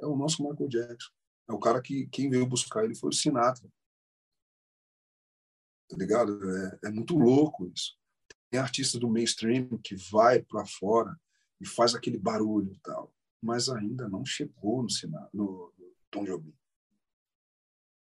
É 0.00 0.06
o 0.06 0.16
nosso 0.16 0.42
Michael 0.42 0.68
Jackson. 0.68 1.10
É 1.48 1.52
o 1.52 1.58
cara 1.58 1.80
que 1.80 2.06
quem 2.08 2.28
veio 2.28 2.46
buscar 2.46 2.84
ele 2.84 2.94
foi 2.94 3.08
o 3.10 3.12
Sinatra. 3.12 3.68
Tá 5.88 5.96
ligado? 5.96 6.38
É, 6.50 6.78
é 6.88 6.90
muito 6.90 7.16
louco 7.16 7.66
isso. 7.74 7.96
Tem 8.50 8.60
artista 8.60 8.98
do 8.98 9.08
mainstream 9.08 9.78
que 9.78 9.94
vai 10.10 10.42
para 10.42 10.64
fora 10.64 11.18
e 11.60 11.66
faz 11.66 11.94
aquele 11.94 12.18
barulho 12.18 12.72
e 12.72 12.78
tal, 12.78 13.12
mas 13.42 13.68
ainda 13.68 14.08
não 14.08 14.24
chegou 14.24 14.82
no, 14.82 14.90
Sinatra, 14.90 15.28
no, 15.32 15.72
no 15.78 15.92
Tom 16.10 16.24
Jobim. 16.24 16.54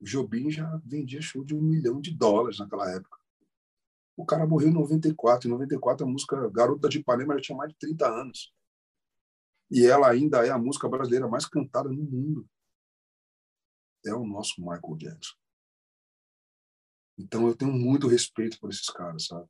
O 0.00 0.04
Jobim 0.04 0.50
já 0.50 0.80
vendia 0.84 1.22
show 1.22 1.44
de 1.44 1.54
um 1.54 1.62
milhão 1.62 2.00
de 2.00 2.10
dólares 2.10 2.58
naquela 2.58 2.90
época. 2.90 3.18
O 4.16 4.24
cara 4.24 4.46
morreu 4.46 4.68
em 4.68 4.72
94. 4.72 5.48
Em 5.48 5.50
94, 5.50 6.06
a 6.06 6.08
música 6.08 6.50
Garota 6.50 6.88
de 6.88 6.98
Ipanema 6.98 7.34
já 7.34 7.40
tinha 7.40 7.58
mais 7.58 7.72
de 7.72 7.78
30 7.78 8.06
anos. 8.06 8.54
E 9.70 9.86
ela 9.86 10.08
ainda 10.10 10.46
é 10.46 10.50
a 10.50 10.58
música 10.58 10.88
brasileira 10.88 11.26
mais 11.26 11.46
cantada 11.46 11.88
no 11.88 12.02
mundo. 12.02 12.48
É 14.04 14.14
o 14.14 14.26
nosso 14.26 14.60
Michael 14.60 14.96
Jackson. 14.96 15.34
Então 17.18 17.46
eu 17.46 17.56
tenho 17.56 17.72
muito 17.72 18.06
respeito 18.06 18.58
por 18.60 18.70
esses 18.70 18.88
caras, 18.90 19.26
sabe? 19.26 19.48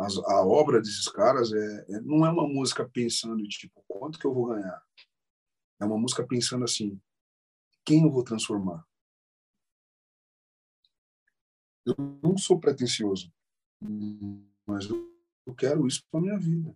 As, 0.00 0.16
a 0.16 0.46
obra 0.46 0.80
desses 0.80 1.08
caras 1.08 1.52
é, 1.52 1.86
é, 1.90 2.00
não 2.00 2.24
é 2.24 2.30
uma 2.30 2.48
música 2.48 2.88
pensando 2.88 3.42
tipo 3.48 3.84
quanto 3.86 4.18
que 4.18 4.26
eu 4.26 4.32
vou 4.32 4.46
ganhar. 4.46 4.82
É 5.78 5.84
uma 5.84 5.98
música 5.98 6.26
pensando 6.26 6.64
assim, 6.64 6.98
quem 7.84 8.04
eu 8.04 8.10
vou 8.10 8.24
transformar? 8.24 8.82
Eu 11.84 11.94
não 12.22 12.36
sou 12.38 12.58
pretensioso, 12.58 13.32
mas 14.66 14.88
eu 14.88 15.54
quero 15.56 15.86
isso 15.86 16.02
para 16.10 16.20
minha 16.20 16.38
vida. 16.38 16.74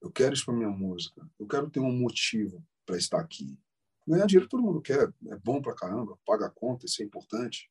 Eu 0.00 0.10
quero 0.10 0.32
isso 0.32 0.44
para 0.46 0.54
minha 0.54 0.70
música. 0.70 1.28
Eu 1.38 1.46
quero 1.46 1.68
ter 1.68 1.80
um 1.80 1.92
motivo 1.92 2.64
para 2.86 2.96
estar 2.96 3.20
aqui. 3.20 3.58
Ganhar 4.06 4.26
dinheiro 4.26 4.48
todo 4.48 4.62
mundo 4.62 4.80
quer, 4.80 5.12
é 5.26 5.36
bom 5.36 5.60
para 5.60 5.74
caramba, 5.74 6.18
paga 6.24 6.46
a 6.46 6.50
conta, 6.50 6.86
isso 6.86 7.02
é 7.02 7.04
importante. 7.04 7.70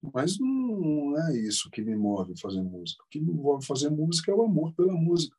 Mas 0.00 0.38
não 0.38 1.18
é 1.18 1.36
isso 1.36 1.70
que 1.70 1.82
me 1.82 1.96
move 1.96 2.38
fazer 2.40 2.62
música. 2.62 3.02
O 3.04 3.08
que 3.08 3.20
me 3.20 3.32
move 3.32 3.64
fazer 3.66 3.90
música 3.90 4.30
é 4.30 4.34
o 4.34 4.42
amor 4.42 4.72
pela 4.74 4.92
música. 4.92 5.36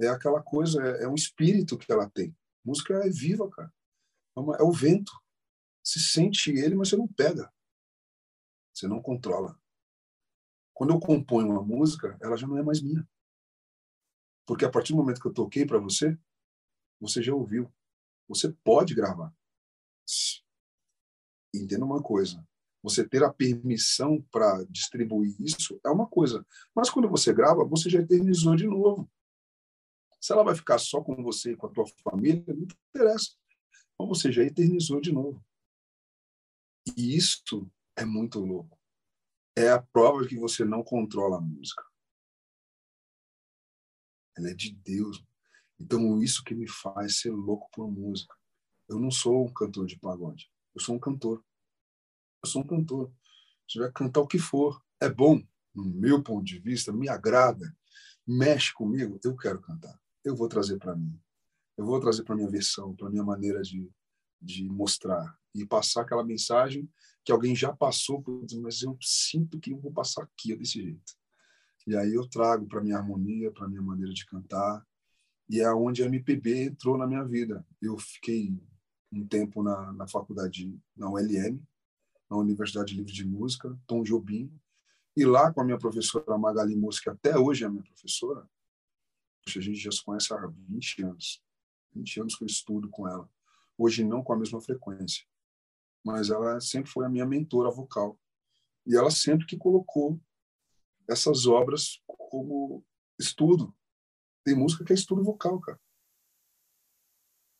É 0.00 0.08
aquela 0.08 0.42
coisa, 0.42 0.80
é, 0.82 1.04
é 1.04 1.08
um 1.08 1.14
espírito 1.14 1.78
que 1.78 1.90
ela 1.90 2.08
tem. 2.10 2.34
música 2.64 2.94
é 2.94 3.08
viva, 3.08 3.48
cara. 3.50 3.72
É, 4.36 4.40
é 4.40 4.62
o 4.62 4.72
vento. 4.72 5.12
Se 5.82 6.00
sente 6.00 6.50
ele, 6.50 6.74
mas 6.74 6.88
você 6.88 6.96
não 6.96 7.08
pega. 7.08 7.52
Você 8.72 8.88
não 8.88 9.02
controla. 9.02 9.58
Quando 10.72 10.92
eu 10.92 11.00
componho 11.00 11.50
uma 11.50 11.62
música, 11.62 12.18
ela 12.20 12.36
já 12.36 12.46
não 12.46 12.58
é 12.58 12.62
mais 12.62 12.82
minha. 12.82 13.06
Porque 14.46 14.64
a 14.64 14.70
partir 14.70 14.92
do 14.92 14.98
momento 14.98 15.20
que 15.20 15.28
eu 15.28 15.32
toquei 15.32 15.64
para 15.64 15.78
você, 15.78 16.18
você 17.00 17.22
já 17.22 17.34
ouviu. 17.34 17.72
Você 18.28 18.52
pode 18.64 18.94
gravar. 18.94 19.32
Entenda 21.54 21.84
uma 21.84 22.02
coisa. 22.02 22.44
Você 22.84 23.02
ter 23.02 23.24
a 23.24 23.32
permissão 23.32 24.20
para 24.30 24.62
distribuir 24.64 25.34
isso 25.40 25.80
é 25.82 25.88
uma 25.88 26.06
coisa. 26.06 26.46
Mas 26.74 26.90
quando 26.90 27.08
você 27.08 27.32
grava, 27.32 27.64
você 27.64 27.88
já 27.88 28.00
eternizou 28.00 28.54
de 28.54 28.66
novo. 28.66 29.10
Se 30.20 30.34
ela 30.34 30.44
vai 30.44 30.54
ficar 30.54 30.78
só 30.78 31.02
com 31.02 31.22
você 31.22 31.52
e 31.52 31.56
com 31.56 31.66
a 31.66 31.70
tua 31.70 31.86
família, 32.02 32.44
não 32.46 32.66
interessa. 32.94 33.30
Mas 33.98 34.08
você 34.10 34.30
já 34.30 34.42
eternizou 34.42 35.00
de 35.00 35.10
novo. 35.10 35.42
E 36.94 37.16
isso 37.16 37.66
é 37.96 38.04
muito 38.04 38.38
louco. 38.38 38.78
É 39.56 39.70
a 39.70 39.80
prova 39.80 40.28
que 40.28 40.36
você 40.36 40.62
não 40.62 40.84
controla 40.84 41.38
a 41.38 41.40
música. 41.40 41.82
Ela 44.36 44.50
é 44.50 44.54
de 44.54 44.74
Deus. 44.74 45.24
Então, 45.80 46.22
isso 46.22 46.44
que 46.44 46.54
me 46.54 46.68
faz 46.68 47.20
ser 47.20 47.30
louco 47.30 47.66
por 47.72 47.90
música. 47.90 48.36
Eu 48.86 49.00
não 49.00 49.10
sou 49.10 49.46
um 49.46 49.52
cantor 49.54 49.86
de 49.86 49.98
pagode. 49.98 50.52
Eu 50.74 50.82
sou 50.82 50.96
um 50.96 51.00
cantor. 51.00 51.42
Eu 52.44 52.46
sou 52.46 52.60
um 52.60 52.66
cantor. 52.66 53.10
Se 53.66 53.78
tiver 53.78 53.90
cantar 53.90 54.20
o 54.20 54.26
que 54.26 54.38
for, 54.38 54.78
é 55.00 55.08
bom, 55.08 55.42
no 55.74 55.82
meu 55.82 56.22
ponto 56.22 56.44
de 56.44 56.58
vista, 56.58 56.92
me 56.92 57.08
agrada, 57.08 57.74
mexe 58.26 58.70
comigo, 58.74 59.18
eu 59.24 59.34
quero 59.34 59.62
cantar. 59.62 59.98
Eu 60.22 60.36
vou 60.36 60.46
trazer 60.46 60.78
para 60.78 60.94
mim. 60.94 61.18
Eu 61.74 61.86
vou 61.86 61.98
trazer 61.98 62.22
para 62.22 62.36
minha 62.36 62.50
versão, 62.50 62.94
para 62.94 63.08
minha 63.08 63.24
maneira 63.24 63.62
de, 63.62 63.90
de 64.42 64.68
mostrar 64.68 65.34
e 65.54 65.64
passar 65.64 66.02
aquela 66.02 66.22
mensagem 66.22 66.86
que 67.24 67.32
alguém 67.32 67.56
já 67.56 67.74
passou, 67.74 68.22
mas 68.60 68.82
eu 68.82 68.94
sinto 69.00 69.58
que 69.58 69.72
eu 69.72 69.78
vou 69.78 69.90
passar 69.90 70.24
aqui 70.24 70.54
desse 70.54 70.82
jeito. 70.82 71.14
E 71.86 71.96
aí 71.96 72.12
eu 72.12 72.28
trago 72.28 72.66
para 72.66 72.82
minha 72.82 72.98
harmonia, 72.98 73.50
para 73.52 73.66
minha 73.66 73.80
maneira 73.80 74.12
de 74.12 74.26
cantar, 74.26 74.86
e 75.48 75.60
é 75.60 75.72
onde 75.72 76.02
a 76.02 76.06
MPB 76.06 76.64
entrou 76.64 76.98
na 76.98 77.06
minha 77.06 77.24
vida. 77.24 77.66
Eu 77.80 77.96
fiquei 77.96 78.54
um 79.10 79.26
tempo 79.26 79.62
na, 79.62 79.94
na 79.94 80.06
faculdade, 80.06 80.78
na 80.94 81.08
ULM, 81.08 81.58
na 82.34 82.40
Universidade 82.40 82.94
Livre 82.94 83.12
de 83.12 83.24
Música, 83.24 83.78
Tom 83.86 84.02
Jobim, 84.02 84.52
e 85.16 85.24
lá 85.24 85.52
com 85.52 85.60
a 85.60 85.64
minha 85.64 85.78
professora 85.78 86.36
Magali 86.36 86.74
Moça, 86.74 87.00
que 87.00 87.08
até 87.08 87.38
hoje 87.38 87.64
é 87.64 87.68
minha 87.68 87.84
professora, 87.84 88.48
a 89.46 89.60
gente 89.60 89.76
já 89.76 89.92
se 89.92 90.02
conhece 90.02 90.32
há 90.34 90.46
20 90.46 91.04
anos. 91.04 91.42
20 91.92 92.20
anos 92.20 92.36
que 92.36 92.42
eu 92.42 92.46
estudo 92.46 92.88
com 92.90 93.06
ela. 93.06 93.30
Hoje 93.78 94.02
não 94.02 94.22
com 94.22 94.32
a 94.32 94.38
mesma 94.38 94.60
frequência. 94.60 95.24
Mas 96.02 96.30
ela 96.30 96.60
sempre 96.60 96.90
foi 96.90 97.06
a 97.06 97.08
minha 97.08 97.26
mentora 97.26 97.70
vocal. 97.70 98.18
E 98.84 98.96
ela 98.96 99.10
sempre 99.10 99.46
que 99.46 99.56
colocou 99.56 100.20
essas 101.08 101.46
obras 101.46 102.02
como 102.06 102.84
estudo. 103.18 103.74
Tem 104.42 104.56
música 104.56 104.84
que 104.84 104.92
é 104.92 104.96
estudo 104.96 105.22
vocal, 105.22 105.60
cara. 105.60 105.80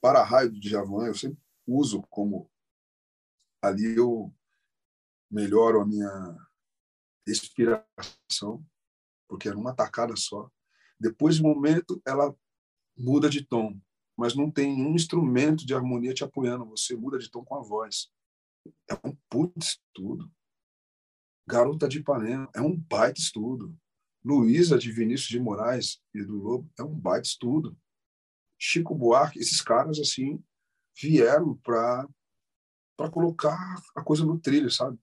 Para 0.01 0.25
raio 0.25 0.51
de 0.51 0.69
Javan, 0.69 1.07
eu 1.07 1.15
sempre 1.15 1.39
uso 1.67 2.03
como 2.11 2.51
ali 3.63 3.97
eu 3.97 4.35
melhoro 5.35 5.81
a 5.81 5.87
minha 5.87 6.37
respiração, 7.27 8.65
porque 9.29 9.49
era 9.49 9.59
uma 9.59 9.75
tacada 9.75 10.15
só. 10.17 10.49
Depois 10.99 11.37
de 11.37 11.43
um 11.43 11.53
momento, 11.53 12.01
ela 12.07 12.35
muda 12.97 13.29
de 13.29 13.45
tom, 13.45 13.79
mas 14.17 14.37
não 14.37 14.49
tem 14.49 14.81
um 14.81 14.95
instrumento 14.95 15.67
de 15.67 15.75
harmonia 15.75 16.15
te 16.15 16.23
apoiando. 16.23 16.65
Você 16.67 16.95
muda 16.95 17.19
de 17.19 17.29
tom 17.29 17.45
com 17.45 17.57
a 17.57 17.63
voz. 17.63 18.13
É 18.89 18.95
um 19.05 19.17
puto 19.29 19.59
estudo. 19.59 20.31
Garota 21.47 21.89
de 21.89 21.99
Ipanema 21.99 22.49
é 22.55 22.61
um 22.61 22.77
baita 22.77 23.21
estudo. 23.21 23.77
Luísa 24.25 24.79
de 24.79 24.91
Vinícius 24.91 25.29
de 25.29 25.41
Moraes 25.41 26.01
e 26.15 26.25
do 26.25 26.37
Lobo 26.37 26.71
é 26.79 26.83
um 26.83 26.95
baita 26.95 27.27
estudo. 27.27 27.77
Chico 28.57 28.95
Buarque, 28.95 29.41
esses 29.41 29.61
caras 29.61 29.99
assim 29.99 30.43
vieram 30.97 31.57
para 31.57 32.09
para 32.97 33.11
colocar 33.11 33.59
a 33.97 34.05
coisa 34.05 34.25
no 34.25 34.39
trilho, 34.39 34.71
sabe? 34.71 34.97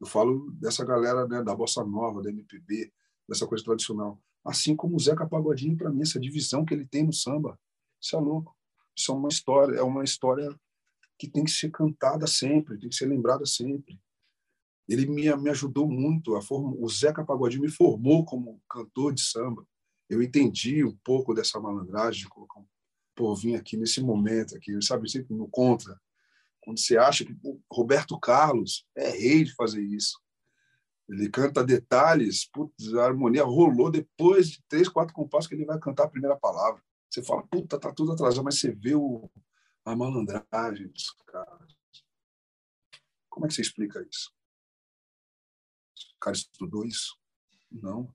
Eu 0.00 0.06
falo 0.06 0.50
dessa 0.52 0.84
galera 0.84 1.26
né, 1.26 1.42
da 1.42 1.54
bossa 1.54 1.84
nova, 1.84 2.22
da 2.22 2.30
MPB, 2.30 2.92
dessa 3.28 3.46
coisa 3.46 3.64
tradicional. 3.64 4.20
Assim 4.44 4.74
como 4.74 4.96
o 4.96 5.00
Zeca 5.00 5.26
Pagodinho, 5.26 5.76
para 5.76 5.90
mim, 5.90 6.02
essa 6.02 6.18
divisão 6.18 6.64
que 6.64 6.72
ele 6.72 6.86
tem 6.86 7.04
no 7.04 7.12
samba, 7.12 7.58
isso 8.00 8.16
é 8.16 8.20
louco. 8.20 8.56
Isso 8.96 9.12
é 9.12 9.14
uma 9.14 9.28
história, 9.28 9.76
é 9.76 9.82
uma 9.82 10.02
história 10.02 10.48
que 11.18 11.28
tem 11.28 11.44
que 11.44 11.50
ser 11.50 11.70
cantada 11.70 12.26
sempre, 12.26 12.78
tem 12.78 12.88
que 12.88 12.96
ser 12.96 13.06
lembrada 13.06 13.44
sempre 13.44 14.00
ele 14.92 15.06
me, 15.06 15.34
me 15.36 15.50
ajudou 15.50 15.88
muito. 15.88 16.34
A 16.34 16.42
forma, 16.42 16.74
o 16.76 16.88
Zeca 16.88 17.24
Pagodinho 17.24 17.62
me 17.62 17.70
formou 17.70 18.24
como 18.24 18.60
cantor 18.68 19.14
de 19.14 19.22
samba. 19.22 19.64
Eu 20.08 20.20
entendi 20.20 20.84
um 20.84 20.96
pouco 21.04 21.32
dessa 21.32 21.60
malandragem 21.60 22.22
de 22.22 22.28
colocar 22.28 22.60
um 22.60 22.66
aqui 23.54 23.76
nesse 23.76 24.00
momento, 24.02 24.56
aqui, 24.56 24.80
sabe, 24.82 25.08
sempre 25.10 25.34
no 25.36 25.46
contra. 25.46 26.00
Quando 26.60 26.78
você 26.78 26.96
acha 26.96 27.24
que 27.24 27.34
pô, 27.34 27.60
Roberto 27.70 28.18
Carlos 28.18 28.86
é 28.96 29.10
rei 29.10 29.44
de 29.44 29.54
fazer 29.54 29.82
isso. 29.82 30.20
Ele 31.08 31.28
canta 31.28 31.64
detalhes, 31.64 32.48
putz, 32.48 32.94
a 32.94 33.04
harmonia 33.04 33.42
rolou 33.42 33.90
depois 33.90 34.50
de 34.50 34.62
três, 34.68 34.88
quatro 34.88 35.12
compassos 35.12 35.48
que 35.48 35.54
ele 35.54 35.64
vai 35.64 35.78
cantar 35.78 36.04
a 36.04 36.10
primeira 36.10 36.36
palavra. 36.36 36.82
Você 37.08 37.22
fala, 37.22 37.44
puta, 37.48 37.80
tá 37.80 37.92
tudo 37.92 38.12
atrasado, 38.12 38.44
mas 38.44 38.60
você 38.60 38.70
vê 38.70 38.94
o, 38.94 39.28
a 39.84 39.96
malandragem 39.96 40.86
dos 40.88 41.10
caras. 41.26 41.76
Como 43.28 43.46
é 43.46 43.48
que 43.48 43.54
você 43.54 43.62
explica 43.62 44.00
isso? 44.08 44.32
cara 46.20 46.36
estudou 46.36 46.84
isso? 46.84 47.18
Não. 47.70 48.14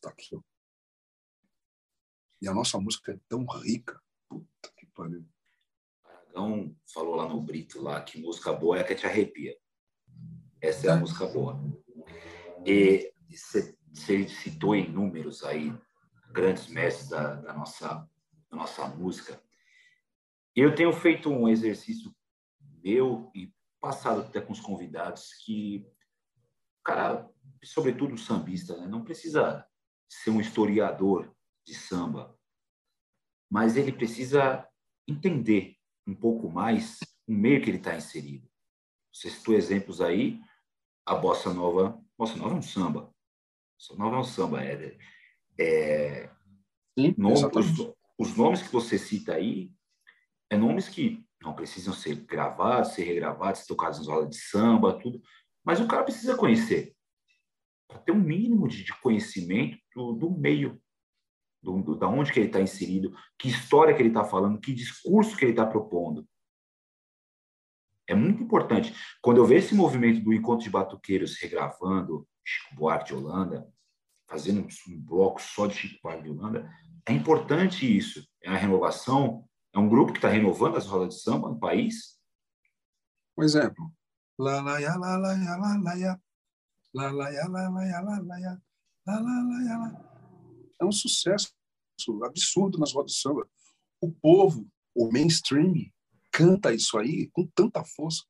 Tá 0.00 0.10
aqui. 0.10 0.38
E 2.40 2.46
a 2.46 2.52
nossa 2.52 2.78
música 2.78 3.12
é 3.12 3.20
tão 3.28 3.46
rica. 3.46 4.00
Puta 4.28 4.72
que 4.76 4.86
pariu. 4.86 5.26
Aragão 6.36 6.76
falou 6.92 7.16
lá 7.16 7.26
no 7.26 7.40
Brito 7.40 7.80
lá 7.80 8.00
que 8.02 8.20
música 8.20 8.52
boa 8.52 8.76
é 8.76 8.80
a 8.82 8.84
que 8.84 8.94
te 8.94 9.06
arrepia. 9.06 9.56
Essa 10.60 10.88
é 10.88 10.90
a 10.90 10.96
música 10.96 11.26
boa. 11.26 11.58
E 12.64 13.10
você 13.30 13.74
citou 14.28 14.74
em 14.74 14.88
números 14.88 15.42
aí 15.42 15.72
grandes 16.30 16.68
mestres 16.68 17.08
da, 17.08 17.34
da, 17.36 17.54
nossa 17.54 18.08
da 18.50 18.56
nossa 18.56 18.86
música. 18.88 19.42
Eu 20.54 20.74
tenho 20.74 20.92
feito 20.92 21.30
um 21.30 21.48
exercício 21.48 22.14
meu 22.82 23.30
e 23.34 23.52
passado 23.80 24.20
até 24.20 24.40
com 24.40 24.52
os 24.52 24.60
convidados 24.60 25.32
que 25.44 25.86
cara, 26.84 27.28
sobretudo 27.64 28.14
o 28.14 28.18
sambista, 28.18 28.76
né? 28.76 28.86
não 28.86 29.02
precisa 29.02 29.66
ser 30.08 30.30
um 30.30 30.40
historiador 30.40 31.34
de 31.64 31.74
samba, 31.74 32.38
mas 33.50 33.76
ele 33.76 33.92
precisa 33.92 34.66
entender 35.08 35.75
um 36.06 36.14
pouco 36.14 36.48
mais 36.50 37.00
o 37.26 37.32
meio 37.32 37.62
que 37.62 37.70
ele 37.70 37.78
está 37.78 37.96
inserido. 37.96 38.48
Você 39.12 39.30
citou 39.30 39.54
exemplos 39.54 40.00
aí, 40.00 40.40
a 41.04 41.14
bossa 41.14 41.52
nova, 41.52 42.00
bossa 42.16 42.36
nova 42.36 42.54
é 42.54 42.58
um 42.58 42.62
samba, 42.62 43.12
bossa 43.78 43.96
nova 43.96 44.16
é 44.16 44.18
um 44.20 44.24
samba, 44.24 44.62
Éder. 44.62 44.98
É, 45.58 46.30
Sim, 46.98 47.14
nome, 47.16 47.34
os, 47.34 47.94
os 48.18 48.36
nomes 48.36 48.62
que 48.62 48.72
você 48.72 48.98
cita 48.98 49.34
aí, 49.34 49.72
é 50.50 50.56
nomes 50.56 50.88
que 50.88 51.24
não 51.42 51.54
precisam 51.54 51.92
ser 51.92 52.16
gravados, 52.24 52.92
ser 52.92 53.04
regravados, 53.04 53.60
ser 53.60 53.66
tocados 53.66 53.98
nas 53.98 54.08
aulas 54.08 54.30
de 54.30 54.36
samba, 54.36 54.98
tudo, 54.98 55.20
mas 55.64 55.80
o 55.80 55.88
cara 55.88 56.04
precisa 56.04 56.36
conhecer, 56.36 56.94
para 57.88 57.98
ter 57.98 58.12
um 58.12 58.20
mínimo 58.20 58.68
de 58.68 58.84
conhecimento 59.00 59.78
do, 59.94 60.12
do 60.12 60.30
meio 60.30 60.80
do, 61.62 61.82
do, 61.82 61.94
da 61.96 62.08
onde 62.08 62.32
que 62.32 62.38
ele 62.38 62.46
está 62.46 62.60
inserido, 62.60 63.14
que 63.38 63.48
história 63.48 63.94
que 63.94 64.02
ele 64.02 64.10
está 64.10 64.24
falando, 64.24 64.60
que 64.60 64.72
discurso 64.72 65.36
que 65.36 65.44
ele 65.44 65.52
está 65.52 65.66
propondo. 65.66 66.26
É 68.08 68.14
muito 68.14 68.42
importante. 68.42 68.94
Quando 69.20 69.38
eu 69.38 69.46
vejo 69.46 69.66
esse 69.66 69.74
movimento 69.74 70.22
do 70.22 70.32
Encontro 70.32 70.62
de 70.64 70.70
Batuqueiros 70.70 71.36
regravando 71.40 72.26
Chico 72.44 72.74
Buarque 72.76 73.06
de 73.06 73.14
Holanda, 73.14 73.66
fazendo 74.28 74.66
um 74.88 75.00
bloco 75.00 75.42
só 75.42 75.66
de 75.66 75.74
Chico 75.74 76.00
Buarque 76.02 76.22
de 76.22 76.30
Holanda, 76.30 76.70
é 77.08 77.12
importante 77.12 77.84
isso. 77.84 78.26
É 78.42 78.48
a 78.48 78.56
renovação, 78.56 79.44
é 79.74 79.78
um 79.78 79.88
grupo 79.88 80.12
que 80.12 80.18
está 80.18 80.28
renovando 80.28 80.76
as 80.76 80.86
rodas 80.86 81.16
de 81.16 81.22
samba 81.22 81.48
no 81.48 81.58
país. 81.58 82.16
Um 83.36 83.42
exemplo. 83.42 83.92
La 84.38 84.60
la 84.60 84.78
ya 84.78 84.96
la 84.96 85.16
la 85.16 85.32
ya 85.32 85.56
la 85.56 85.76
la 85.76 85.94
ya. 85.94 86.20
La 86.94 87.10
la 87.10 87.30
ya 87.30 87.48
la 87.48 87.68
la 87.70 87.84
ya 87.84 88.00
la 88.02 88.20
la 88.20 88.38
ya. 88.38 88.62
La 89.06 89.20
la 89.20 89.42
la 89.42 89.64
ya 89.64 89.78
la. 89.78 90.15
É 90.80 90.84
um 90.84 90.92
sucesso 90.92 91.52
absurdo 92.24 92.78
nas 92.78 92.92
rodas 92.92 93.12
de 93.12 93.18
samba. 93.18 93.48
O 94.00 94.12
povo, 94.12 94.68
o 94.94 95.10
mainstream, 95.10 95.74
canta 96.32 96.74
isso 96.74 96.98
aí 96.98 97.28
com 97.32 97.46
tanta 97.46 97.82
força. 97.84 98.24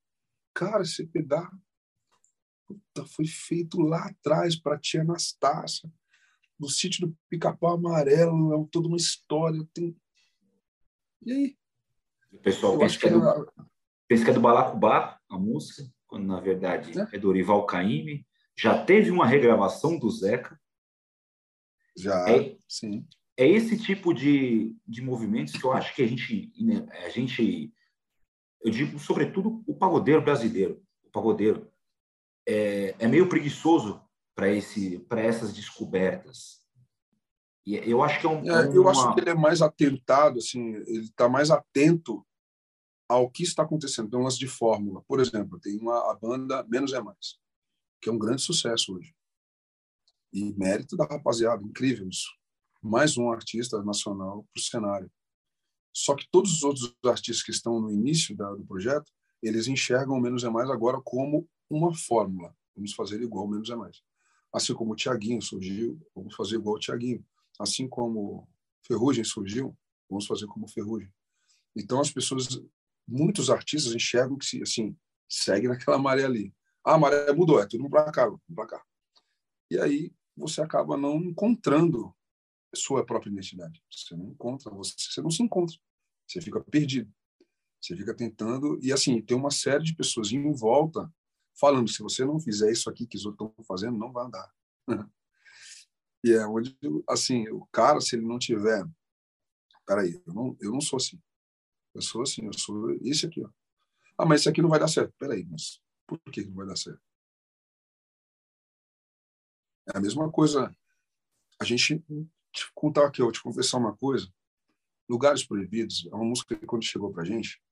Cara, 0.54 0.82
esse 0.82 1.06
pedal 1.06 1.50
puta, 2.66 3.06
foi 3.06 3.26
feito 3.26 3.80
lá 3.80 4.06
atrás 4.06 4.56
para 4.56 4.78
tia 4.78 5.02
Anastácia, 5.02 5.90
no 6.58 6.68
sítio 6.68 7.06
do 7.06 7.16
Pica-Pau 7.28 7.74
Amarelo, 7.74 8.54
é 8.54 8.68
toda 8.70 8.88
uma 8.88 8.96
história. 8.96 9.60
Tem... 9.72 9.96
E 11.22 11.32
aí? 11.32 11.56
O 12.32 12.38
pessoal 12.38 12.78
pensa 12.78 12.98
que, 12.98 13.06
é 13.06 13.10
do, 13.10 13.52
pensa 14.08 14.24
que 14.24 14.30
é 14.30 14.34
do 14.34 14.40
Balacobaco, 14.40 15.20
a 15.30 15.38
música, 15.38 15.88
quando 16.06 16.26
na 16.26 16.40
verdade 16.40 16.98
é, 16.98 17.16
é 17.16 17.18
do 17.18 17.28
Orival 17.28 17.64
Caymmi. 17.66 18.26
Já 18.58 18.84
teve 18.84 19.10
uma 19.10 19.26
regravação 19.26 19.98
do 19.98 20.10
Zeca. 20.10 20.58
Já, 21.96 22.28
é, 22.30 22.56
sim. 22.68 23.06
É 23.36 23.46
esse 23.46 23.78
tipo 23.78 24.12
de, 24.12 24.74
de 24.86 25.02
movimentos 25.02 25.54
que 25.54 25.64
eu 25.64 25.72
acho 25.72 25.94
que 25.94 26.02
a 26.02 26.06
gente, 26.06 26.52
a 27.04 27.08
gente 27.08 27.72
eu 28.62 28.70
digo 28.70 28.98
sobretudo 28.98 29.62
o 29.66 29.74
pagodeiro 29.74 30.22
brasileiro, 30.22 30.82
o 31.04 31.10
pagodeiro 31.10 31.70
é, 32.48 32.94
é 32.98 33.06
meio 33.06 33.28
preguiçoso 33.28 34.02
para 34.34 34.48
esse 34.48 34.98
para 35.00 35.20
essas 35.20 35.52
descobertas. 35.52 36.62
E 37.64 37.76
eu 37.76 38.02
acho 38.02 38.20
que 38.20 38.26
é 38.26 38.30
um, 38.30 38.50
é, 38.50 38.76
eu 38.76 38.88
acho 38.88 39.12
que 39.14 39.20
ele 39.20 39.30
é 39.30 39.34
mais 39.34 39.60
atentado, 39.60 40.38
assim, 40.38 40.74
ele 40.86 41.04
está 41.04 41.28
mais 41.28 41.50
atento 41.50 42.24
ao 43.08 43.30
que 43.30 43.42
está 43.42 43.62
acontecendo. 43.62 44.08
Tem 44.10 44.18
um 44.18 44.22
lance 44.22 44.38
de 44.38 44.46
fórmula, 44.46 45.02
por 45.06 45.20
exemplo, 45.20 45.58
tem 45.58 45.78
uma 45.78 46.10
a 46.10 46.14
banda 46.14 46.64
Menos 46.68 46.92
é 46.92 47.00
Mais, 47.00 47.38
que 48.00 48.08
é 48.08 48.12
um 48.12 48.18
grande 48.18 48.42
sucesso 48.42 48.94
hoje. 48.94 49.14
E 50.36 50.52
mérito 50.52 50.98
da 50.98 51.06
rapaziada, 51.06 51.62
incrível 51.62 52.06
isso. 52.10 52.28
Mais 52.82 53.16
um 53.16 53.32
artista 53.32 53.82
nacional 53.82 54.46
para 54.52 54.60
o 54.60 54.62
cenário. 54.62 55.10
Só 55.94 56.14
que 56.14 56.28
todos 56.30 56.52
os 56.52 56.62
outros 56.62 56.94
artistas 57.06 57.42
que 57.42 57.50
estão 57.50 57.80
no 57.80 57.90
início 57.90 58.36
da, 58.36 58.52
do 58.52 58.62
projeto, 58.66 59.10
eles 59.42 59.66
enxergam 59.66 60.14
o 60.14 60.20
menos 60.20 60.44
é 60.44 60.50
mais 60.50 60.68
agora 60.68 61.00
como 61.02 61.48
uma 61.70 61.94
fórmula. 61.94 62.54
Vamos 62.74 62.92
fazer 62.92 63.22
igual 63.22 63.48
menos 63.48 63.70
é 63.70 63.76
mais. 63.76 64.02
Assim 64.52 64.74
como 64.74 64.92
o 64.92 64.94
Tiaguinho 64.94 65.40
surgiu, 65.40 65.98
vamos 66.14 66.34
fazer 66.34 66.56
igual 66.56 66.76
o 66.76 66.78
Tiaguinho. 66.78 67.24
Assim 67.58 67.88
como 67.88 68.46
Ferrugem 68.86 69.24
surgiu, 69.24 69.74
vamos 70.06 70.26
fazer 70.26 70.46
como 70.48 70.68
Ferrugem. 70.68 71.10
Então 71.74 71.98
as 71.98 72.10
pessoas, 72.10 72.60
muitos 73.08 73.48
artistas 73.48 73.94
enxergam 73.94 74.36
que 74.36 74.62
assim 74.62 74.94
segue 75.26 75.66
naquela 75.66 75.96
maré 75.96 76.26
ali. 76.26 76.54
Ah, 76.84 76.96
a 76.96 76.98
maré 76.98 77.32
mudou, 77.32 77.58
é 77.58 77.66
tudo 77.66 77.88
para 77.88 78.12
cá, 78.12 78.30
para 78.54 78.66
cá. 78.66 78.84
E 79.70 79.78
aí 79.78 80.12
você 80.36 80.60
acaba 80.60 80.96
não 80.96 81.16
encontrando 81.16 82.14
sua 82.74 83.04
própria 83.04 83.30
identidade. 83.30 83.82
Você 83.90 84.14
não 84.14 84.28
encontra, 84.28 84.70
você, 84.70 84.94
você 84.98 85.22
não 85.22 85.30
se 85.30 85.42
encontra. 85.42 85.76
Você 86.26 86.40
fica 86.40 86.60
perdido. 86.60 87.12
Você 87.80 87.96
fica 87.96 88.14
tentando. 88.14 88.78
E, 88.82 88.92
assim, 88.92 89.20
tem 89.22 89.36
uma 89.36 89.50
série 89.50 89.84
de 89.84 89.94
pessoas 89.94 90.32
em 90.32 90.52
volta 90.52 91.12
falando: 91.58 91.88
se 91.88 92.02
você 92.02 92.24
não 92.24 92.38
fizer 92.38 92.70
isso 92.70 92.90
aqui 92.90 93.06
que 93.06 93.16
os 93.16 93.24
outros 93.24 93.48
estão 93.48 93.64
fazendo, 93.64 93.96
não 93.96 94.12
vai 94.12 94.26
andar. 94.26 94.52
e 96.24 96.32
é 96.32 96.46
onde, 96.46 96.76
assim, 97.08 97.48
o 97.48 97.66
cara, 97.72 98.00
se 98.00 98.16
ele 98.16 98.26
não 98.26 98.38
tiver. 98.38 98.84
Peraí, 99.86 100.20
eu 100.26 100.34
não, 100.34 100.56
eu 100.60 100.72
não 100.72 100.80
sou 100.80 100.96
assim. 100.96 101.20
Eu 101.94 102.02
sou 102.02 102.22
assim, 102.22 102.44
eu 102.44 102.52
sou 102.52 102.90
esse 103.02 103.24
aqui, 103.24 103.42
ó. 103.42 103.48
Ah, 104.18 104.26
mas 104.26 104.40
esse 104.40 104.48
aqui 104.48 104.60
não 104.60 104.68
vai 104.68 104.80
dar 104.80 104.88
certo. 104.88 105.14
Peraí, 105.18 105.44
mas 105.44 105.80
por 106.06 106.18
que 106.32 106.44
não 106.44 106.54
vai 106.54 106.66
dar 106.66 106.76
certo? 106.76 107.00
É 109.92 109.98
a 109.98 110.00
mesma 110.00 110.30
coisa. 110.30 110.74
A 111.60 111.64
gente 111.64 112.04
te 112.52 112.72
contar 112.74 113.06
aqui, 113.06 113.22
eu 113.22 113.30
te 113.30 113.42
confessar 113.42 113.78
uma 113.78 113.96
coisa. 113.96 114.32
Lugares 115.08 115.46
Proibidos 115.46 116.08
é 116.10 116.14
uma 116.14 116.24
música 116.24 116.56
que 116.56 116.66
quando 116.66 116.84
chegou 116.84 117.12
pra 117.12 117.24
gente, 117.24 117.62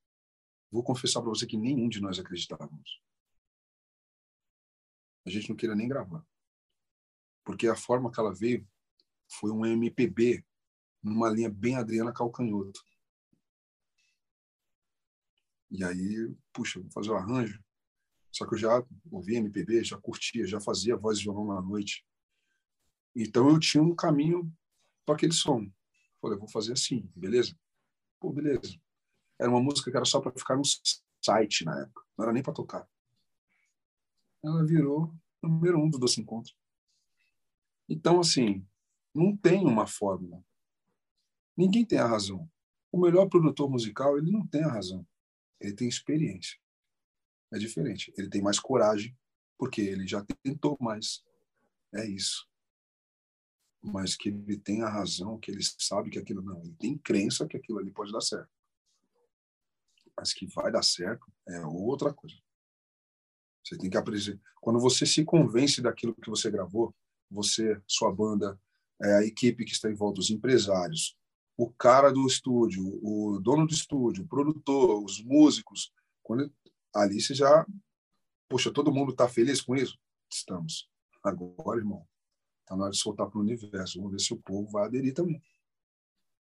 vou 0.71 0.85
confessar 0.85 1.21
para 1.21 1.31
você 1.31 1.47
que 1.47 1.57
nenhum 1.57 1.89
de 1.89 2.01
nós 2.01 2.19
acreditávamos. 2.19 3.01
A 5.27 5.31
gente 5.31 5.49
não 5.49 5.57
queria 5.57 5.75
nem 5.75 5.89
gravar. 5.89 6.25
Porque 7.45 7.67
a 7.67 7.75
forma 7.75 8.11
que 8.11 8.21
ela 8.21 8.35
veio 8.35 8.67
foi 9.27 9.51
um 9.51 9.65
MPB 9.65 10.45
numa 11.03 11.29
linha 11.29 11.51
bem 11.51 11.77
Adriana 11.77 12.13
Calcanhoto. 12.13 12.81
E 15.71 15.83
aí, 15.83 16.33
puxa, 16.53 16.81
vou 16.81 16.91
fazer 16.91 17.11
o 17.11 17.17
arranjo. 17.17 17.64
Só 18.35 18.45
que 18.45 18.55
eu 18.55 18.59
já 18.59 18.85
ouvia 19.13 19.39
MPB, 19.39 19.85
já 19.85 19.97
curtia, 19.97 20.45
já 20.45 20.61
fazia 20.61 20.97
voz 20.97 21.19
de 21.19 21.25
violão 21.25 21.55
na 21.55 21.63
noite. 21.63 22.05
Então 23.15 23.49
eu 23.49 23.61
tinha 23.61 23.81
um 23.81 23.95
caminho 23.95 24.53
para 25.07 25.15
aquele 25.15 25.33
som. 25.33 25.71
Falei, 26.21 26.37
vou 26.37 26.49
fazer 26.49 26.73
assim, 26.73 27.09
beleza? 27.15 27.57
Pô, 28.19 28.33
beleza. 28.33 28.77
Era 29.39 29.49
uma 29.49 29.63
música 29.63 29.89
que 29.89 29.97
era 29.97 30.05
só 30.05 30.21
para 30.21 30.33
ficar 30.37 30.57
no 30.57 30.65
site 31.23 31.65
na 31.65 31.83
época, 31.83 32.03
não 32.19 32.25
era 32.25 32.33
nem 32.33 32.43
para 32.43 32.53
tocar. 32.53 32.89
Ela 34.43 34.67
virou 34.67 35.15
número 35.41 35.79
um 35.79 35.89
do 35.89 35.97
Doce 35.99 36.21
Encontro. 36.21 36.53
Então, 37.89 38.19
assim, 38.19 38.67
não 39.15 39.37
tem 39.37 39.65
uma 39.65 39.87
fórmula. 39.87 40.45
Ninguém 41.57 41.85
tem 41.85 42.01
a 42.01 42.07
razão. 42.07 42.51
O 42.91 42.99
melhor 42.99 43.29
produtor 43.29 43.71
musical, 43.71 44.19
ele 44.19 44.33
não 44.33 44.45
tem 44.45 44.65
a 44.65 44.73
razão. 44.73 45.07
Ele 45.61 45.73
tem 45.73 45.87
experiência. 45.87 46.59
É 47.55 47.59
diferente. 47.59 48.13
Ele 48.19 48.29
tem 48.29 48.43
mais 48.43 48.59
coragem, 48.59 49.17
porque 49.57 49.81
ele 49.81 50.07
já 50.07 50.25
tentou 50.43 50.77
mais. 50.81 51.23
É 51.95 52.05
isso 52.05 52.47
mas 53.85 54.17
que 54.17 54.31
ele 54.31 54.57
tem 54.57 54.83
a 54.83 54.89
razão, 54.89 55.39
que 55.39 55.51
ele 55.51 55.63
sabe 55.79 56.09
que 56.09 56.19
aquilo 56.19 56.41
não, 56.41 56.59
ele 56.63 56.75
tem 56.79 56.97
crença 56.97 57.47
que 57.47 57.57
aquilo 57.57 57.79
ali 57.79 57.91
pode 57.91 58.11
dar 58.11 58.23
certo. 58.23 58.49
Mas 60.17 60.33
que 60.33 60.47
vai 60.47 60.73
dar 60.73 60.83
certo 60.83 61.31
é 61.47 61.61
outra 61.67 62.13
coisa. 62.13 62.35
Você 63.63 63.77
tem 63.77 63.91
que 63.91 63.97
aprender. 63.97 64.41
Quando 64.61 64.79
você 64.79 65.05
se 65.05 65.23
convence 65.25 65.83
daquilo 65.83 66.15
que 66.15 66.31
você 66.31 66.51
gravou, 66.51 66.95
você, 67.31 67.81
sua 67.87 68.11
banda, 68.11 68.59
é, 69.03 69.17
a 69.17 69.25
equipe 69.25 69.65
que 69.65 69.73
está 69.73 69.91
em 69.91 69.95
volta, 69.95 70.21
os 70.21 70.31
empresários, 70.31 71.17
o 71.57 71.71
cara 71.71 72.11
do 72.11 72.27
estúdio, 72.27 72.83
o 73.03 73.39
dono 73.39 73.67
do 73.67 73.75
estúdio, 73.75 74.25
o 74.25 74.29
produtor, 74.29 75.03
os 75.05 75.23
músicos, 75.23 75.93
quando 76.23 76.51
ali 76.95 77.21
você 77.21 77.35
já, 77.35 77.67
poxa, 78.49 78.73
todo 78.73 78.93
mundo 78.93 79.13
está 79.13 79.29
feliz 79.29 79.61
com 79.61 79.75
isso? 79.75 79.99
Estamos. 80.31 80.89
Agora, 81.23 81.79
irmão, 81.79 82.07
Está 82.65 82.75
na 82.77 82.85
hora 82.85 82.93
de 82.93 82.99
soltar 82.99 83.29
para 83.29 83.39
o 83.39 83.43
universo. 83.43 83.99
Vamos 83.99 84.13
ver 84.13 84.21
se 84.21 84.33
o 84.33 84.41
povo 84.41 84.71
vai 84.71 84.87
aderir 84.87 85.13
também. 85.13 85.43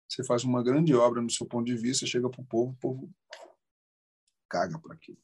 Você 0.06 0.22
faz 0.22 0.44
uma 0.44 0.62
grande 0.62 0.94
obra 0.94 1.22
no 1.22 1.30
seu 1.30 1.46
ponto 1.46 1.64
de 1.64 1.76
vista, 1.76 2.06
chega 2.06 2.28
para 2.28 2.42
o 2.42 2.44
povo, 2.44 2.72
o 2.72 2.76
povo 2.76 3.14
caga 4.48 4.78
para 4.78 4.94
aquilo. 4.94 5.18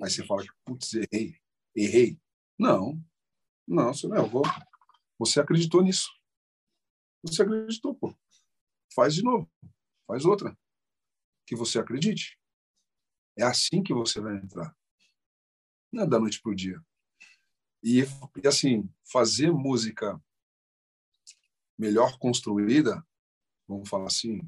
Aí 0.00 0.10
você 0.10 0.24
fala 0.24 0.42
que, 0.44 0.52
putz, 0.64 0.94
errei, 0.94 1.40
errei. 1.74 2.20
Não, 2.56 3.02
não, 3.66 3.92
você 3.92 4.06
não 4.06 4.16
errou. 4.16 4.44
Você 5.18 5.40
acreditou 5.40 5.82
nisso. 5.82 6.08
Você 7.22 7.42
acreditou, 7.42 7.96
pô. 7.96 8.14
Faz 8.94 9.14
de 9.14 9.24
novo. 9.24 9.50
Faz 10.06 10.24
outra. 10.24 10.56
Que 11.44 11.56
você 11.56 11.80
acredite. 11.80 12.37
É 13.38 13.44
assim 13.44 13.82
que 13.82 13.94
você 13.94 14.20
vai 14.20 14.36
entrar. 14.36 14.76
Não 15.92 16.02
é 16.02 16.06
da 16.06 16.18
noite 16.18 16.42
para 16.42 16.50
o 16.50 16.54
dia. 16.54 16.84
E, 17.82 18.00
e 18.42 18.48
assim, 18.48 18.92
fazer 19.04 19.52
música 19.52 20.20
melhor 21.78 22.18
construída, 22.18 23.06
vamos 23.68 23.88
falar 23.88 24.06
assim, 24.06 24.40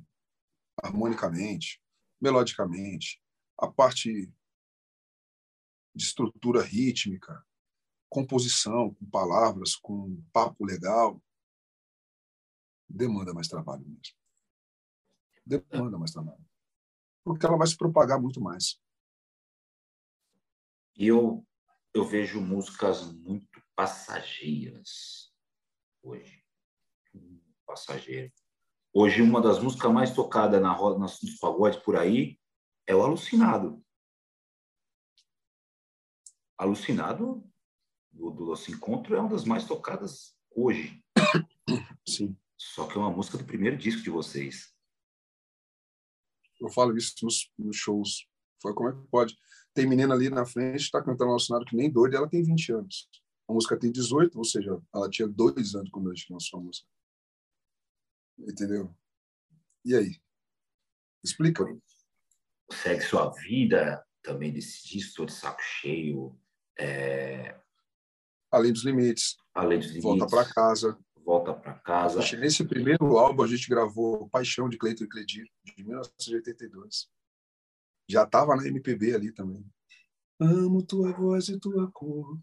harmonicamente, 0.83 1.81
melodicamente, 2.21 3.23
a 3.57 3.69
parte 3.69 4.27
de 5.95 6.05
estrutura 6.05 6.63
rítmica, 6.63 7.47
composição, 8.09 8.93
com 8.95 9.07
palavras, 9.07 9.77
com 9.77 10.21
papo 10.33 10.65
legal, 10.65 11.23
demanda 12.89 13.33
mais 13.33 13.47
trabalho 13.47 13.87
mesmo. 13.87 14.17
Demanda 15.47 15.97
mais 15.97 16.11
trabalho. 16.11 16.50
Porque 17.25 17.47
ela 17.47 17.57
vai 17.57 17.67
se 17.67 17.77
propagar 17.77 18.21
muito 18.21 18.41
mais. 18.41 18.81
E 20.97 21.07
eu 21.07 21.47
eu 21.93 22.05
vejo 22.05 22.41
músicas 22.41 23.13
muito 23.13 23.61
passageiras 23.75 25.33
hoje. 26.03 26.45
Passageiro. 27.67 28.33
Hoje, 28.93 29.23
uma 29.23 29.41
das 29.41 29.61
músicas 29.61 29.93
mais 29.93 30.15
tocadas 30.15 30.61
na 30.61 30.73
roda, 30.73 30.99
nos 30.99 31.39
pagodes 31.39 31.79
por 31.81 31.97
aí 31.97 32.39
é 32.87 32.95
o 32.95 33.03
Alucinado. 33.03 33.85
Alucinado 36.59 37.49
do, 38.11 38.31
do 38.31 38.47
Nosso 38.47 38.71
Encontro 38.71 39.15
é 39.15 39.21
uma 39.21 39.31
das 39.31 39.45
mais 39.45 39.65
tocadas 39.67 40.37
hoje. 40.51 41.03
Sim. 42.07 42.37
Só 42.57 42.87
que 42.87 42.97
é 42.97 43.01
uma 43.01 43.11
música 43.11 43.39
do 43.39 43.45
primeiro 43.45 43.77
disco 43.77 44.03
de 44.03 44.11
vocês. 44.11 44.75
Eu 46.61 46.69
falo 46.69 46.97
isso 46.97 47.15
nos, 47.23 47.51
nos 47.59 47.77
shows. 47.77 48.27
Foi 48.61 48.75
como 48.75 48.91
é 48.91 48.93
que 48.93 49.09
pode? 49.09 49.37
Tem 49.73 49.87
menina 49.87 50.15
ali 50.15 50.29
na 50.29 50.45
frente, 50.45 50.83
está 50.83 51.03
cantando 51.03 51.31
Alucinado 51.31 51.65
que 51.65 51.77
nem 51.77 51.91
doido, 51.91 52.15
e 52.15 52.17
ela 52.17 52.29
tem 52.29 52.43
20 52.43 52.73
anos. 52.73 53.09
A 53.49 53.53
música 53.53 53.79
tem 53.79 53.91
18, 53.91 54.37
ou 54.37 54.45
seja, 54.45 54.81
ela 54.95 55.09
tinha 55.09 55.27
dois 55.27 55.75
anos 55.75 55.91
quando 55.91 56.11
a 56.11 56.15
gente 56.15 56.33
lançou 56.33 56.61
a 56.61 56.63
música. 56.63 56.87
Entendeu? 58.39 58.95
E 59.85 59.95
aí? 59.95 60.21
Explica. 61.23 61.65
Segue 62.71 63.03
sua 63.03 63.31
vida 63.31 64.05
também 64.23 64.53
desse 64.53 64.87
disco, 64.87 65.27
de 65.27 65.33
saco 65.33 65.61
cheio. 65.63 66.39
É... 66.79 67.59
Além 68.51 68.73
dos 68.73 68.85
limites. 68.85 69.37
Além 69.55 69.79
dos 69.79 69.89
limites. 69.89 70.05
Volta 70.05 70.27
para 70.27 70.53
casa. 70.53 70.99
Volta 71.25 71.55
para 71.55 71.75
casa. 71.75 72.21
Nesse 72.37 72.65
primeiro 72.65 73.17
álbum 73.17 73.43
a 73.43 73.47
gente 73.47 73.69
gravou 73.69 74.29
Paixão 74.29 74.69
de 74.69 74.77
Cleiton 74.77 75.05
e 75.05 75.09
Cledir, 75.09 75.51
de 75.65 75.85
1982. 75.85 77.11
Já 78.09 78.25
estava 78.25 78.57
na 78.57 78.67
MPB 78.67 79.15
ali 79.15 79.33
também. 79.33 79.65
Amo 80.41 80.83
tua 80.83 81.13
voz 81.13 81.49
e 81.49 81.61
tua 81.61 81.91
cor, 81.93 82.39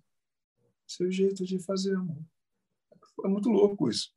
seu 0.85 1.11
jeito 1.11 1.43
de 1.45 1.59
fazer 1.59 1.95
amor. 1.95 2.23
Foi 3.15 3.29
muito 3.29 3.49
louco 3.49 3.89
isso. 3.89 4.15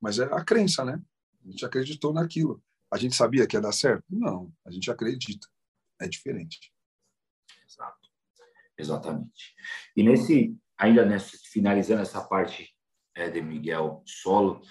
Mas 0.00 0.18
é 0.18 0.24
a 0.24 0.44
crença, 0.44 0.84
né? 0.84 1.02
A 1.44 1.50
gente 1.50 1.64
acreditou 1.64 2.12
naquilo. 2.12 2.62
A 2.90 2.98
gente 2.98 3.14
sabia 3.14 3.46
que 3.46 3.56
ia 3.56 3.60
dar 3.60 3.72
certo? 3.72 4.04
Não, 4.08 4.52
a 4.64 4.70
gente 4.70 4.90
acredita. 4.90 5.48
É 6.00 6.06
diferente. 6.06 6.72
Exato. 7.66 8.10
Exatamente. 8.76 9.54
E 9.96 10.02
nesse, 10.02 10.56
ainda 10.76 11.04
nessa, 11.04 11.36
finalizando 11.50 12.02
essa 12.02 12.22
parte 12.22 12.74
é, 13.20 13.30
de 13.30 13.42
Miguel 13.42 14.02
solo, 14.06 14.62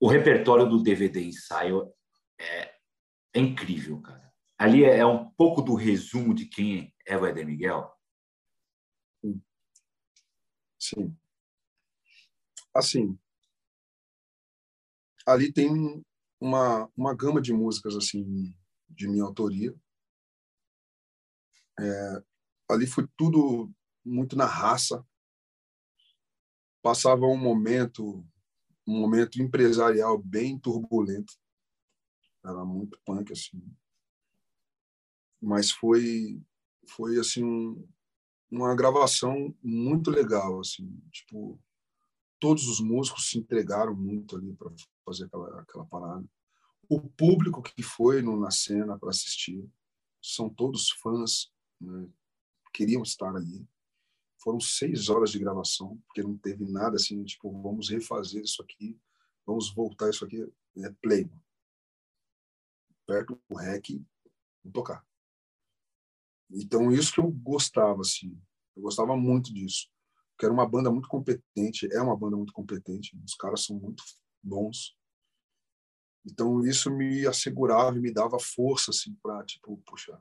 o 0.00 0.08
repertório 0.08 0.68
do 0.68 0.82
DVD 0.82 1.22
ensaio 1.24 1.92
é, 2.38 2.74
é 3.34 3.40
incrível, 3.40 4.00
cara. 4.00 4.32
Ali 4.58 4.84
é, 4.84 4.98
é, 4.98 5.06
um 5.06 5.30
pouco 5.30 5.62
do 5.62 5.74
resumo 5.74 6.34
de 6.34 6.46
quem 6.46 6.94
é 7.06 7.16
o 7.16 7.26
Eder 7.26 7.46
Miguel. 7.46 7.92
Sim. 10.80 11.16
Assim, 12.74 13.18
ali 15.26 15.52
tem 15.52 16.04
uma, 16.40 16.90
uma 16.96 17.14
gama 17.14 17.40
de 17.40 17.52
músicas 17.52 17.96
assim 17.96 18.54
de 18.88 19.08
minha 19.08 19.24
autoria. 19.24 19.74
É, 21.78 22.22
ali 22.70 22.86
foi 22.86 23.06
tudo 23.16 23.70
muito 24.04 24.36
na 24.36 24.46
raça. 24.46 25.04
Passava 26.88 27.26
um 27.26 27.36
momento, 27.36 28.26
um 28.86 28.98
momento 28.98 29.42
empresarial 29.42 30.16
bem 30.16 30.58
turbulento. 30.58 31.34
Era 32.42 32.64
muito 32.64 32.98
punk 33.04 33.30
assim. 33.30 33.62
Mas 35.38 35.70
foi 35.70 36.40
foi 36.96 37.18
assim 37.18 37.44
um, 37.44 37.86
uma 38.50 38.74
gravação 38.74 39.54
muito 39.62 40.10
legal 40.10 40.60
assim, 40.60 40.98
tipo 41.12 41.60
todos 42.40 42.66
os 42.66 42.80
músicos 42.80 43.28
se 43.28 43.38
entregaram 43.38 43.94
muito 43.94 44.34
ali 44.34 44.54
para 44.54 44.72
fazer 45.04 45.26
aquela, 45.26 45.60
aquela 45.60 45.84
parada. 45.84 46.24
O 46.88 47.02
público 47.02 47.62
que 47.62 47.82
foi 47.82 48.22
no, 48.22 48.40
na 48.40 48.50
cena 48.50 48.98
para 48.98 49.10
assistir 49.10 49.62
são 50.22 50.48
todos 50.48 50.90
fãs, 50.92 51.52
né? 51.78 52.08
queriam 52.72 53.02
estar 53.02 53.36
ali. 53.36 53.68
Foram 54.38 54.60
seis 54.60 55.08
horas 55.08 55.30
de 55.30 55.38
gravação, 55.38 55.96
porque 56.06 56.22
não 56.22 56.36
teve 56.36 56.64
nada 56.64 56.96
assim, 56.96 57.22
tipo, 57.24 57.50
vamos 57.60 57.88
refazer 57.88 58.42
isso 58.42 58.62
aqui, 58.62 58.98
vamos 59.46 59.72
voltar 59.74 60.10
isso 60.10 60.24
aqui. 60.24 60.46
É 60.78 60.90
play. 61.02 61.30
Perto 63.06 63.40
o 63.48 63.56
rec 63.56 63.90
e 63.90 64.04
tocar. 64.72 65.04
Então, 66.50 66.92
isso 66.92 67.12
que 67.12 67.20
eu 67.20 67.30
gostava, 67.30 68.02
assim. 68.02 68.40
Eu 68.76 68.82
gostava 68.82 69.16
muito 69.16 69.52
disso. 69.52 69.90
Porque 70.30 70.46
era 70.46 70.54
uma 70.54 70.68
banda 70.68 70.90
muito 70.90 71.08
competente, 71.08 71.92
é 71.92 72.00
uma 72.00 72.16
banda 72.16 72.36
muito 72.36 72.52
competente. 72.52 73.18
Os 73.24 73.34
caras 73.34 73.64
são 73.64 73.76
muito 73.76 74.04
bons. 74.42 74.96
Então 76.24 76.64
isso 76.64 76.90
me 76.90 77.26
assegurava 77.26 77.96
e 77.96 78.00
me 78.00 78.12
dava 78.12 78.38
força 78.38 78.90
assim 78.90 79.14
para 79.22 79.44
tipo, 79.44 79.76
puxa, 79.78 80.20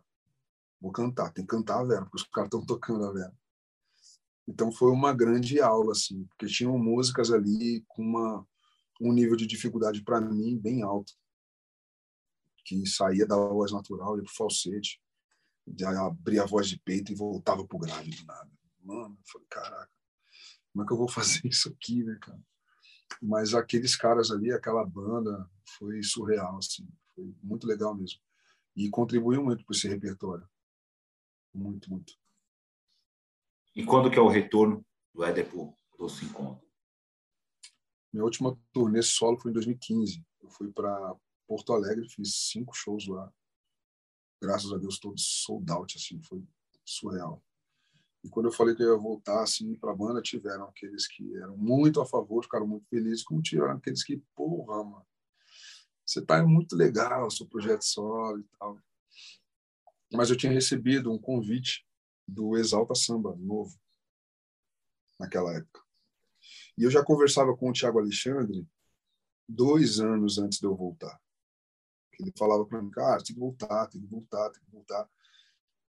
vou 0.80 0.92
cantar, 0.92 1.32
tem 1.32 1.46
que 1.46 1.50
cantar 1.50 1.82
a 1.82 1.84
Vera, 1.84 2.02
porque 2.02 2.18
os 2.18 2.24
caras 2.24 2.48
estão 2.48 2.66
tocando 2.66 3.06
a 3.06 3.12
Vera. 3.12 3.36
Então 4.48 4.72
foi 4.72 4.92
uma 4.92 5.14
grande 5.14 5.60
aula 5.60 5.92
assim, 5.92 6.24
porque 6.26 6.48
tinham 6.48 6.78
músicas 6.78 7.32
ali 7.32 7.84
com 7.88 8.02
uma 8.02 8.48
um 9.00 9.14
nível 9.14 9.36
de 9.36 9.46
dificuldade 9.46 10.04
para 10.04 10.20
mim 10.20 10.58
bem 10.58 10.82
alto, 10.82 11.14
que 12.66 12.84
saía 12.88 13.28
da 13.28 13.36
voz 13.36 13.72
natural 13.72 14.18
ia 14.18 14.24
pro 14.24 14.34
falsete, 14.34 15.00
abria 16.00 16.44
a 16.44 16.48
voz 16.48 16.68
de 16.68 16.80
peito 16.80 17.12
e 17.12 17.16
voltava 17.16 17.64
pro 17.66 17.78
grave 17.78 18.10
do 18.10 18.26
nada. 18.26 18.50
Mano, 18.84 19.16
eu 19.20 19.32
falei, 19.32 19.48
caraca, 19.50 19.92
como 20.72 20.84
é 20.84 20.88
que 20.88 20.94
eu 20.94 20.98
vou 20.98 21.08
fazer 21.12 21.42
isso 21.46 21.70
aqui, 21.70 22.04
né, 22.04 22.18
cara? 22.20 22.42
mas 23.22 23.54
aqueles 23.54 23.96
caras 23.96 24.32
ali, 24.32 24.52
aquela 24.52 24.86
banda, 24.86 25.50
foi 25.78 26.02
surreal, 26.04 26.58
assim, 26.58 26.88
foi 27.16 27.34
muito 27.42 27.66
legal 27.66 27.96
mesmo. 27.96 28.20
E 28.76 28.90
contribuiu 28.90 29.44
muito 29.44 29.66
para 29.66 29.76
esse 29.76 29.88
repertório. 29.88 30.48
Muito, 31.54 31.90
muito. 31.90 32.14
E 33.78 33.86
quando 33.86 34.10
que 34.10 34.18
é 34.18 34.22
o 34.22 34.28
retorno 34.28 34.84
do 35.14 35.24
Éder 35.24 35.48
do 35.52 35.72
Encontro? 36.24 36.68
Minha 38.12 38.24
última 38.24 38.60
turnê 38.74 39.04
solo 39.04 39.38
foi 39.38 39.52
em 39.52 39.54
2015. 39.54 40.26
Eu 40.42 40.50
fui 40.50 40.72
para 40.72 41.16
Porto 41.48 41.74
Alegre, 41.74 42.10
fiz 42.10 42.50
cinco 42.50 42.76
shows 42.76 43.08
lá. 43.08 43.32
Graças 44.42 44.74
a 44.74 44.78
Deus, 44.78 44.98
todos 44.98 45.44
sold 45.44 45.72
out, 45.72 45.96
assim, 45.96 46.20
foi 46.24 46.44
surreal. 46.84 47.44
E 48.24 48.30
quando 48.30 48.48
eu 48.48 48.52
falei 48.52 48.74
que 48.74 48.82
eu 48.82 48.96
ia 48.96 49.00
voltar 49.00 49.44
assim 49.44 49.76
para 49.76 49.92
a 49.92 49.96
banda, 49.96 50.24
tiveram 50.24 50.64
aqueles 50.64 51.06
que 51.06 51.38
eram 51.38 51.56
muito 51.56 52.02
a 52.02 52.06
favor, 52.06 52.44
ficaram 52.44 52.66
muito 52.66 52.88
felizes, 52.88 53.24
como 53.24 53.44
tiveram 53.44 53.74
aqueles 53.74 54.04
que, 54.04 54.18
porra, 54.36 54.84
mano, 54.84 55.06
você 56.04 56.20
tá 56.26 56.44
muito 56.44 56.76
legal, 56.76 57.30
seu 57.30 57.46
projeto 57.46 57.84
solo 57.84 58.40
e 58.40 58.46
tal. 58.58 58.80
Mas 60.12 60.32
eu 60.32 60.36
tinha 60.36 60.52
recebido 60.52 61.12
um 61.12 61.20
convite 61.20 61.87
do 62.28 62.58
Exalta 62.58 62.94
Samba 62.94 63.36
novo 63.38 63.78
naquela 65.20 65.56
época. 65.56 65.82
E 66.78 66.84
eu 66.84 66.92
já 66.92 67.04
conversava 67.04 67.56
com 67.56 67.70
o 67.70 67.74
Tiago 67.74 68.00
Alexandre 68.00 68.68
dois 69.48 70.00
anos 70.00 70.38
antes 70.38 70.60
de 70.60 70.66
eu 70.66 70.76
voltar. 70.76 71.20
Ele 72.20 72.34
falava 72.38 72.66
para 72.66 72.82
mim, 72.82 72.90
cara, 72.90 73.24
tem 73.24 73.36
que 73.36 73.40
voltar, 73.40 73.88
tem 73.88 74.02
que 74.02 74.08
voltar, 74.08 74.50
tem 74.50 74.64
que 74.64 74.72
voltar. 74.72 75.10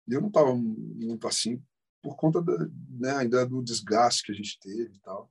E 0.06 0.12
eu 0.12 0.20
não 0.20 0.28
estava 0.28 0.54
muito 0.54 1.26
assim, 1.26 1.62
por 2.02 2.16
conta 2.16 2.42
da, 2.42 2.52
né, 2.90 3.16
ainda 3.16 3.46
do 3.46 3.62
desgaste 3.62 4.24
que 4.24 4.32
a 4.32 4.34
gente 4.34 4.58
teve 4.58 4.94
e 4.94 5.00
tal, 5.00 5.30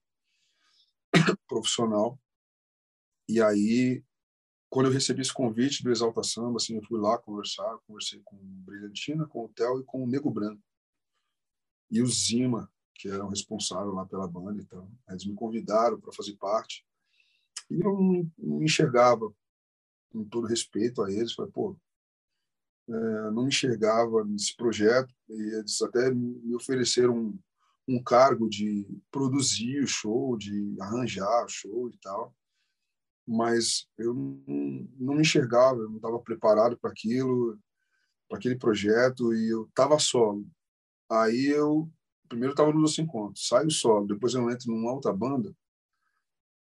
profissional. 1.48 2.20
E 3.28 3.42
aí, 3.42 4.04
quando 4.70 4.88
eu 4.88 4.92
recebi 4.92 5.22
esse 5.22 5.34
convite 5.34 5.84
do 5.84 5.92
Exalta 5.92 6.24
Samba, 6.24 6.58
assim, 6.58 6.76
eu 6.76 6.84
fui 6.84 7.00
lá 7.00 7.18
conversar, 7.18 7.78
conversei 7.86 8.22
com 8.24 8.38
Brilhantina, 8.42 9.28
com 9.28 9.46
o 9.46 9.50
Theo 9.50 9.80
e 9.80 9.84
com 9.84 10.04
o 10.04 10.08
Nego 10.08 10.32
Branco. 10.32 10.62
E 11.94 12.02
o 12.02 12.08
Zima, 12.08 12.68
que 12.96 13.08
eram 13.08 13.28
responsáveis 13.28 13.94
lá 13.94 14.04
pela 14.04 14.28
banda 14.28 14.60
e 14.60 14.66
tal. 14.66 14.90
Eles 15.08 15.28
me 15.28 15.36
convidaram 15.36 16.02
para 16.02 16.12
fazer 16.12 16.36
parte. 16.38 16.84
E 17.70 17.76
eu 17.76 17.94
não, 17.94 18.32
não 18.36 18.64
enxergava, 18.64 19.32
com 20.12 20.26
todo 20.26 20.48
respeito 20.48 21.04
a 21.04 21.12
eles, 21.12 21.34
falei, 21.34 21.52
pô, 21.52 21.78
é, 22.90 23.32
não 23.32 23.48
enxergava 23.48 24.26
nesse 24.26 24.56
projeto 24.56 25.14
e 25.30 25.56
eles 25.56 25.80
até 25.84 26.12
me 26.12 26.56
ofereceram 26.56 27.16
um, 27.16 27.40
um 27.88 28.04
cargo 28.04 28.50
de 28.50 28.88
produzir 29.12 29.84
o 29.84 29.88
show, 29.88 30.36
de 30.36 30.76
arranjar 30.82 31.46
o 31.46 31.50
show 31.50 31.90
e 31.90 31.98
tal, 32.00 32.36
mas 33.28 33.88
eu 34.00 34.16
não, 34.16 34.90
não 35.00 35.14
me 35.14 35.22
enxergava, 35.22 35.80
eu 35.80 35.90
não 35.90 35.98
estava 35.98 36.20
preparado 36.20 36.76
para 36.76 36.90
aquilo, 36.90 37.60
para 38.28 38.40
aquele 38.40 38.58
projeto 38.58 39.32
e 39.34 39.48
eu 39.48 39.66
estava 39.66 40.00
solo. 40.00 40.44
Aí 41.10 41.48
eu 41.48 41.92
primeiro 42.28 42.54
estava 42.54 42.74
no 42.74 42.82
Doce 42.82 43.02
Encontro, 43.02 43.40
saio 43.40 43.70
solo, 43.70 44.08
depois 44.08 44.34
eu 44.34 44.50
entro 44.50 44.72
numa 44.72 44.92
outra 44.92 45.14
banda 45.14 45.56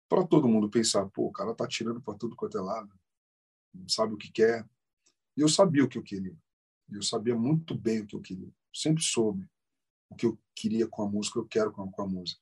para 0.08 0.26
todo 0.26 0.48
mundo 0.48 0.70
pensar, 0.70 1.06
pô, 1.10 1.26
o 1.26 1.32
cara 1.32 1.54
tá 1.54 1.66
tirando 1.66 2.00
para 2.00 2.14
tudo 2.14 2.34
quanto 2.34 2.56
é 2.56 2.60
lado, 2.60 2.90
não 3.74 3.88
sabe 3.88 4.14
o 4.14 4.16
que 4.16 4.32
quer, 4.32 4.66
e 5.36 5.42
eu 5.42 5.48
sabia 5.48 5.84
o 5.84 5.88
que 5.88 5.98
eu 5.98 6.02
queria. 6.02 6.34
Eu 6.90 7.02
sabia 7.02 7.36
muito 7.36 7.74
bem 7.74 8.00
o 8.00 8.06
que 8.06 8.16
eu 8.16 8.20
queria. 8.20 8.50
Sempre 8.74 9.02
soube 9.02 9.46
o 10.08 10.16
que 10.16 10.24
eu 10.24 10.38
queria 10.54 10.88
com 10.88 11.02
a 11.02 11.08
música, 11.08 11.38
eu 11.38 11.46
quero 11.46 11.70
com 11.70 12.02
a, 12.02 12.06
música. 12.06 12.40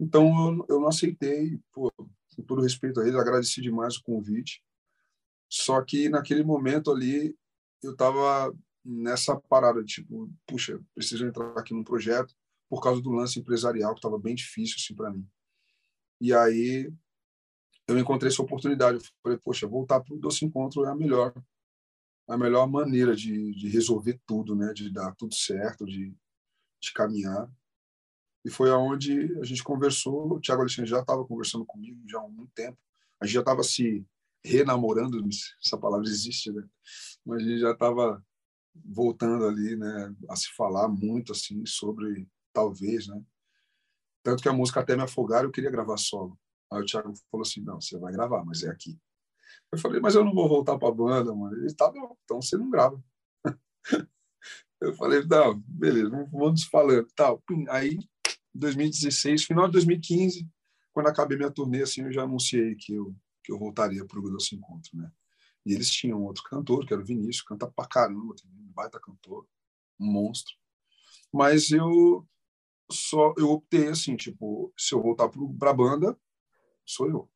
Então 0.00 0.26
eu, 0.48 0.66
eu 0.68 0.80
não 0.80 0.88
aceitei, 0.88 1.60
pô, 1.70 1.92
com 1.92 2.42
todo 2.46 2.62
respeito 2.62 3.00
a 3.00 3.04
eles, 3.04 3.20
agradeci 3.20 3.60
demais 3.60 3.96
o 3.96 4.02
convite. 4.02 4.62
Só 5.50 5.82
que 5.82 6.08
naquele 6.08 6.42
momento 6.42 6.90
ali 6.90 7.36
eu 7.82 7.92
estava 7.92 8.54
nessa 8.88 9.38
parada, 9.38 9.84
tipo, 9.84 10.32
puxa, 10.46 10.80
preciso 10.94 11.26
entrar 11.26 11.52
aqui 11.58 11.74
num 11.74 11.84
projeto 11.84 12.34
por 12.68 12.82
causa 12.82 13.02
do 13.02 13.10
lance 13.10 13.38
empresarial 13.38 13.92
que 13.92 13.98
estava 13.98 14.18
bem 14.18 14.34
difícil 14.34 14.76
assim 14.78 14.94
para 14.94 15.10
mim. 15.10 15.28
E 16.20 16.32
aí 16.32 16.90
eu 17.86 17.98
encontrei 17.98 18.30
essa 18.30 18.42
oportunidade. 18.42 18.98
Eu 18.98 19.04
falei, 19.22 19.38
poxa, 19.38 19.66
voltar 19.66 20.00
para 20.00 20.14
o 20.14 20.18
Doce 20.18 20.44
Encontro 20.44 20.84
é 20.84 20.90
a 20.90 20.94
melhor 20.94 21.32
a 22.26 22.36
melhor 22.36 22.68
maneira 22.68 23.16
de, 23.16 23.54
de 23.54 23.68
resolver 23.68 24.20
tudo, 24.26 24.54
né? 24.54 24.72
De 24.74 24.92
dar 24.92 25.14
tudo 25.14 25.34
certo, 25.34 25.86
de, 25.86 26.14
de 26.78 26.92
caminhar. 26.92 27.50
E 28.44 28.50
foi 28.50 28.70
aonde 28.70 29.34
a 29.40 29.44
gente 29.44 29.64
conversou. 29.64 30.34
O 30.34 30.40
Tiago 30.40 30.60
Alexandre 30.60 30.90
já 30.90 31.00
estava 31.00 31.24
conversando 31.24 31.64
comigo 31.64 31.98
já 32.06 32.20
há 32.20 32.28
muito 32.28 32.52
tempo. 32.54 32.76
A 33.18 33.24
gente 33.24 33.34
já 33.34 33.40
estava 33.40 33.62
se 33.62 34.06
renamorando, 34.44 35.18
essa 35.64 35.78
palavra 35.78 36.06
existe, 36.06 36.52
né? 36.52 36.62
Mas 37.24 37.42
a 37.42 37.46
gente 37.46 37.60
já 37.60 37.72
estava 37.72 38.22
voltando 38.74 39.46
ali, 39.46 39.76
né, 39.76 40.14
a 40.30 40.36
se 40.36 40.48
falar 40.56 40.88
muito 40.88 41.32
assim 41.32 41.64
sobre 41.66 42.28
talvez, 42.52 43.06
né? 43.08 43.20
Tanto 44.22 44.42
que 44.42 44.48
a 44.48 44.52
música 44.52 44.80
até 44.80 44.96
me 44.96 45.02
afogar, 45.02 45.44
eu 45.44 45.50
queria 45.50 45.70
gravar 45.70 45.96
solo. 45.96 46.38
Aí 46.72 46.82
o 46.82 46.84
Thiago 46.84 47.12
falou 47.30 47.42
assim: 47.46 47.62
"Não, 47.62 47.80
você 47.80 47.98
vai 47.98 48.12
gravar, 48.12 48.44
mas 48.44 48.62
é 48.62 48.68
aqui". 48.70 48.98
Eu 49.72 49.78
falei: 49.78 50.00
"Mas 50.00 50.14
eu 50.14 50.24
não 50.24 50.34
vou 50.34 50.48
voltar 50.48 50.78
para 50.78 50.88
a 50.88 50.92
banda, 50.92 51.34
mano". 51.34 51.56
Ele: 51.56 51.74
"Tá 51.74 51.90
bom, 51.90 52.16
então 52.24 52.42
você 52.42 52.56
não 52.56 52.70
grava". 52.70 53.02
Eu 54.80 54.94
falei: 54.94 55.24
"Não, 55.26 55.60
beleza, 55.66 56.10
vamos 56.32 56.64
falando". 56.64 57.08
Tal. 57.16 57.42
Aí 57.70 57.98
2016, 58.54 59.44
final 59.44 59.66
de 59.66 59.72
2015, 59.72 60.48
quando 60.92 61.08
acabei 61.08 61.36
minha 61.38 61.50
turnê 61.50 61.82
assim, 61.82 62.02
eu 62.02 62.12
já 62.12 62.22
anunciei 62.24 62.74
que 62.76 62.94
eu 62.94 63.14
que 63.44 63.52
eu 63.52 63.58
voltaria 63.58 64.04
para 64.04 64.18
o 64.20 64.30
Doce 64.30 64.56
Encontro, 64.56 64.90
né? 64.94 65.10
E 65.68 65.74
eles 65.74 65.90
tinham 65.90 66.24
outro 66.24 66.42
cantor, 66.44 66.86
que 66.86 66.94
era 66.94 67.02
o 67.02 67.04
Vinícius, 67.04 67.42
canta 67.42 67.70
pra 67.70 67.86
caramba, 67.86 68.34
um 68.46 68.72
baita 68.72 68.98
cantor, 68.98 69.46
um 70.00 70.10
monstro. 70.10 70.56
Mas 71.30 71.70
eu 71.70 72.26
só 72.90 73.34
eu 73.36 73.50
optei 73.50 73.88
assim, 73.88 74.16
tipo, 74.16 74.72
se 74.78 74.94
eu 74.94 75.02
voltar 75.02 75.28
para 75.28 75.70
a 75.70 75.74
banda, 75.74 76.18
sou 76.86 77.06
eu. 77.10 77.30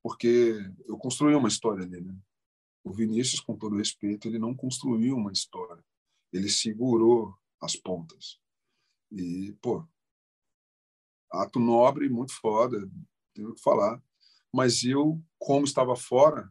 Porque 0.00 0.54
eu 0.86 0.96
construí 0.96 1.34
uma 1.34 1.48
história 1.48 1.84
ali, 1.84 2.00
né? 2.00 2.16
O 2.84 2.92
Vinícius, 2.92 3.40
com 3.40 3.56
todo 3.56 3.76
respeito, 3.76 4.28
ele 4.28 4.38
não 4.38 4.54
construiu 4.54 5.16
uma 5.16 5.32
história. 5.32 5.84
Ele 6.32 6.48
segurou 6.48 7.36
as 7.60 7.74
pontas. 7.74 8.38
E, 9.10 9.52
pô, 9.60 9.84
ato 11.32 11.58
nobre, 11.58 12.08
muito 12.08 12.32
foda, 12.32 12.88
tenho 13.34 13.52
que 13.56 13.60
falar. 13.60 14.00
Mas 14.54 14.84
eu, 14.84 15.20
como 15.36 15.64
estava 15.64 15.96
fora, 15.96 16.48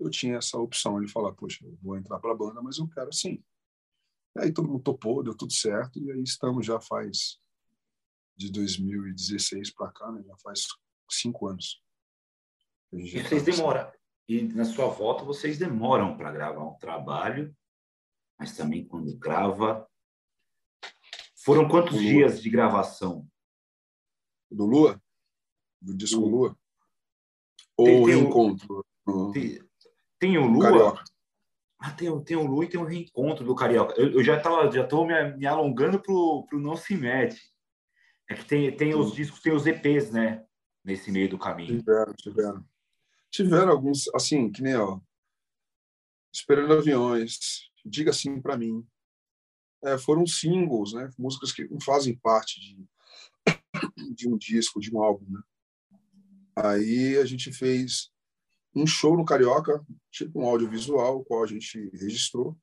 eu 0.00 0.10
tinha 0.10 0.38
essa 0.38 0.58
opção 0.58 1.00
de 1.00 1.10
falar, 1.12 1.32
poxa, 1.34 1.64
eu 1.64 1.76
vou 1.82 1.96
entrar 1.96 2.18
para 2.18 2.32
a 2.32 2.36
banda, 2.36 2.62
mas 2.62 2.78
eu 2.78 2.88
quero 2.88 3.12
sim. 3.12 3.42
Aí 4.38 4.52
todo 4.52 4.68
mundo 4.68 4.82
topou, 4.82 5.22
deu 5.22 5.36
tudo 5.36 5.52
certo, 5.52 5.98
e 5.98 6.10
aí 6.10 6.22
estamos 6.22 6.64
já 6.64 6.80
faz 6.80 7.38
de 8.36 8.50
2016 8.50 9.72
para 9.74 9.92
cá, 9.92 10.10
né? 10.10 10.22
já 10.22 10.36
faz 10.38 10.66
cinco 11.10 11.48
anos. 11.48 11.82
E 12.92 13.10
vocês 13.10 13.44
tá 13.44 13.50
demoram, 13.50 13.92
e 14.28 14.42
na 14.42 14.64
sua 14.64 14.88
volta 14.88 15.24
vocês 15.24 15.58
demoram 15.58 16.16
para 16.16 16.32
gravar 16.32 16.64
um 16.64 16.78
trabalho, 16.78 17.54
mas 18.38 18.56
também 18.56 18.86
quando 18.86 19.16
grava. 19.16 19.86
Foram 21.44 21.68
quantos 21.68 21.98
dias 21.98 22.40
de 22.40 22.48
gravação? 22.50 23.28
Do 24.50 24.66
Lua? 24.66 25.02
Do 25.80 25.96
disco 25.96 26.20
Lua? 26.20 26.56
Ou 27.76 27.86
tem, 27.86 28.04
tem 28.04 28.20
Encontro? 28.20 28.86
Tem, 29.32 29.69
tem 30.20 30.38
o 30.38 30.46
Lua. 30.46 30.64
Carioca. 30.64 31.04
Ah, 31.80 31.90
tem, 31.92 32.24
tem 32.24 32.36
o 32.36 32.46
Lua 32.46 32.64
e 32.66 32.68
tem 32.68 32.78
o 32.78 32.84
reencontro 32.84 33.44
do 33.44 33.54
Carioca. 33.54 33.94
Eu, 33.98 34.12
eu 34.12 34.22
já 34.22 34.38
tava, 34.38 34.70
já 34.70 34.86
tô 34.86 35.06
me, 35.06 35.36
me 35.36 35.46
alongando 35.46 35.98
pro, 35.98 36.46
pro 36.46 36.60
Não 36.60 36.76
Se 36.76 36.94
Mete. 36.94 37.40
É 38.28 38.34
que 38.34 38.44
tem, 38.44 38.76
tem 38.76 38.94
os 38.94 39.14
discos, 39.14 39.40
tem 39.40 39.52
os 39.52 39.66
EPs, 39.66 40.12
né? 40.12 40.44
Nesse 40.84 41.10
meio 41.10 41.28
do 41.28 41.38
caminho. 41.38 41.78
Tiveram, 41.78 42.14
tiveram. 42.14 42.64
Tiveram 43.30 43.72
alguns, 43.72 44.08
assim, 44.14 44.52
que 44.52 44.62
nem, 44.62 44.76
ó. 44.76 45.00
Esperando 46.32 46.74
Aviões, 46.74 47.70
Diga 47.84 48.12
Sim 48.12 48.40
para 48.40 48.58
Mim. 48.58 48.86
É, 49.82 49.96
foram 49.96 50.26
singles, 50.26 50.92
né? 50.92 51.10
Músicas 51.18 51.50
que 51.50 51.66
não 51.68 51.80
fazem 51.80 52.14
parte 52.14 52.60
de, 52.60 52.86
de 54.14 54.28
um 54.28 54.36
disco, 54.36 54.78
de 54.78 54.94
um 54.94 55.02
álbum, 55.02 55.26
né? 55.30 55.42
Aí 56.54 57.16
a 57.16 57.24
gente 57.24 57.50
fez 57.52 58.12
um 58.74 58.86
show 58.86 59.16
no 59.16 59.24
Carioca, 59.24 59.84
tipo 60.10 60.40
um 60.40 60.46
audiovisual, 60.46 61.24
qual 61.24 61.42
a 61.42 61.46
gente 61.46 61.90
registrou, 61.92 62.56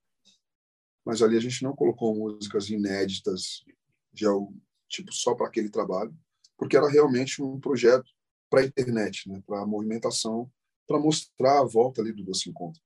mas 1.05 1.21
ali 1.21 1.37
a 1.37 1.39
gente 1.39 1.63
não 1.63 1.75
colocou 1.75 2.15
músicas 2.15 2.69
inéditas 2.69 3.63
de 4.11 4.25
algo, 4.25 4.55
tipo 4.89 5.13
só 5.13 5.35
para 5.35 5.47
aquele 5.47 5.69
trabalho, 5.69 6.15
porque 6.57 6.75
era 6.75 6.89
realmente 6.89 7.41
um 7.41 7.59
projeto 7.59 8.09
para 8.49 8.61
a 8.61 8.65
internet, 8.65 9.29
né, 9.29 9.41
para 9.45 9.61
a 9.61 9.65
movimentação, 9.65 10.51
para 10.87 10.99
mostrar 10.99 11.59
a 11.59 11.65
volta 11.65 12.01
ali 12.01 12.13
do 12.13 12.23
Doce 12.23 12.49
Encontro. 12.49 12.81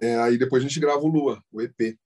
É, 0.00 0.16
aí 0.18 0.38
depois 0.38 0.64
a 0.64 0.66
gente 0.66 0.80
grava 0.80 1.00
o 1.00 1.08
Lua, 1.08 1.42
o 1.52 1.60
EP. 1.60 1.98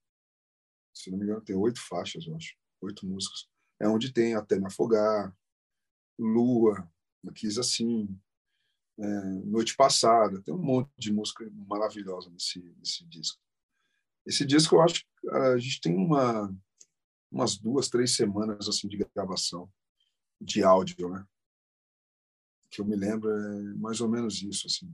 Se 0.93 1.09
não 1.09 1.17
me 1.17 1.23
engano, 1.23 1.41
tem 1.41 1.55
oito 1.55 1.79
faixas, 1.81 2.27
eu 2.27 2.35
acho, 2.35 2.55
oito 2.81 3.05
músicas. 3.07 3.47
É 3.79 3.87
onde 3.87 4.11
tem 4.11 4.35
Até 4.35 4.59
Me 4.59 4.67
Afogar, 4.67 5.35
Lua, 6.17 6.89
Quis 7.33 7.57
Assim, 7.57 8.07
é, 9.01 9.21
Noite 9.45 9.75
Passada, 9.75 10.41
tem 10.41 10.53
um 10.53 10.61
monte 10.61 10.89
de 10.97 11.11
música 11.11 11.49
maravilhosa 11.67 12.29
nesse, 12.29 12.59
nesse 12.77 13.05
disco. 13.05 13.39
Esse 14.25 14.45
disco, 14.45 14.75
eu 14.75 14.81
acho 14.81 15.01
que 15.01 15.29
a 15.29 15.57
gente 15.57 15.79
tem 15.81 15.95
uma, 15.95 16.53
umas 17.31 17.57
duas, 17.57 17.89
três 17.89 18.15
semanas 18.15 18.67
assim 18.67 18.87
de 18.87 18.97
gravação 18.97 19.69
de 20.39 20.63
áudio, 20.63 21.09
né? 21.09 21.25
Que 22.69 22.81
eu 22.81 22.85
me 22.85 22.95
lembro 22.95 23.29
é 23.29 23.73
mais 23.75 24.01
ou 24.01 24.09
menos 24.09 24.41
isso, 24.41 24.67
assim. 24.67 24.93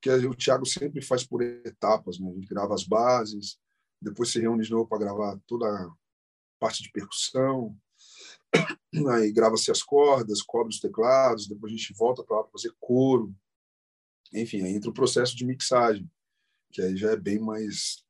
Que 0.00 0.10
o 0.10 0.34
Thiago 0.34 0.66
sempre 0.66 1.02
faz 1.02 1.26
por 1.26 1.42
etapas, 1.42 2.18
né? 2.18 2.30
A 2.30 2.34
gente 2.34 2.46
grava 2.46 2.74
as 2.74 2.84
bases, 2.84 3.58
depois 4.00 4.30
se 4.30 4.40
reúne 4.40 4.62
de 4.62 4.70
novo 4.70 4.86
para 4.86 4.98
gravar 4.98 5.38
toda 5.46 5.66
a 5.66 5.90
parte 6.60 6.82
de 6.82 6.90
percussão, 6.90 7.76
aí 9.10 9.32
grava-se 9.32 9.70
as 9.70 9.82
cordas, 9.82 10.42
cobre 10.42 10.72
os 10.72 10.80
teclados, 10.80 11.48
depois 11.48 11.72
a 11.72 11.76
gente 11.76 11.94
volta 11.94 12.22
para 12.22 12.44
fazer 12.44 12.72
coro, 12.78 13.34
enfim, 14.32 14.62
aí 14.62 14.74
entra 14.74 14.90
o 14.90 14.94
processo 14.94 15.36
de 15.36 15.44
mixagem, 15.44 16.10
que 16.72 16.82
aí 16.82 16.96
já 16.96 17.10
é 17.10 17.16
bem 17.16 17.38
mais. 17.38 18.04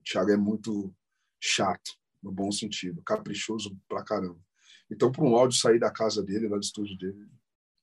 O 0.00 0.04
Thiago 0.04 0.30
é 0.30 0.36
muito 0.36 0.94
chato, 1.40 1.92
no 2.22 2.32
bom 2.32 2.50
sentido, 2.50 3.02
caprichoso 3.02 3.78
pra 3.88 4.04
caramba. 4.04 4.40
Então, 4.90 5.10
para 5.10 5.24
um 5.24 5.34
áudio 5.36 5.58
sair 5.58 5.78
da 5.78 5.90
casa 5.90 6.22
dele, 6.22 6.48
lá 6.48 6.56
do 6.56 6.62
estúdio 6.62 6.96
dele, 6.96 7.28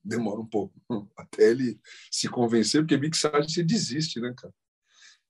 demora 0.04 0.40
um 0.40 0.46
pouco, 0.46 0.74
até 1.18 1.52
ele 1.52 1.80
se 2.12 2.28
convencer, 2.28 2.82
porque 2.82 2.98
mixagem 2.98 3.50
você 3.50 3.64
desiste, 3.64 4.20
né, 4.20 4.34
cara? 4.36 4.54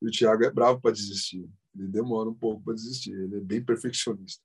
E 0.01 0.07
o 0.07 0.11
Thiago 0.11 0.43
é 0.43 0.51
bravo 0.51 0.81
para 0.81 0.91
desistir. 0.91 1.49
Ele 1.75 1.87
demora 1.87 2.29
um 2.29 2.33
pouco 2.33 2.61
para 2.63 2.73
desistir. 2.73 3.13
Ele 3.13 3.37
é 3.37 3.39
bem 3.39 3.63
perfeccionista. 3.63 4.43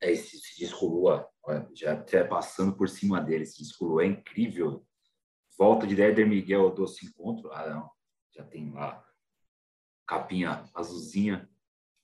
Esse, 0.00 0.36
esse 0.36 0.56
disco 0.58 0.86
Lua, 0.86 1.28
já 1.74 1.92
até 1.92 2.24
passando 2.24 2.74
por 2.74 2.88
cima 2.88 3.20
dele, 3.20 3.42
esse 3.42 3.58
disco 3.58 3.84
Lua 3.84 4.04
é 4.04 4.06
incrível 4.06 4.87
volta 5.58 5.86
de 5.86 6.00
Éder 6.00 6.26
Miguel 6.26 6.70
Doce 6.70 7.06
Encontro, 7.06 7.50
ah, 7.52 7.68
não, 7.68 7.90
já 8.32 8.44
tem 8.44 8.70
lá 8.70 9.04
capinha 10.06 10.64
azulzinha 10.72 11.50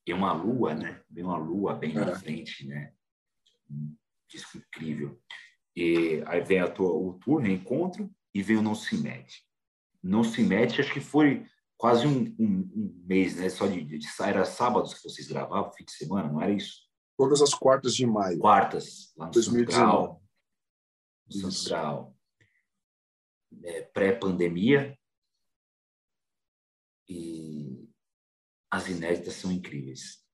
e 0.07 0.12
uma 0.12 0.32
lua, 0.32 0.74
né? 0.74 1.00
Vem 1.09 1.24
uma 1.24 1.38
lua 1.38 1.74
bem 1.74 1.96
é. 1.96 2.05
na 2.05 2.14
frente, 2.16 2.66
né? 2.66 2.92
Um 3.70 3.96
disco 4.28 4.59
incrível. 4.59 5.18
E 5.74 6.22
aí 6.26 6.42
vem 6.42 6.61
a 6.61 6.68
tua, 6.68 6.90
o 6.90 7.14
tour, 7.14 7.40
Reencontro, 7.40 8.11
e 8.34 8.42
vem 8.42 8.59
o 8.59 8.62
Não 8.62 8.74
Se 8.74 8.96
Mete. 8.96 9.46
Não 10.02 10.22
Se 10.22 10.42
Mete, 10.42 10.80
acho 10.80 10.92
que 10.92 11.00
foi 11.00 11.46
quase 11.78 12.07
um, 12.07 12.34
um, 12.38 12.70
um 12.74 13.05
mês, 13.07 13.36
né? 13.36 13.48
Só 13.48 13.66
de, 13.66 13.82
de, 13.82 14.07
era 14.20 14.44
sábados 14.44 14.92
que 14.92 15.09
vocês 15.09 15.26
gravavam, 15.28 15.72
fim 15.72 15.84
de 15.84 15.92
semana, 15.92 16.30
não 16.30 16.42
era 16.42 16.52
isso? 16.52 16.84
Todas 17.16 17.40
as 17.40 17.55
quartas 17.55 17.94
de 17.94 18.05
maio. 18.05 18.38
Quartas, 18.38 19.14
lá 19.16 19.26
no 19.26 19.32
2019. 19.32 19.72
Santo 19.72 19.88
Grau. 19.88 20.22
No 21.26 21.50
Santo 21.50 21.68
Grau 21.68 22.13
é, 23.62 23.82
pré-pandemia 23.82 24.98
e 27.09 27.88
as 28.70 28.88
inéditas 28.88 29.34
são 29.34 29.52
incríveis. 29.52 30.24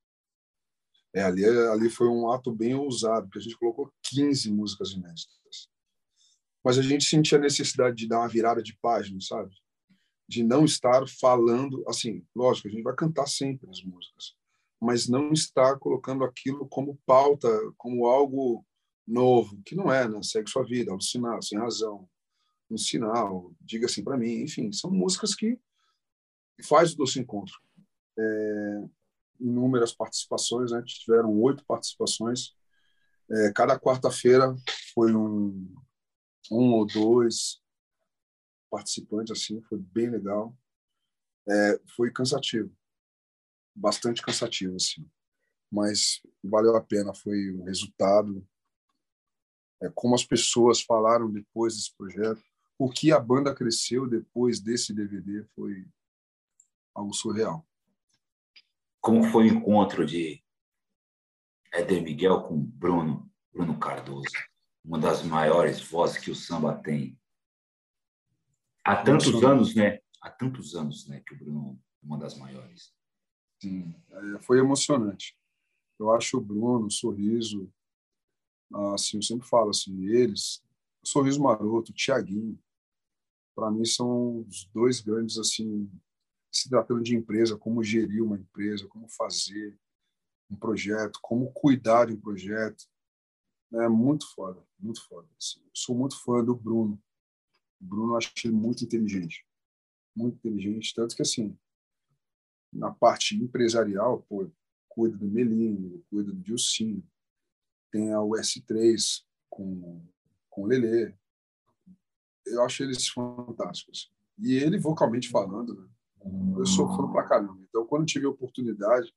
É, 1.15 1.23
ali, 1.23 1.45
ali 1.45 1.91
foi 1.91 2.09
um 2.09 2.31
ato 2.31 2.53
bem 2.53 2.75
ousado, 2.75 3.27
porque 3.27 3.39
a 3.39 3.43
gente 3.43 3.59
colocou 3.59 3.93
15 4.05 4.51
músicas 4.51 4.93
inéditas. 4.93 5.69
Mas 6.65 6.79
a 6.79 6.83
gente 6.83 7.05
sentia 7.05 7.39
a 7.39 7.41
necessidade 7.41 7.97
de 7.97 8.09
dar 8.09 8.21
uma 8.21 8.29
virada 8.29 8.63
de 8.63 8.77
página, 8.81 9.21
sabe? 9.21 9.55
De 10.29 10.43
não 10.45 10.65
estar 10.65 11.07
falando, 11.09 11.83
assim, 11.89 12.25
lógico, 12.35 12.69
a 12.69 12.71
gente 12.71 12.83
vai 12.83 12.95
cantar 12.95 13.27
sempre 13.27 13.69
as 13.69 13.83
músicas, 13.83 14.37
mas 14.81 15.09
não 15.09 15.33
estar 15.33 15.79
colocando 15.79 16.23
aquilo 16.23 16.69
como 16.69 17.01
pauta, 17.05 17.49
como 17.77 18.07
algo 18.07 18.65
novo, 19.07 19.61
que 19.65 19.75
não 19.75 19.93
é, 19.93 20.09
né? 20.09 20.23
Segue 20.23 20.49
sua 20.49 20.65
vida, 20.65 20.93
alucinado, 20.93 21.45
sem 21.45 21.59
razão, 21.59 22.09
um 22.71 22.79
sinal, 22.79 23.53
diga 23.61 23.87
assim 23.87 24.05
para 24.05 24.17
mim, 24.17 24.43
enfim, 24.43 24.73
são 24.73 24.91
músicas 24.91 25.35
que 25.35 25.59
faz 26.63 26.93
o 26.93 26.97
Doce 26.97 27.19
Encontro. 27.19 27.55
É, 28.19 28.89
inúmeras 29.41 29.93
participações, 29.93 30.71
né? 30.71 30.83
Tiveram 30.85 31.33
oito 31.41 31.65
participações. 31.65 32.55
É, 33.31 33.53
cada 33.53 33.79
quarta-feira 33.79 34.55
foi 34.95 35.15
um, 35.15 35.75
um 36.51 36.73
ou 36.75 36.87
dois 36.87 37.61
participantes, 38.71 39.33
assim, 39.33 39.61
foi 39.63 39.79
bem 39.79 40.11
legal. 40.11 40.57
É, 41.49 41.81
foi 41.97 42.13
cansativo, 42.13 42.71
bastante 43.75 44.23
cansativo, 44.23 44.77
assim, 44.77 45.09
mas 45.71 46.21
valeu 46.45 46.77
a 46.77 46.83
pena. 46.83 47.15
Foi 47.15 47.51
o 47.53 47.65
resultado, 47.65 48.47
é, 49.83 49.91
como 49.95 50.15
as 50.15 50.25
pessoas 50.25 50.83
falaram 50.83 51.31
depois 51.31 51.75
desse 51.75 51.97
projeto, 51.97 52.43
o 52.81 52.89
que 52.89 53.13
a 53.13 53.21
banda 53.21 53.55
cresceu 53.55 54.09
depois 54.09 54.59
desse 54.59 54.95
DVD 54.95 55.45
foi 55.55 55.87
algo 56.95 57.13
surreal. 57.13 57.69
Como 59.03 59.23
foi 59.25 59.45
o 59.45 59.55
encontro 59.55 60.07
de 60.07 60.43
Éder 61.75 62.03
Miguel 62.03 62.41
com 62.45 62.59
Bruno, 62.59 63.31
Bruno 63.53 63.79
Cardoso, 63.79 64.33
uma 64.83 64.99
das 64.99 65.23
maiores 65.23 65.79
vozes 65.83 66.17
que 66.17 66.31
o 66.31 66.35
samba 66.35 66.75
tem. 66.75 67.21
Há 68.83 69.03
tantos 69.03 69.45
anos, 69.45 69.75
né? 69.75 70.01
Há 70.23 70.31
tantos 70.31 70.75
anos, 70.75 71.07
né, 71.07 71.21
que 71.21 71.35
o 71.35 71.39
Bruno 71.39 71.79
é 72.03 72.07
uma 72.07 72.17
das 72.17 72.35
maiores. 72.39 72.95
Sim, 73.61 73.95
é, 74.09 74.39
foi 74.41 74.59
emocionante. 74.59 75.37
Eu 75.99 76.11
acho 76.13 76.39
o 76.39 76.41
Bruno, 76.41 76.87
o 76.87 76.91
sorriso, 76.91 77.71
assim, 78.95 79.19
eu 79.19 79.23
sempre 79.23 79.47
falo 79.47 79.69
assim, 79.69 80.03
eles, 80.07 80.65
o 81.03 81.07
sorriso 81.07 81.43
maroto, 81.43 81.93
o 81.93 81.95
Tiaguinho, 81.95 82.59
para 83.61 83.71
mim 83.71 83.85
são 83.85 84.41
os 84.41 84.65
dois 84.73 85.01
grandes 85.03 85.37
assim 85.37 85.91
se 86.51 86.71
tratando 86.71 87.03
de 87.03 87.15
empresa, 87.15 87.59
como 87.59 87.85
gerir 87.85 88.25
uma 88.25 88.39
empresa, 88.39 88.89
como 88.89 89.07
fazer 89.07 89.79
um 90.51 90.57
projeto, 90.57 91.19
como 91.23 91.53
cuidar 91.53 92.07
de 92.07 92.15
um 92.15 92.21
projeto. 92.21 92.85
É 93.75 93.87
muito 93.87 94.27
foda, 94.35 94.67
muito 94.79 95.07
foda. 95.07 95.29
Assim, 95.39 95.63
sou 95.75 95.95
muito 95.95 96.19
fã 96.25 96.43
do 96.43 96.57
Bruno. 96.57 97.01
O 97.81 97.85
Bruno 97.85 98.17
acho 98.17 98.33
ele 98.43 98.55
muito 98.55 98.83
inteligente. 98.83 99.47
Muito 100.17 100.37
inteligente, 100.39 100.95
tanto 100.95 101.15
que 101.15 101.23
assim, 101.23 101.57
na 102.73 102.91
parte 102.91 103.37
empresarial, 103.37 104.23
pô, 104.23 104.51
cuida 104.89 105.19
do 105.19 105.27
Melinho, 105.27 106.03
cuida 106.09 106.33
do 106.33 106.41
Dilcinho, 106.41 107.07
tem 107.93 108.13
a 108.13 108.19
US3 108.21 109.23
com, 109.51 110.03
com 110.49 110.63
o 110.63 110.67
Lelê. 110.67 111.15
Eu 112.47 112.63
acho 112.65 112.83
eles 112.83 113.09
fantásticos. 113.09 114.11
E 114.39 114.55
ele, 114.55 114.79
vocalmente 114.79 115.29
falando, 115.29 115.75
né? 115.75 115.89
eu 116.59 116.67
sou 116.67 116.89
fã 116.97 117.11
pra 117.11 117.25
caramba. 117.25 117.61
Então, 117.69 117.87
quando 117.87 118.07
tive 118.07 118.27
a 118.27 118.31
oportunidade 118.31 119.15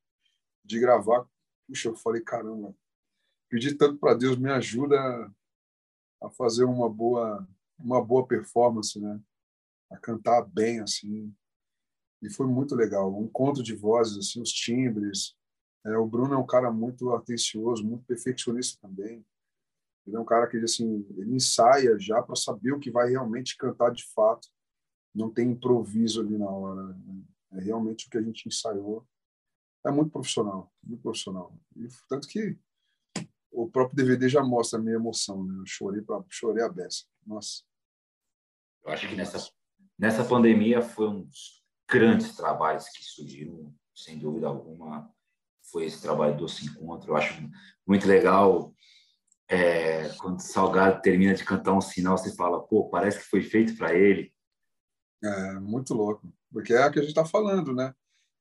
de 0.64 0.80
gravar, 0.80 1.26
puxa, 1.68 1.90
eu 1.90 1.96
falei, 1.96 2.22
caramba, 2.22 2.76
pedi 3.50 3.76
tanto 3.76 3.98
para 3.98 4.14
Deus, 4.14 4.38
me 4.38 4.52
ajuda 4.52 4.98
a 6.22 6.30
fazer 6.30 6.64
uma 6.64 6.90
boa 6.90 7.48
uma 7.78 8.04
boa 8.04 8.26
performance, 8.26 9.00
né? 9.00 9.20
A 9.92 9.98
cantar 9.98 10.42
bem 10.44 10.80
assim. 10.80 11.34
E 12.22 12.30
foi 12.30 12.48
muito 12.48 12.76
legal, 12.76 13.14
um 13.14 13.26
encontro 13.26 13.62
de 13.62 13.76
vozes 13.76 14.18
assim, 14.18 14.42
os 14.42 14.52
timbres. 14.52 15.36
É, 15.86 15.98
o 15.98 16.08
Bruno 16.08 16.34
é 16.34 16.38
um 16.38 16.46
cara 16.46 16.72
muito 16.72 17.12
atencioso, 17.14 17.86
muito 17.86 18.06
perfeccionista 18.06 18.80
também. 18.82 19.26
Ele 20.06 20.16
é 20.16 20.20
um 20.20 20.26
cara 20.26 20.48
que 20.48 20.58
assim, 20.58 21.06
ele 21.18 21.36
ensaia 21.36 21.98
já 22.00 22.22
para 22.22 22.36
saber 22.36 22.74
o 22.74 22.80
que 22.80 22.92
vai 22.92 23.10
realmente 23.10 23.58
cantar 23.58 23.92
de 23.92 24.06
fato 24.14 24.48
não 25.14 25.30
tem 25.30 25.52
improviso 25.52 26.22
ali 26.22 26.38
na 26.38 26.50
hora. 26.50 26.84
Né? 26.84 27.24
É 27.54 27.62
realmente 27.62 28.08
o 28.08 28.10
que 28.10 28.18
a 28.18 28.22
gente 28.22 28.48
ensaiou. 28.48 29.08
É 29.86 29.92
muito 29.92 30.12
profissional, 30.12 30.74
muito 30.84 31.02
profissional. 31.02 31.56
E, 31.76 31.88
tanto 32.10 32.28
que 32.28 32.58
o 33.52 33.70
próprio 33.70 33.98
DVD 33.98 34.28
já 34.28 34.44
mostra 34.44 34.80
a 34.80 34.82
minha 34.82 34.96
emoção. 34.96 35.44
Né? 35.44 35.60
Eu 35.60 35.66
chorei, 35.66 36.02
pra, 36.02 36.24
chorei 36.30 36.64
a 36.64 36.70
beça. 36.70 37.04
Nossa. 37.26 37.64
Eu 38.84 38.92
acho 38.92 39.08
que 39.08 39.16
nessa, 39.16 39.52
nessa 39.98 40.26
pandemia 40.26 40.82
foi 40.82 41.08
um 41.10 41.24
dos 41.24 41.64
grandes 41.88 42.36
trabalhos 42.36 42.90
que 42.90 43.04
surgiram, 43.04 43.74
sem 43.94 44.18
dúvida 44.18 44.48
alguma, 44.48 45.14
foi 45.72 45.86
esse 45.86 46.02
trabalho 46.02 46.36
do 46.36 46.50
Se 46.50 46.66
Encontro. 46.66 47.12
Eu 47.12 47.16
acho 47.16 47.34
muito 47.86 48.08
legal 48.08 48.74
é, 49.50 50.10
quando 50.18 50.40
o 50.40 50.42
Salgado 50.42 51.02
termina 51.02 51.34
de 51.34 51.44
cantar 51.44 51.74
um 51.74 51.82
sinal, 51.82 52.18
você 52.18 52.34
fala, 52.36 52.62
pô, 52.64 52.90
parece 52.90 53.20
que 53.20 53.26
foi 53.26 53.42
feito 53.42 53.78
para 53.78 53.94
ele. 53.94 54.34
É 55.24 55.54
muito 55.60 55.94
louco, 55.94 56.34
porque 56.52 56.74
é 56.74 56.86
o 56.86 56.92
que 56.92 57.00
a 57.00 57.02
gente 57.02 57.12
está 57.12 57.26
falando, 57.26 57.74
né? 57.74 57.94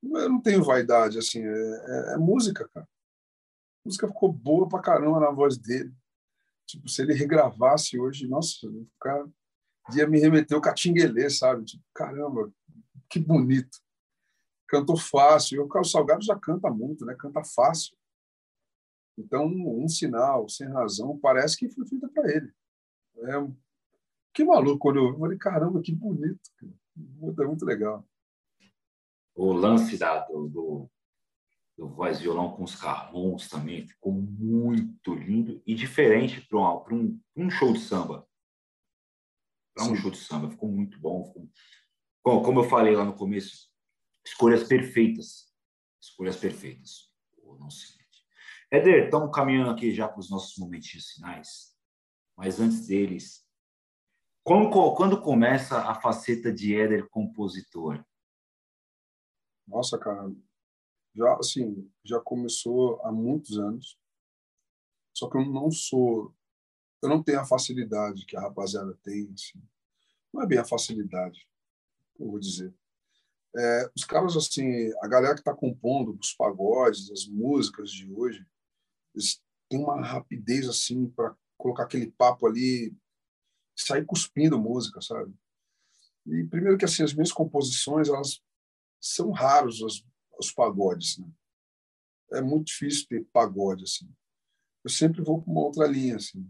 Eu 0.03 0.29
não 0.29 0.41
tenho 0.41 0.65
vaidade, 0.65 1.19
assim, 1.19 1.41
é, 1.41 1.51
é, 1.51 2.15
é, 2.15 2.17
música, 2.17 2.69
cara. 2.75 2.87
A 2.87 3.89
música 3.89 4.09
ficou 4.09 4.33
boa 4.33 4.69
pra 4.69 4.81
caramba 4.81 5.21
na 5.21 5.31
voz 5.31 5.57
dele. 5.57 5.93
Tipo, 6.67 6.89
se 6.89 7.03
ele 7.03 7.15
regravasse 7.15 7.99
hoje, 7.99 8.27
nossa, 8.27 8.67
o 8.67 8.87
cara 9.01 9.29
ia 9.95 10.07
me 10.07 10.19
remeter 10.19 10.57
o 10.57 10.61
catinguelê, 10.61 11.29
sabe? 11.31 11.65
Tipo, 11.65 11.85
caramba, 11.95 12.53
que 13.09 13.21
bonito. 13.21 13.79
Cantou 14.67 14.97
fácil. 14.97 15.57
E 15.57 15.61
o 15.61 15.85
Salgado 15.85 16.25
já 16.25 16.39
canta 16.39 16.71
muito, 16.71 17.05
né? 17.05 17.15
Canta 17.19 17.45
fácil. 17.45 17.97
Então, 19.19 19.47
um 19.47 19.89
sinal, 19.89 20.49
sem 20.49 20.69
razão, 20.69 21.19
parece 21.19 21.57
que 21.57 21.69
foi 21.69 21.87
feita 21.87 22.09
para 22.09 22.31
ele. 22.31 22.53
É 23.19 23.63
que 24.35 24.45
maluco 24.45 24.79
quando 24.79 24.99
eu 24.99 25.19
falei, 25.19 25.37
caramba, 25.37 25.83
que 25.83 25.93
bonito. 25.93 26.41
Muito, 26.97 27.43
é 27.43 27.47
muito 27.47 27.65
legal. 27.65 28.07
O 29.35 29.53
lance 29.53 29.99
da, 29.99 30.21
do, 30.21 30.49
do, 30.49 30.91
do 31.77 31.89
voz 31.89 32.21
violão 32.21 32.53
com 32.53 32.65
os 32.65 32.75
carrons 32.75 33.49
também 33.49 33.87
ficou 33.87 34.13
muito 34.13 35.15
lindo 35.15 35.63
e 35.67 35.75
diferente 35.75 36.41
para 36.41 36.59
um, 36.95 37.21
um, 37.37 37.51
show 37.51 37.73
de 37.73 37.81
samba. 37.81 38.27
Para 39.75 39.85
um 39.85 39.97
show 39.97 40.11
de 40.11 40.19
samba, 40.19 40.51
ficou 40.51 40.69
muito 40.69 40.99
bom. 40.99 41.25
Ficou... 41.25 41.51
Como, 42.23 42.43
como 42.43 42.61
eu 42.61 42.65
falei 42.65 42.95
lá 42.95 43.05
no 43.05 43.15
começo, 43.15 43.71
escolhas 44.25 44.65
perfeitas. 44.65 45.53
Escolhas 46.01 46.37
perfeitas. 46.37 47.11
não 47.59 47.71
sei. 47.71 48.02
Éder, 48.75 49.05
estamos 49.05 49.31
caminhando 49.35 49.69
aqui 49.69 49.93
já 49.93 50.09
para 50.09 50.19
os 50.19 50.31
nossos 50.31 50.57
momentinhos 50.57 51.11
finais, 51.11 51.77
mas 52.35 52.59
antes 52.59 52.87
deles, 52.87 53.47
quando, 54.43 54.95
quando 54.95 55.21
começa 55.21 55.79
a 55.79 56.01
faceta 56.01 56.51
de 56.51 56.75
Éder 56.75 57.07
compositor? 57.11 58.03
Nossa, 59.69 59.99
cara, 59.99 60.35
já 61.15 61.37
assim, 61.37 61.87
já 62.03 62.19
começou 62.19 62.99
há 63.05 63.13
muitos 63.13 63.59
anos. 63.59 64.01
Só 65.13 65.29
que 65.29 65.37
eu 65.37 65.45
não 65.45 65.71
sou, 65.71 66.35
eu 67.03 67.11
não 67.11 67.23
tenho 67.23 67.41
a 67.41 67.45
facilidade 67.45 68.25
que 68.25 68.39
a 68.39 68.41
rapaziada 68.41 68.99
tem. 69.03 69.31
Assim. 69.35 69.63
Não 70.33 70.43
é 70.43 70.47
bem 70.47 70.57
a 70.57 70.65
facilidade, 70.65 71.47
eu 72.19 72.27
vou 72.27 72.41
dizer. 72.41 72.75
É, 73.55 73.91
os 73.95 74.05
caras 74.07 74.35
assim, 74.35 74.91
a 75.03 75.09
galera 75.09 75.35
que 75.35 75.43
está 75.43 75.55
compondo 75.55 76.19
os 76.19 76.33
pagodes, 76.33 77.11
as 77.11 77.27
músicas 77.27 77.91
de 77.91 78.11
hoje, 78.11 78.47
eles 79.15 79.43
têm 79.69 79.81
uma 79.81 80.01
rapidez 80.05 80.69
assim 80.69 81.09
para 81.11 81.35
colocar 81.57 81.85
aquele 81.85 82.11
papo 82.11 82.47
ali 82.47 82.95
sair 83.77 84.05
cuspindo 84.05 84.59
música, 84.59 85.01
sabe? 85.01 85.35
E 86.27 86.45
primeiro 86.45 86.79
que 86.79 86.85
assim 86.85 87.03
as 87.03 87.13
minhas 87.13 87.33
composições 87.33 88.09
elas 88.09 88.41
são 89.01 89.31
raros 89.31 89.81
os, 89.81 90.07
os 90.39 90.53
pagodes, 90.53 91.19
né? 91.19 91.29
É 92.33 92.41
muito 92.41 92.67
difícil 92.67 93.07
ter 93.09 93.27
pagode 93.33 93.85
assim. 93.85 94.09
Eu 94.85 94.91
sempre 94.91 95.23
vou 95.23 95.41
para 95.41 95.51
uma 95.51 95.63
outra 95.63 95.87
linha 95.87 96.17
assim, 96.17 96.49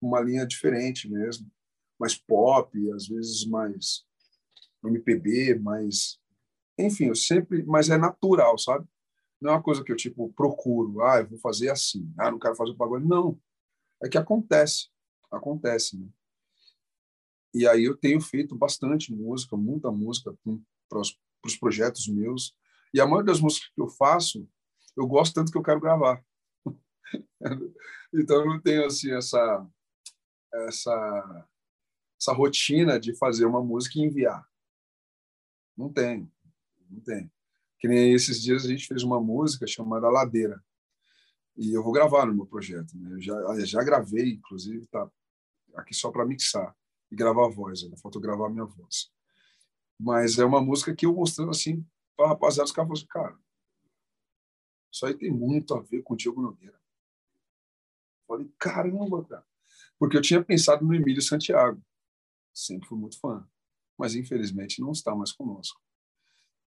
uma 0.00 0.20
linha 0.20 0.46
diferente 0.46 1.08
mesmo, 1.08 1.50
mais 1.98 2.16
pop, 2.16 2.92
às 2.92 3.08
vezes 3.08 3.46
mais 3.46 4.04
MPB, 4.84 5.58
mais 5.58 6.20
enfim, 6.78 7.06
eu 7.06 7.14
sempre, 7.14 7.64
mas 7.64 7.88
é 7.88 7.96
natural, 7.96 8.58
sabe? 8.58 8.86
Não 9.40 9.50
é 9.50 9.54
uma 9.54 9.62
coisa 9.62 9.84
que 9.84 9.92
eu 9.92 9.96
tipo 9.96 10.32
procuro, 10.32 11.02
ah, 11.02 11.18
eu 11.20 11.28
vou 11.28 11.38
fazer 11.38 11.70
assim, 11.70 12.12
ah, 12.18 12.30
não 12.30 12.38
quero 12.38 12.56
fazer 12.56 12.70
o 12.70 12.76
pagode, 12.76 13.06
não. 13.06 13.38
É 14.02 14.08
que 14.08 14.18
acontece, 14.18 14.88
acontece, 15.30 15.98
né? 15.98 16.08
E 17.54 17.66
aí 17.66 17.84
eu 17.84 17.96
tenho 17.96 18.20
feito 18.20 18.54
bastante 18.54 19.12
música, 19.12 19.56
muita 19.56 19.90
música 19.90 20.36
para 20.88 21.00
os 21.00 21.56
projetos 21.58 22.06
meus. 22.06 22.54
E 22.92 23.00
a 23.00 23.06
maioria 23.06 23.32
das 23.32 23.40
músicas 23.40 23.70
que 23.74 23.80
eu 23.80 23.88
faço, 23.88 24.46
eu 24.94 25.06
gosto 25.06 25.34
tanto 25.34 25.50
que 25.50 25.56
eu 25.56 25.62
quero 25.62 25.80
gravar. 25.80 26.22
então 28.12 28.40
eu 28.40 28.46
não 28.46 28.60
tenho 28.60 28.84
assim 28.84 29.10
essa 29.12 29.66
essa 30.52 31.48
essa 32.20 32.32
rotina 32.32 32.98
de 32.98 33.16
fazer 33.16 33.46
uma 33.46 33.62
música 33.62 33.98
e 33.98 34.02
enviar. 34.02 34.46
Não 35.76 35.92
tem, 35.92 36.30
não 36.90 37.00
tem. 37.00 37.30
Que 37.78 37.88
nem 37.88 38.12
esses 38.12 38.42
dias 38.42 38.64
a 38.64 38.68
gente 38.68 38.86
fez 38.86 39.02
uma 39.02 39.20
música 39.20 39.66
chamada 39.66 40.08
Ladeira. 40.08 40.62
E 41.56 41.72
eu 41.72 41.82
vou 41.82 41.92
gravar 41.92 42.26
no 42.26 42.34
meu 42.34 42.46
projeto. 42.46 42.96
Né? 42.96 43.12
Eu 43.12 43.20
já, 43.20 43.64
já 43.64 43.82
gravei, 43.82 44.34
inclusive, 44.34 44.86
tá 44.86 45.10
aqui 45.74 45.94
só 45.94 46.10
para 46.10 46.26
mixar 46.26 46.74
e 47.10 47.16
gravar 47.16 47.46
a 47.46 47.50
voz. 47.50 47.82
Né? 47.88 47.96
Falta 48.02 48.20
gravar 48.20 48.46
a 48.46 48.50
minha 48.50 48.64
voz. 48.64 49.10
Mas 49.98 50.38
é 50.38 50.44
uma 50.44 50.60
música 50.60 50.94
que 50.94 51.06
eu 51.06 51.14
mostrando 51.14 51.50
assim 51.50 51.84
para 52.16 52.28
rapaziada, 52.28 52.64
os 52.64 52.72
caras 52.72 52.90
assim, 52.92 53.06
cara, 53.06 53.38
isso 54.92 55.04
aí 55.04 55.14
tem 55.14 55.30
muito 55.30 55.74
a 55.74 55.80
ver 55.80 56.02
com 56.02 56.14
o 56.14 56.16
Diogo 56.16 56.40
Nogueira. 56.40 56.80
Falei, 58.26 58.50
caramba, 58.58 59.24
cara. 59.24 59.46
Porque 59.98 60.16
eu 60.16 60.22
tinha 60.22 60.42
pensado 60.42 60.84
no 60.84 60.94
Emílio 60.94 61.20
Santiago. 61.20 61.82
Sempre 62.52 62.88
fui 62.88 62.98
muito 62.98 63.20
fã. 63.20 63.46
Mas, 63.98 64.14
infelizmente, 64.14 64.80
não 64.80 64.92
está 64.92 65.14
mais 65.14 65.32
conosco. 65.32 65.80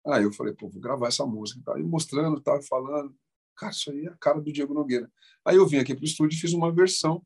Aí 0.06 0.24
eu 0.24 0.32
falei, 0.32 0.54
pô, 0.54 0.68
vou 0.68 0.82
gravar 0.82 1.08
essa 1.08 1.26
música. 1.26 1.62
Tá? 1.64 1.80
E 1.80 1.84
mostrando, 1.84 2.42
tá 2.42 2.60
falando. 2.62 3.16
Cara, 3.56 3.72
isso 3.72 3.92
aí 3.92 4.06
é 4.06 4.10
a 4.10 4.18
cara 4.18 4.42
do 4.42 4.52
Diego 4.52 4.74
Nogueira. 4.74 5.12
Aí 5.46 5.56
eu 5.56 5.68
vim 5.68 5.78
aqui 5.78 5.94
para 5.94 6.02
o 6.02 6.06
estúdio 6.06 6.36
e 6.36 6.40
fiz 6.40 6.54
uma 6.54 6.72
versão, 6.72 7.24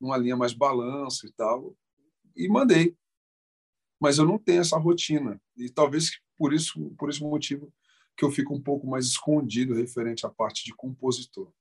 uma 0.00 0.16
linha 0.16 0.36
mais 0.36 0.52
balanço 0.52 1.26
e 1.26 1.32
tal, 1.32 1.76
e 2.34 2.48
mandei. 2.48 2.96
Mas 4.00 4.18
eu 4.18 4.24
não 4.24 4.38
tenho 4.38 4.60
essa 4.60 4.78
rotina. 4.78 5.40
E 5.56 5.70
talvez 5.70 6.10
por 6.36 6.52
isso, 6.52 6.90
por 6.98 7.10
esse 7.10 7.22
motivo, 7.22 7.72
que 8.16 8.24
eu 8.24 8.30
fico 8.30 8.54
um 8.54 8.60
pouco 8.60 8.86
mais 8.86 9.06
escondido 9.06 9.74
referente 9.74 10.24
à 10.26 10.30
parte 10.30 10.64
de 10.64 10.74
compositor. 10.74 11.52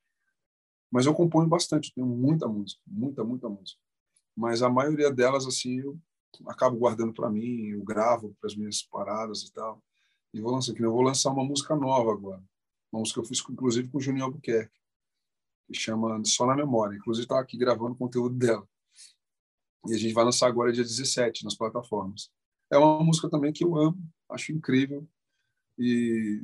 Mas 0.89 1.05
eu 1.05 1.13
componho 1.13 1.47
bastante, 1.47 1.93
tenho 1.93 2.07
muita 2.07 2.47
música, 2.47 2.81
muita, 2.87 3.23
muita 3.23 3.49
música. 3.49 3.79
Mas 4.35 4.61
a 4.61 4.69
maioria 4.69 5.11
delas, 5.11 5.45
assim, 5.45 5.79
eu 5.79 5.99
acabo 6.47 6.77
guardando 6.77 7.13
para 7.13 7.29
mim, 7.29 7.67
eu 7.67 7.83
gravo 7.83 8.35
para 8.39 8.47
as 8.47 8.55
minhas 8.55 8.81
paradas 8.81 9.41
e 9.43 9.51
tal. 9.51 9.83
E 10.35 10.41
vou 10.41 10.51
lançar, 10.51 10.73
eu 10.77 10.91
vou 10.91 11.01
lançar 11.01 11.31
uma 11.31 11.45
música 11.45 11.73
nova 11.77 12.11
agora. 12.11 12.43
Uma 12.91 12.99
música 12.99 13.21
que 13.21 13.25
eu 13.25 13.29
fiz, 13.29 13.41
inclusive, 13.49 13.87
com 13.87 13.97
o 13.97 14.01
Juninho 14.01 14.25
Albuquerque, 14.25 14.77
que 15.65 15.73
chama 15.73 16.21
Só 16.25 16.45
na 16.45 16.53
Memória. 16.53 16.97
Inclusive, 16.97 17.23
está 17.23 17.39
aqui 17.39 17.57
gravando 17.57 17.93
o 17.93 17.97
conteúdo 17.97 18.35
dela. 18.35 18.67
E 19.87 19.93
a 19.95 19.97
gente 19.97 20.13
vai 20.13 20.25
lançar 20.25 20.47
agora 20.47 20.73
dia 20.73 20.83
17 20.83 21.45
nas 21.45 21.55
plataformas. 21.55 22.29
É 22.69 22.77
uma 22.77 23.01
música 23.01 23.29
também 23.29 23.53
que 23.53 23.63
eu 23.63 23.77
amo, 23.77 23.97
acho 24.29 24.51
incrível. 24.51 25.07
E 25.79 26.43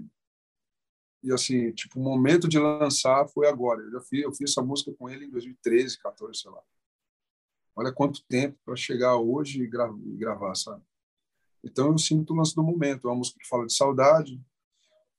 e 1.24 1.32
assim, 1.32 1.72
tipo, 1.74 2.00
o 2.00 2.04
momento 2.04 2.48
de 2.48 2.58
lançar 2.58 3.28
foi 3.28 3.48
agora. 3.48 3.82
Eu 3.82 3.92
já 3.92 4.02
fiz, 4.02 4.24
eu 4.24 4.32
fiz 4.32 4.52
essa 4.52 4.62
música 4.62 4.92
com 4.98 5.08
ele 5.08 5.26
em 5.26 5.30
2013, 5.30 6.00
14, 6.00 6.39
sei 6.39 6.50
lá. 6.50 6.64
Olha 7.76 7.92
quanto 7.92 8.24
tempo 8.24 8.58
para 8.66 8.76
chegar 8.76 9.18
hoje 9.18 9.62
e, 9.62 9.68
gra 9.68 9.94
e, 10.04 10.18
gravar, 10.18 10.56
sabe? 10.56 10.84
Então 11.64 11.91
eu 11.91 11.97
sinto 11.97 12.34
o 12.34 12.38
lance 12.38 12.55
do 12.55 12.64
momento. 12.64 13.07
É 13.07 13.12
uma 13.12 13.18
música 13.18 13.39
que 13.39 13.47
fala 13.47 13.66
de 13.66 13.74
saudade 13.74 14.41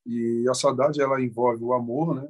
e 0.05 0.45
a 0.49 0.55
saudade 0.55 1.01
ela 1.01 1.21
envolve 1.21 1.63
o 1.63 1.73
amor, 1.73 2.15
né? 2.15 2.29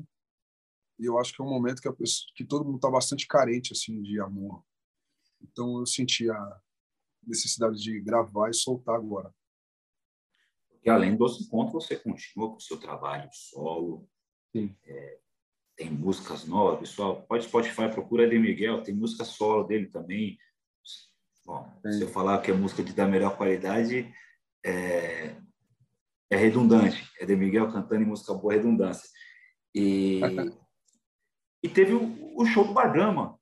E 0.98 1.06
eu 1.06 1.18
acho 1.18 1.34
que 1.34 1.40
é 1.40 1.44
um 1.44 1.48
momento 1.48 1.80
que, 1.80 1.90
pessoa, 1.92 2.30
que 2.34 2.44
todo 2.44 2.64
mundo 2.64 2.76
está 2.76 2.90
bastante 2.90 3.26
carente 3.26 3.72
assim 3.72 4.02
de 4.02 4.20
amor. 4.20 4.62
Então 5.40 5.80
eu 5.80 5.86
senti 5.86 6.30
a 6.30 6.60
necessidade 7.26 7.78
de 7.78 8.00
gravar 8.00 8.50
e 8.50 8.54
soltar 8.54 8.96
agora. 8.96 9.34
Porque 10.68 10.90
além 10.90 11.16
dos 11.16 11.40
encontros, 11.40 11.84
você 11.84 11.96
continua 11.96 12.50
com 12.50 12.56
o 12.56 12.60
seu 12.60 12.76
trabalho 12.78 13.28
solo. 13.32 14.08
É, 14.84 15.20
tem 15.76 15.90
músicas 15.90 16.44
novas, 16.44 16.80
pessoal. 16.80 17.22
Pode 17.22 17.44
Spotify, 17.44 17.88
procura 17.90 18.28
de 18.28 18.38
Miguel, 18.38 18.82
tem 18.82 18.94
música 18.94 19.24
solo 19.24 19.64
dele 19.64 19.86
também. 19.86 20.38
Bom, 21.44 21.68
Sim. 21.82 21.92
se 21.92 22.02
eu 22.02 22.08
falar 22.08 22.40
que 22.40 22.50
é 22.50 22.54
música 22.54 22.82
de 22.82 22.92
da 22.92 23.06
melhor 23.06 23.36
qualidade, 23.36 24.12
é, 24.64 25.36
é 26.30 26.36
redundante. 26.36 27.10
É 27.20 27.26
de 27.26 27.34
Miguel 27.34 27.70
cantando 27.72 28.02
em 28.02 28.06
música 28.06 28.34
boa, 28.34 28.54
redundância. 28.54 29.08
E, 29.74 30.20
e 31.62 31.68
teve 31.68 31.94
o, 31.94 32.36
o, 32.36 32.46
show 32.46 32.66
do 32.66 32.74
Barbrama. 32.74 33.38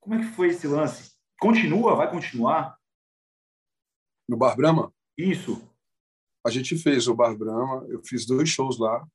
Como 0.00 0.14
é 0.14 0.18
que 0.18 0.32
foi 0.34 0.48
esse 0.48 0.66
lance? 0.66 1.12
Continua? 1.40 1.96
Vai 1.96 2.10
continuar? 2.10 2.78
No 4.28 4.36
Bar 4.36 4.56
Brahma? 4.56 4.92
Isso 5.18 5.70
a 6.44 6.50
gente 6.50 6.76
fez 6.76 7.06
o 7.06 7.14
Bar 7.14 7.36
Brahma, 7.36 7.86
eu 7.88 8.02
fiz 8.02 8.26
dois 8.26 8.48
shows 8.48 8.78
lá. 8.78 9.06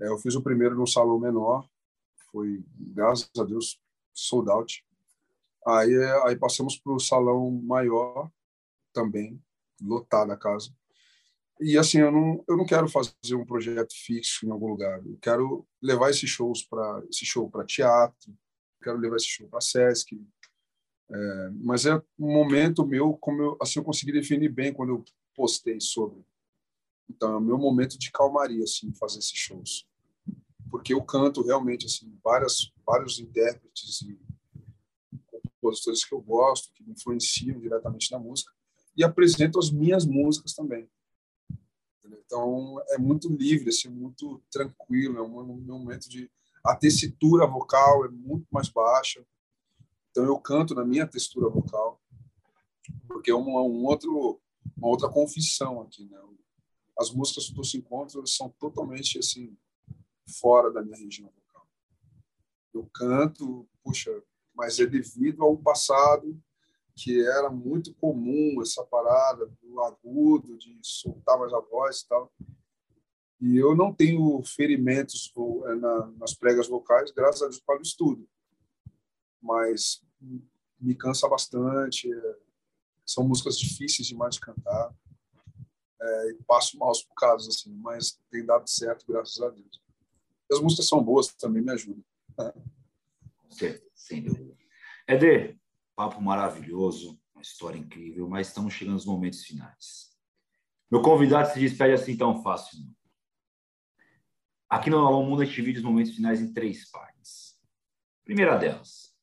É, 0.00 0.08
eu 0.08 0.18
fiz 0.18 0.34
o 0.34 0.42
primeiro 0.42 0.76
no 0.76 0.86
salão 0.86 1.18
menor, 1.18 1.66
foi, 2.30 2.64
graças 2.78 3.30
a 3.38 3.44
Deus, 3.44 3.80
sold 4.12 4.50
out. 4.50 4.84
Aí, 5.66 5.94
aí 6.24 6.36
passamos 6.36 6.78
para 6.78 6.92
o 6.92 7.00
salão 7.00 7.50
maior 7.50 8.30
também, 8.92 9.40
lotada 9.80 10.34
a 10.34 10.36
casa. 10.36 10.70
E 11.60 11.78
assim, 11.78 11.98
eu 11.98 12.10
não, 12.10 12.44
eu 12.48 12.56
não 12.56 12.66
quero 12.66 12.88
fazer 12.88 13.34
um 13.34 13.44
projeto 13.44 13.94
fixo 13.94 14.46
em 14.46 14.50
algum 14.50 14.68
lugar. 14.68 15.04
Eu 15.06 15.18
quero 15.22 15.66
levar 15.80 16.10
esses 16.10 16.28
shows 16.28 16.62
para 16.62 17.02
esse 17.08 17.24
show 17.24 17.48
para 17.50 17.64
teatro, 17.64 18.36
quero 18.82 18.98
levar 18.98 19.16
esse 19.16 19.28
show 19.28 19.48
para 19.48 19.60
Sesc. 19.60 20.20
É, 21.10 21.50
mas 21.62 21.86
é 21.86 21.94
um 22.18 22.32
momento 22.32 22.86
meu, 22.86 23.14
como 23.14 23.42
eu, 23.42 23.58
assim 23.60 23.78
eu 23.78 23.84
consegui 23.84 24.12
definir 24.12 24.48
bem 24.48 24.72
quando 24.72 24.90
eu 24.90 25.04
postei 25.34 25.80
sobre 25.80 26.24
então 27.08 27.32
é 27.32 27.36
o 27.36 27.40
meu 27.40 27.58
momento 27.58 27.98
de 27.98 28.10
calmaria 28.10 28.64
assim 28.64 28.92
fazer 28.94 29.18
esses 29.18 29.36
shows, 29.36 29.86
porque 30.70 30.94
eu 30.94 31.02
canto 31.02 31.42
realmente 31.42 31.86
assim 31.86 32.18
várias 32.22 32.72
vários 32.86 33.18
intérpretes 33.18 34.02
e 34.02 34.18
compositores 35.64 36.04
que 36.04 36.14
eu 36.14 36.20
gosto, 36.20 36.72
que 36.74 36.84
me 36.84 36.92
influenciam 36.92 37.58
diretamente 37.58 38.12
na 38.12 38.18
música 38.18 38.52
e 38.96 39.02
apresento 39.02 39.58
as 39.58 39.70
minhas 39.70 40.04
músicas 40.04 40.52
também. 40.52 40.88
Então 42.04 42.76
é 42.90 42.98
muito 42.98 43.28
livre, 43.28 43.70
assim, 43.70 43.88
muito 43.88 44.42
tranquilo, 44.50 45.18
é 45.18 45.22
um, 45.22 45.60
momento 45.60 46.08
de 46.08 46.30
a 46.62 46.76
tessitura 46.76 47.46
vocal 47.46 48.04
é 48.04 48.08
muito 48.08 48.46
mais 48.50 48.68
baixa. 48.68 49.24
Então 50.10 50.24
eu 50.24 50.38
canto 50.38 50.74
na 50.74 50.84
minha 50.84 51.06
textura 51.06 51.48
vocal, 51.48 52.00
porque 53.08 53.30
é 53.30 53.34
um, 53.34 53.48
um 53.48 53.84
outro 53.86 54.40
uma 54.76 54.88
outra 54.88 55.08
confissão 55.08 55.80
aqui, 55.82 56.06
né? 56.08 56.18
as 56.98 57.10
músicas 57.10 57.50
do 57.50 57.64
Se 57.64 57.76
Encontro 57.78 58.26
são 58.26 58.48
totalmente 58.58 59.18
assim 59.18 59.56
fora 60.40 60.72
da 60.72 60.82
minha 60.82 60.96
região 60.96 61.28
vocal. 61.28 61.68
Eu 62.72 62.88
canto, 62.92 63.68
puxa, 63.82 64.10
mas 64.54 64.78
é 64.78 64.86
devido 64.86 65.42
ao 65.42 65.56
passado 65.56 66.40
que 66.96 67.26
era 67.26 67.50
muito 67.50 67.92
comum 67.94 68.62
essa 68.62 68.84
parada 68.84 69.46
do 69.60 69.80
agudo, 69.80 70.56
de 70.56 70.78
soltar 70.82 71.38
mais 71.38 71.52
a 71.52 71.58
voz 71.58 72.00
e 72.00 72.08
tal. 72.08 72.32
E 73.40 73.56
eu 73.56 73.74
não 73.74 73.92
tenho 73.92 74.40
ferimentos 74.44 75.32
eh, 75.36 75.74
nas 76.16 76.34
pregas 76.34 76.68
vocais, 76.68 77.10
graças 77.10 77.42
a 77.42 77.46
Deus, 77.46 77.60
para 77.60 77.80
o 77.80 77.82
estudo. 77.82 78.28
Mas 79.42 80.04
me 80.80 80.94
cansa 80.94 81.28
bastante. 81.28 82.10
Eh, 82.12 82.36
são 83.04 83.26
músicas 83.26 83.58
difíceis 83.58 84.06
demais 84.06 84.36
de 84.36 84.40
cantar 84.40 84.94
é, 86.00 86.30
e 86.30 86.34
passo 86.46 86.78
maus 86.78 87.04
bocados, 87.04 87.48
assim, 87.48 87.70
mas 87.76 88.18
tem 88.30 88.44
dado 88.44 88.68
certo, 88.68 89.04
graças 89.06 89.40
a 89.40 89.48
Deus. 89.50 89.82
As 90.50 90.60
músicas 90.60 90.86
são 90.86 91.02
boas, 91.02 91.28
também 91.34 91.62
me 91.62 91.72
ajudam. 91.72 92.04
Sim, 93.54 93.78
sem 93.94 94.22
dúvida. 94.22 94.56
Eder, 95.06 95.58
papo 95.94 96.20
maravilhoso, 96.20 97.20
uma 97.32 97.40
história 97.40 97.78
incrível, 97.78 98.28
mas 98.28 98.48
estamos 98.48 98.74
chegando 98.74 98.94
nos 98.94 99.06
momentos 99.06 99.44
finais. 99.44 100.12
Meu 100.90 101.00
convidado 101.00 101.52
se 101.52 101.60
despede 101.60 101.94
assim 101.94 102.16
tão 102.16 102.42
fácil. 102.42 102.80
Não. 102.80 102.94
Aqui 104.68 104.90
no 104.90 104.98
Alô 104.98 105.22
Mundo 105.22 105.42
a 105.42 105.44
gente 105.44 105.54
divide 105.54 105.78
os 105.78 105.84
momentos 105.84 106.16
finais 106.16 106.40
em 106.40 106.52
três 106.52 106.90
partes. 106.90 107.56
Primeira 108.24 108.56
delas, 108.56 109.14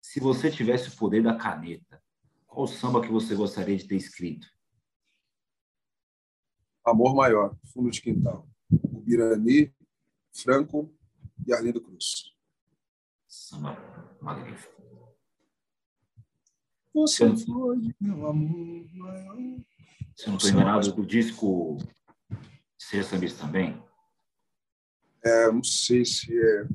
se 0.00 0.18
você 0.18 0.50
tivesse 0.50 0.88
o 0.88 0.96
poder 0.96 1.22
da 1.22 1.36
caneta, 1.36 2.02
qual 2.46 2.66
samba 2.66 3.02
que 3.02 3.12
você 3.12 3.34
gostaria 3.34 3.76
de 3.76 3.86
ter 3.86 3.96
escrito? 3.96 4.48
Amor 6.86 7.14
Maior, 7.14 7.54
Fundo 7.66 7.90
de 7.90 8.00
Quintal. 8.00 8.48
O 8.70 9.00
Birani, 9.00 9.74
Franco 10.32 10.90
e 11.46 11.52
Arlindo 11.52 11.82
Cruz. 11.82 12.37
Samba 13.28 13.76
magnífico. 14.22 14.82
Você 16.94 17.24
foi 17.36 17.94
meu 18.00 18.26
amor 18.26 18.86
maior. 18.94 19.36
Se 20.16 20.26
eu 20.26 20.30
não 20.30 20.36
estou 20.36 20.50
enganado, 20.50 20.92
do 20.92 21.06
disco 21.06 21.76
Ser 22.78 23.04
Sambista 23.04 23.44
também? 23.44 23.80
É, 25.22 25.52
não 25.52 25.62
sei 25.62 26.04
se 26.04 26.32
é. 26.32 26.68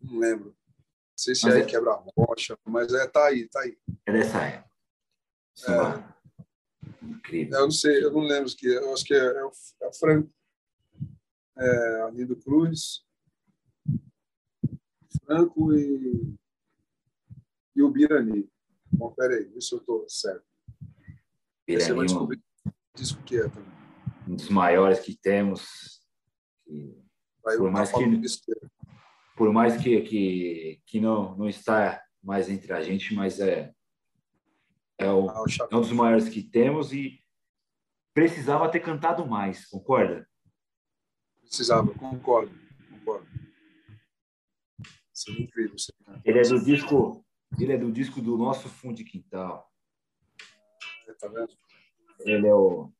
Não 0.00 0.18
lembro. 0.20 0.46
Não 0.46 1.18
sei 1.18 1.34
se 1.34 1.50
é, 1.50 1.58
é 1.58 1.64
Quebra-Rocha, 1.64 2.56
mas 2.64 2.92
é, 2.94 3.06
tá 3.08 3.26
aí, 3.26 3.48
tá 3.48 3.60
aí. 3.60 3.76
É 4.06 4.12
dessa 4.12 4.42
época. 4.42 4.70
É. 5.68 7.04
Incrível. 7.04 7.58
Eu 7.58 7.64
não 7.64 7.70
sei, 7.70 8.04
eu 8.04 8.12
não 8.12 8.20
lembro 8.20 8.54
que 8.54 8.66
eu 8.66 8.92
acho 8.94 9.04
que 9.04 9.14
é, 9.14 9.18
é 9.18 9.44
o, 9.44 9.50
é 9.82 9.86
o 9.88 9.92
Franco, 9.92 10.32
é, 11.58 12.00
Arlindo 12.02 12.36
Cruz, 12.36 13.05
Franco 15.26 15.74
e, 15.74 16.34
e 17.74 17.82
o 17.82 17.90
Birani. 17.90 18.48
Bom, 18.92 19.10
peraí, 19.10 19.52
isso 19.56 19.74
eu 19.74 19.80
estou 19.80 20.08
certo. 20.08 20.44
Birani, 21.66 21.84
Você 21.84 21.92
vai 21.92 22.06
descobrir 22.06 22.40
disco 22.94 23.22
que 23.22 23.36
é 23.36 23.48
também. 23.48 23.76
Um 24.28 24.36
dos 24.36 24.48
maiores 24.48 25.00
que 25.00 25.14
temos. 25.16 26.00
Que, 26.64 26.96
por 27.42 27.70
mais 27.70 27.92
que, 27.92 28.20
por 29.36 29.52
mais 29.52 29.76
que, 29.76 30.00
que, 30.00 30.82
que 30.86 31.00
não, 31.00 31.36
não 31.36 31.48
está 31.48 32.02
mais 32.22 32.48
entre 32.48 32.72
a 32.72 32.82
gente, 32.82 33.14
mas 33.14 33.38
é, 33.38 33.72
é, 34.98 35.10
o, 35.10 35.28
ah, 35.30 35.44
é 35.70 35.76
um 35.76 35.80
dos 35.80 35.92
maiores 35.92 36.28
que 36.28 36.42
temos 36.42 36.92
e 36.92 37.20
precisava 38.12 38.68
ter 38.68 38.80
cantado 38.80 39.26
mais, 39.26 39.66
concorda? 39.66 40.26
Precisava, 41.40 41.92
concordo, 41.94 42.52
concordo. 42.90 43.35
Seria 45.16 45.44
incrível. 45.44 45.76
Ele 46.24 46.38
é 46.38 46.42
do 46.42 46.62
disco, 46.62 47.24
ele 47.58 47.72
é 47.72 47.78
do 47.78 47.90
disco 47.90 48.20
do 48.20 48.36
nosso 48.36 48.68
fundo 48.68 48.96
de 48.96 49.04
quintal. 49.04 49.72
É, 51.08 51.12
tá 51.14 51.26
vendo? 51.28 51.56
Ele 52.20 52.46
é 52.46 52.54
o 52.54 52.92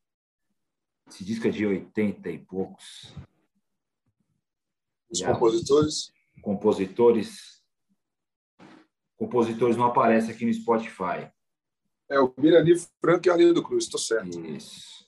esse 1.07 1.23
disco 1.23 1.47
é 1.47 1.51
de 1.51 1.65
80 1.65 2.29
e 2.29 2.39
poucos. 2.39 3.15
Os 5.09 5.21
compositores? 5.21 6.11
Compositores. 6.41 7.63
Compositores 9.15 9.77
não 9.77 9.85
aparecem 9.85 10.33
aqui 10.33 10.45
no 10.45 10.53
Spotify. 10.53 11.31
É 12.09 12.19
o 12.19 12.33
Mirani 12.37 12.73
Franco 12.99 13.27
e 13.27 13.31
Arlindo 13.31 13.63
Cruz, 13.63 13.85
estou 13.85 13.99
certo. 13.99 14.39
Isso. 14.45 15.07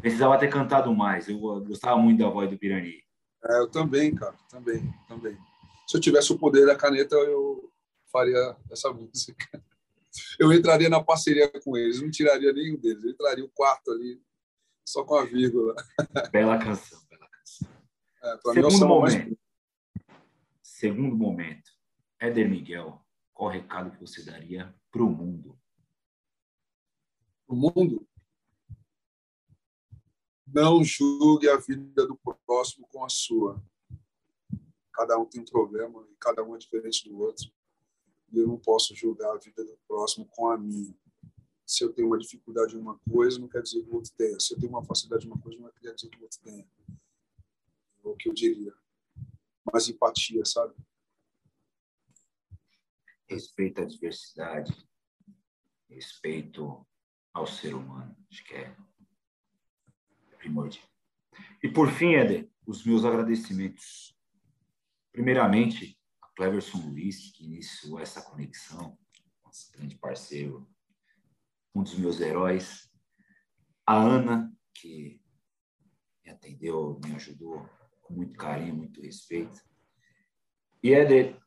Precisava 0.00 0.38
ter 0.38 0.48
cantado 0.48 0.94
mais. 0.94 1.28
Eu 1.28 1.38
gostava 1.38 1.96
muito 1.98 2.20
da 2.20 2.28
voz 2.28 2.48
do 2.48 2.58
Pirani. 2.58 3.02
É, 3.44 3.58
eu 3.60 3.68
também, 3.68 4.14
cara, 4.14 4.36
também, 4.48 4.92
também. 5.08 5.36
Se 5.92 5.98
eu 5.98 6.00
tivesse 6.00 6.32
o 6.32 6.38
poder 6.38 6.64
da 6.64 6.74
caneta, 6.74 7.14
eu 7.16 7.70
faria 8.10 8.56
essa 8.70 8.90
música. 8.90 9.62
Eu 10.38 10.50
entraria 10.50 10.88
na 10.88 11.04
parceria 11.04 11.52
com 11.60 11.76
eles, 11.76 12.00
não 12.00 12.10
tiraria 12.10 12.50
nenhum 12.50 12.80
deles. 12.80 13.04
Eu 13.04 13.10
entraria 13.10 13.44
o 13.44 13.50
quarto 13.50 13.90
ali, 13.90 14.18
só 14.88 15.04
com 15.04 15.16
a 15.16 15.24
vírgula. 15.26 15.74
Bela 16.32 16.58
canção, 16.58 16.98
bela 17.10 17.28
canção. 17.28 17.68
É, 18.22 18.38
Segundo 18.54 18.88
momento. 18.88 19.26
Mais... 19.26 19.38
Segundo 20.62 21.14
momento. 21.14 21.70
Éder 22.18 22.48
Miguel, 22.48 23.04
qual 23.34 23.50
recado 23.50 23.90
que 23.90 24.00
você 24.00 24.22
daria 24.22 24.74
para 24.90 25.02
o 25.02 25.10
mundo? 25.10 25.60
Para 27.46 27.54
o 27.54 27.58
mundo? 27.58 28.08
Não 30.46 30.82
julgue 30.82 31.50
a 31.50 31.58
vida 31.58 32.06
do 32.06 32.18
próximo 32.46 32.88
com 32.88 33.04
a 33.04 33.10
sua. 33.10 33.62
Cada 34.92 35.18
um 35.18 35.24
tem 35.24 35.40
um 35.40 35.44
problema 35.44 36.06
e 36.10 36.16
cada 36.16 36.44
um 36.44 36.54
é 36.54 36.58
diferente 36.58 37.08
do 37.08 37.18
outro. 37.18 37.50
E 38.30 38.38
eu 38.38 38.46
não 38.46 38.58
posso 38.58 38.94
julgar 38.94 39.34
a 39.34 39.38
vida 39.38 39.64
do 39.64 39.78
próximo 39.86 40.26
com 40.26 40.48
a 40.48 40.58
minha. 40.58 40.94
Se 41.66 41.84
eu 41.84 41.92
tenho 41.92 42.08
uma 42.08 42.18
dificuldade 42.18 42.74
em 42.74 42.78
uma 42.78 42.98
coisa, 43.10 43.38
não 43.38 43.48
quer 43.48 43.62
dizer 43.62 43.82
que 43.82 43.90
o 43.90 43.94
outro 43.94 44.12
tenha. 44.16 44.38
Se 44.38 44.54
eu 44.54 44.58
tenho 44.58 44.70
uma 44.70 44.84
facilidade 44.84 45.26
em 45.26 45.30
uma 45.30 45.40
coisa, 45.40 45.58
não 45.58 45.70
quer 45.70 45.94
dizer 45.94 46.08
que 46.08 46.18
o 46.18 46.22
outro 46.22 46.38
tenha. 46.40 46.68
É 48.04 48.08
o 48.08 48.16
que 48.16 48.28
eu 48.28 48.34
diria. 48.34 48.74
Mais 49.72 49.88
empatia, 49.88 50.44
sabe? 50.44 50.74
Respeito 53.26 53.80
à 53.80 53.84
diversidade, 53.84 54.86
respeito 55.88 56.86
ao 57.32 57.46
ser 57.46 57.74
humano. 57.74 58.14
Acho 58.30 58.44
que 58.44 58.54
é 58.54 58.76
primordial. 60.38 60.86
E 61.62 61.68
por 61.68 61.88
fim, 61.90 62.14
Éder, 62.14 62.50
os 62.66 62.84
meus 62.84 63.04
agradecimentos. 63.04 64.14
Primeiramente, 65.12 66.00
a 66.22 66.28
Cleverson 66.28 66.78
Luiz, 66.78 67.30
que 67.32 67.44
iniciou 67.44 68.00
essa 68.00 68.22
conexão, 68.22 68.98
nosso 69.44 69.70
grande 69.72 69.96
parceiro, 69.98 70.66
um 71.74 71.82
dos 71.82 71.98
meus 71.98 72.18
heróis. 72.18 72.90
A 73.86 73.94
Ana, 73.94 74.50
que 74.74 75.20
me 76.24 76.30
atendeu, 76.30 76.98
me 77.04 77.14
ajudou 77.14 77.68
com 78.00 78.14
muito 78.14 78.38
carinho, 78.38 78.74
muito 78.74 79.02
respeito. 79.02 79.60
E 80.82 80.94
Éder, 80.94 81.38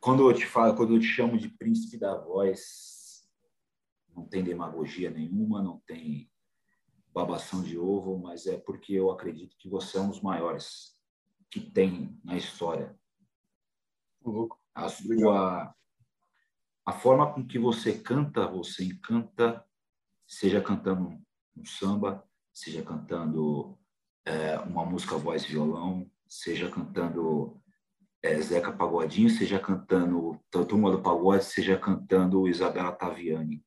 quando 0.00 0.28
eu 0.28 0.34
te 0.34 0.46
falo, 0.46 0.74
quando 0.74 0.94
eu 0.94 1.00
te 1.00 1.06
chamo 1.06 1.36
de 1.36 1.50
príncipe 1.50 1.98
da 1.98 2.16
voz, 2.16 3.28
não 4.08 4.26
tem 4.26 4.42
demagogia 4.42 5.10
nenhuma, 5.10 5.62
não 5.62 5.80
tem 5.80 6.30
babação 7.12 7.62
de 7.62 7.76
ovo, 7.76 8.18
mas 8.18 8.46
é 8.46 8.56
porque 8.56 8.94
eu 8.94 9.10
acredito 9.10 9.56
que 9.58 9.68
você 9.68 9.98
é 9.98 10.00
um 10.00 10.08
dos 10.08 10.22
maiores 10.22 10.97
que 11.50 11.60
tem 11.60 12.18
na 12.24 12.36
história. 12.36 12.98
A 14.74 14.88
sua 14.88 15.74
a 16.84 16.92
forma 16.92 17.30
com 17.34 17.46
que 17.46 17.58
você 17.58 17.98
canta, 17.98 18.46
você 18.46 18.82
encanta, 18.82 19.62
seja 20.26 20.58
cantando 20.58 21.20
um 21.54 21.64
samba, 21.66 22.26
seja 22.50 22.82
cantando 22.82 23.78
é, 24.24 24.58
uma 24.60 24.86
música 24.86 25.18
voz 25.18 25.44
violão, 25.44 26.10
seja 26.26 26.70
cantando 26.70 27.60
é, 28.22 28.40
Zeca 28.40 28.72
Pagodinho, 28.72 29.28
seja 29.28 29.58
cantando 29.58 30.40
Turma 30.50 30.90
do 30.90 31.02
Pagode, 31.02 31.44
seja 31.44 31.78
cantando 31.78 32.48
Isabela 32.48 32.92
Taviani. 32.92 33.62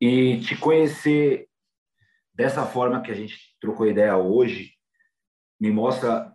E 0.00 0.40
te 0.40 0.56
conhecer 0.56 1.48
dessa 2.34 2.66
forma 2.66 3.00
que 3.00 3.12
a 3.12 3.14
gente 3.14 3.56
trocou 3.60 3.86
ideia 3.86 4.16
hoje 4.16 4.73
me 5.60 5.70
mostra 5.70 6.34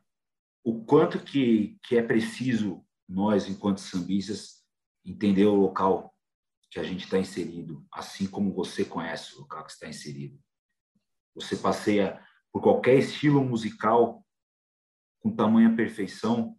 o 0.63 0.84
quanto 0.84 1.24
que, 1.24 1.80
que 1.84 1.97
é 1.97 2.01
preciso 2.01 2.86
nós, 3.07 3.47
enquanto 3.47 3.80
sambistas, 3.80 4.63
entender 5.05 5.45
o 5.45 5.55
local 5.55 6.15
que 6.70 6.80
a 6.80 6.84
gente 6.84 7.05
está 7.05 7.17
inserido, 7.17 7.86
assim 7.91 8.28
como 8.28 8.53
você 8.53 8.86
conhece 8.86 9.36
o 9.36 9.39
local 9.39 9.65
que 9.65 9.72
está 9.72 9.88
inserido. 9.88 10.39
Você 11.34 11.55
passeia 11.55 12.24
por 12.51 12.61
qualquer 12.61 12.97
estilo 12.99 13.43
musical 13.43 14.24
com 15.20 15.36
tamanha 15.36 15.76
perfeição 15.76 16.55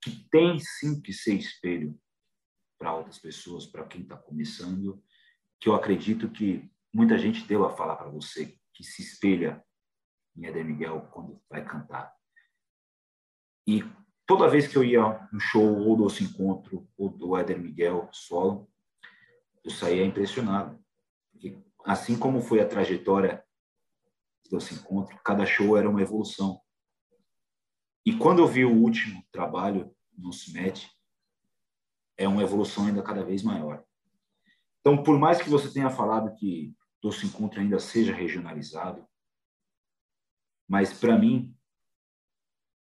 que 0.00 0.28
tem 0.30 0.58
sim 0.60 1.00
que 1.00 1.12
ser 1.12 1.34
espelho 1.34 1.98
para 2.78 2.94
outras 2.94 3.18
pessoas, 3.18 3.66
para 3.66 3.86
quem 3.86 4.02
está 4.02 4.16
começando, 4.16 5.02
que 5.58 5.68
eu 5.68 5.74
acredito 5.74 6.30
que 6.30 6.70
muita 6.92 7.16
gente 7.18 7.46
deu 7.46 7.64
a 7.64 7.74
falar 7.74 7.96
para 7.96 8.10
você 8.10 8.58
que 8.72 8.84
se 8.84 9.02
espelha 9.02 9.64
em 10.36 10.46
Eder 10.46 10.64
Miguel 10.64 11.08
quando 11.12 11.40
vai 11.48 11.64
cantar. 11.64 12.14
E 13.66 13.82
toda 14.26 14.48
vez 14.48 14.66
que 14.66 14.76
eu 14.76 14.84
ia 14.84 15.28
no 15.32 15.40
show 15.40 15.64
ou 15.64 15.96
do 15.96 16.04
Doce 16.04 16.24
Encontro 16.24 16.88
ou 16.96 17.08
do 17.08 17.36
Éder 17.36 17.58
Miguel 17.58 18.08
solo, 18.12 18.70
eu 19.62 19.70
saía 19.70 20.04
impressionado. 20.04 20.78
Porque, 21.32 21.58
assim 21.84 22.18
como 22.18 22.42
foi 22.42 22.60
a 22.60 22.68
trajetória 22.68 23.44
do 24.44 24.50
Doce 24.50 24.74
Encontro, 24.74 25.18
cada 25.24 25.46
show 25.46 25.76
era 25.76 25.88
uma 25.88 26.02
evolução. 26.02 26.60
E 28.04 28.16
quando 28.16 28.40
eu 28.40 28.46
vi 28.46 28.64
o 28.64 28.74
último 28.74 29.24
trabalho 29.32 29.94
no 30.16 30.32
CIMET, 30.32 30.90
é 32.16 32.28
uma 32.28 32.42
evolução 32.42 32.86
ainda 32.86 33.02
cada 33.02 33.24
vez 33.24 33.42
maior. 33.42 33.82
Então, 34.80 35.02
por 35.02 35.18
mais 35.18 35.40
que 35.40 35.48
você 35.48 35.72
tenha 35.72 35.88
falado 35.88 36.34
que 36.36 36.74
Doce 37.02 37.26
Encontro 37.26 37.60
ainda 37.60 37.78
seja 37.78 38.14
regionalizado, 38.14 39.06
mas 40.68 40.92
para 40.92 41.18
mim 41.18 41.54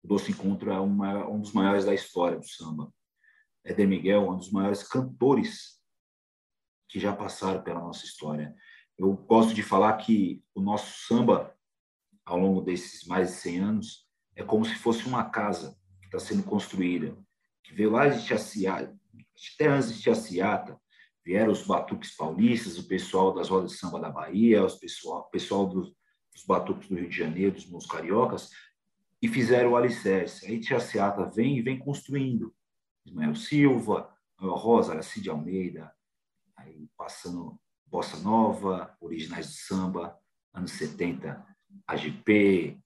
o 0.03 0.09
Doce 0.09 0.33
Encontro 0.33 0.71
é 0.71 0.81
uma, 0.81 1.29
um 1.29 1.41
dos 1.41 1.53
maiores 1.53 1.85
da 1.85 1.95
história 1.95 2.39
do 2.39 2.47
samba. 2.47 2.93
Éder 3.65 3.87
Miguel 3.87 4.31
um 4.31 4.37
dos 4.37 4.51
maiores 4.51 4.83
cantores 4.83 5.79
que 6.89 6.99
já 6.99 7.15
passaram 7.15 7.63
pela 7.63 7.81
nossa 7.81 8.05
história. 8.05 8.55
Eu 8.99 9.15
gosto 9.15 9.55
de 9.55 9.63
falar 9.63 9.97
que 9.99 10.43
o 10.55 10.61
nosso 10.61 11.07
samba, 11.07 11.55
ao 12.25 12.39
longo 12.39 12.61
desses 12.61 13.07
mais 13.07 13.29
de 13.29 13.35
100 13.37 13.61
anos, 13.61 14.09
é 14.35 14.43
como 14.43 14.65
se 14.65 14.75
fosse 14.75 15.07
uma 15.07 15.31
casa 15.31 15.79
que 16.01 16.07
está 16.07 16.19
sendo 16.19 16.43
construída, 16.43 17.17
que 17.63 17.75
veio 17.75 17.91
lá 17.91 18.09
de 18.09 18.25
Tiaciata, 18.25 18.99
até 19.55 19.69
antes 19.69 19.95
de 19.95 20.03
Tiaciata, 20.03 20.81
vieram 21.25 21.53
os 21.53 21.67
batuques 21.67 22.17
paulistas, 22.17 22.79
o 22.79 22.89
pessoal 22.89 23.33
das 23.33 23.49
rodas 23.49 23.73
de 23.73 23.79
samba 23.79 24.01
da 24.01 24.11
Bahia, 24.11 24.65
o 24.65 24.81
pessoal, 24.81 25.29
pessoal 25.31 25.67
dos, 25.67 25.95
dos 26.33 26.45
batuques 26.45 26.89
do 26.89 26.97
Rio 26.97 27.09
de 27.09 27.17
Janeiro, 27.17 27.55
dos 27.55 27.67
meus 27.67 27.87
cariocas, 27.87 28.51
e 29.23 29.29
fizeram 29.29 29.73
o 29.73 29.77
alicerce. 29.77 30.47
Aí 30.47 30.61
Tia 30.61 30.81
Seata 30.81 31.25
vem 31.25 31.59
e 31.59 31.63
vem 31.63 31.79
construindo. 31.79 32.55
Ismael 33.05 33.35
Silva, 33.35 34.15
Rosa, 34.39 34.93
Aracide 34.93 35.31
Almeida, 35.31 35.93
aí 36.57 36.89
passando 36.97 37.59
Bossa 37.87 38.17
Nova, 38.19 38.97
originais 39.01 39.47
do 39.47 39.53
samba, 39.53 40.19
anos 40.53 40.73
70, 40.73 41.45
AGP, 41.87 42.79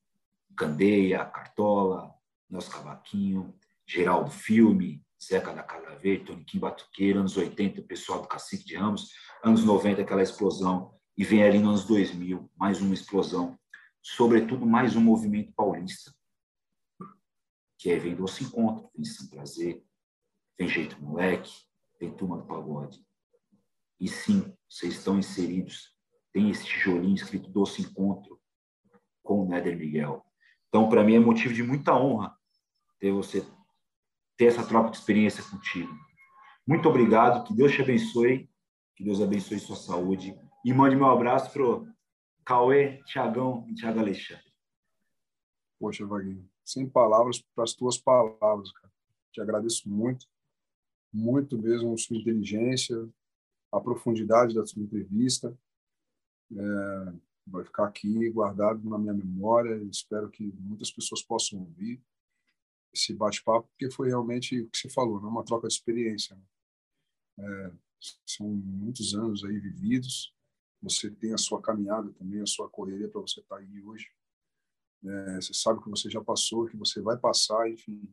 Candeia, 0.57 1.25
Cartola, 1.25 2.15
Nelson 2.49 2.71
Cavaquinho, 2.71 3.55
Geraldo 3.87 4.31
Filme, 4.31 5.05
Zeca 5.23 5.53
da 5.53 5.63
Casa 5.63 5.95
Verde, 5.97 6.25
Toniquim 6.25 6.59
Batuqueiro, 6.59 7.21
anos 7.21 7.37
80, 7.37 7.81
o 7.81 7.85
pessoal 7.85 8.23
do 8.23 8.29
Cacique 8.29 8.65
de 8.65 8.77
Ramos, 8.77 9.13
anos 9.43 9.65
90, 9.65 10.03
aquela 10.03 10.23
explosão, 10.23 10.95
e 11.17 11.25
vem 11.25 11.43
ali 11.43 11.59
nos 11.59 11.69
anos 11.69 11.85
2000, 11.85 12.51
mais 12.57 12.81
uma 12.81 12.95
explosão, 12.95 13.59
sobretudo 14.03 14.67
mais 14.67 14.97
um 14.97 15.01
movimento 15.01 15.53
paulista, 15.53 16.15
que 17.79 17.91
é 17.91 17.99
vem 17.99 18.15
Doce 18.15 18.45
Encontro, 18.45 18.91
vem 18.95 19.05
Sem 19.05 19.29
Prazer, 19.29 19.85
vem 20.59 20.69
Jeito 20.69 21.01
Moleque, 21.01 21.53
vem 22.01 22.15
Turma 22.15 22.39
do 22.39 22.47
Pagode. 22.47 23.05
E 24.01 24.09
sim, 24.09 24.53
vocês 24.69 24.95
estão 24.95 25.19
inseridos, 25.19 25.95
tem 26.33 26.51
esse 26.51 26.65
tijolinho 26.65 27.15
escrito 27.15 27.51
Doce 27.51 27.83
Encontro 27.83 28.41
com 29.23 29.43
o 29.43 29.49
Néder 29.49 29.77
Miguel. 29.77 30.25
Então, 30.69 30.89
para 30.89 31.05
mim, 31.05 31.15
é 31.15 31.21
motivo 31.21 31.55
de 31.55 31.63
muita 31.63 31.95
honra 31.95 32.37
ter 32.99 33.13
você 33.13 33.47
ter 34.37 34.47
essa 34.47 34.67
troca 34.67 34.91
de 34.91 34.97
experiência 34.97 35.45
contigo. 35.45 35.95
Muito 36.67 36.89
obrigado, 36.89 37.45
que 37.45 37.55
Deus 37.55 37.73
te 37.73 37.83
abençoe, 37.83 38.51
que 38.97 39.05
Deus 39.05 39.21
abençoe 39.21 39.61
sua 39.61 39.77
saúde. 39.77 40.37
E 40.65 40.73
mande 40.73 40.97
meu 40.97 41.07
abraço 41.07 41.53
pro 41.53 41.87
Cauê, 42.45 43.03
Tiagão 43.05 43.67
e 43.69 43.75
Tiago 43.75 44.01
Alexandre. 44.01 44.45
Poxa, 45.79 46.07
Vaguinho, 46.07 46.49
sem 46.65 46.89
palavras 46.89 47.43
para 47.55 47.65
as 47.65 47.75
tuas 47.75 47.99
palavras, 47.99 48.73
cara. 48.73 48.93
Te 49.31 49.41
agradeço 49.41 49.89
muito, 49.89 50.27
muito 51.13 51.59
mesmo 51.59 51.93
a 51.93 51.99
sua 51.99 52.17
inteligência, 52.17 52.97
a 53.71 53.79
profundidade 53.79 54.55
da 54.55 54.65
sua 54.65 54.83
entrevista. 54.83 55.55
É, 56.51 57.13
vai 57.47 57.65
ficar 57.65 57.87
aqui 57.87 58.31
guardado 58.31 58.89
na 58.89 58.99
minha 58.99 59.13
memória. 59.13 59.77
Espero 59.91 60.31
que 60.31 60.45
muitas 60.59 60.91
pessoas 60.91 61.23
possam 61.23 61.61
ouvir 61.61 62.03
esse 62.95 63.13
bate-papo, 63.13 63.69
porque 63.69 63.91
foi 63.91 64.09
realmente 64.09 64.61
o 64.61 64.71
que 64.71 64.79
você 64.79 64.89
falou, 64.89 65.21
não 65.21 65.29
é 65.29 65.33
uma 65.33 65.45
troca 65.45 65.67
de 65.67 65.75
experiência. 65.75 66.37
Né? 66.37 66.43
É, 67.41 67.73
são 68.25 68.47
muitos 68.47 69.15
anos 69.15 69.45
aí 69.45 69.59
vividos. 69.59 70.33
Você 70.85 71.11
tem 71.11 71.33
a 71.33 71.39
sua 71.39 71.61
caminhada 71.61 72.13
também, 72.13 72.43
a 72.43 72.47
sua 72.47 72.69
correria 72.69 73.09
para 73.09 73.21
você 73.21 73.41
estar 73.41 73.57
tá 73.57 73.63
aí 73.63 73.81
hoje. 73.81 74.11
É, 75.03 75.37
você 75.37 75.53
sabe 75.53 75.83
que 75.83 75.89
você 75.89 76.11
já 76.11 76.23
passou, 76.23 76.67
que 76.67 76.77
você 76.77 77.01
vai 77.01 77.17
passar, 77.17 77.69
enfim. 77.71 78.09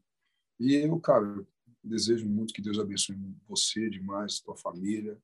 E 0.60 0.76
eu, 0.76 1.00
cara, 1.00 1.46
desejo 1.84 2.28
muito 2.28 2.54
que 2.54 2.62
Deus 2.62 2.80
abençoe 2.80 3.18
você 3.48 3.90
demais, 3.90 4.36
sua 4.36 4.56
família, 4.56 5.22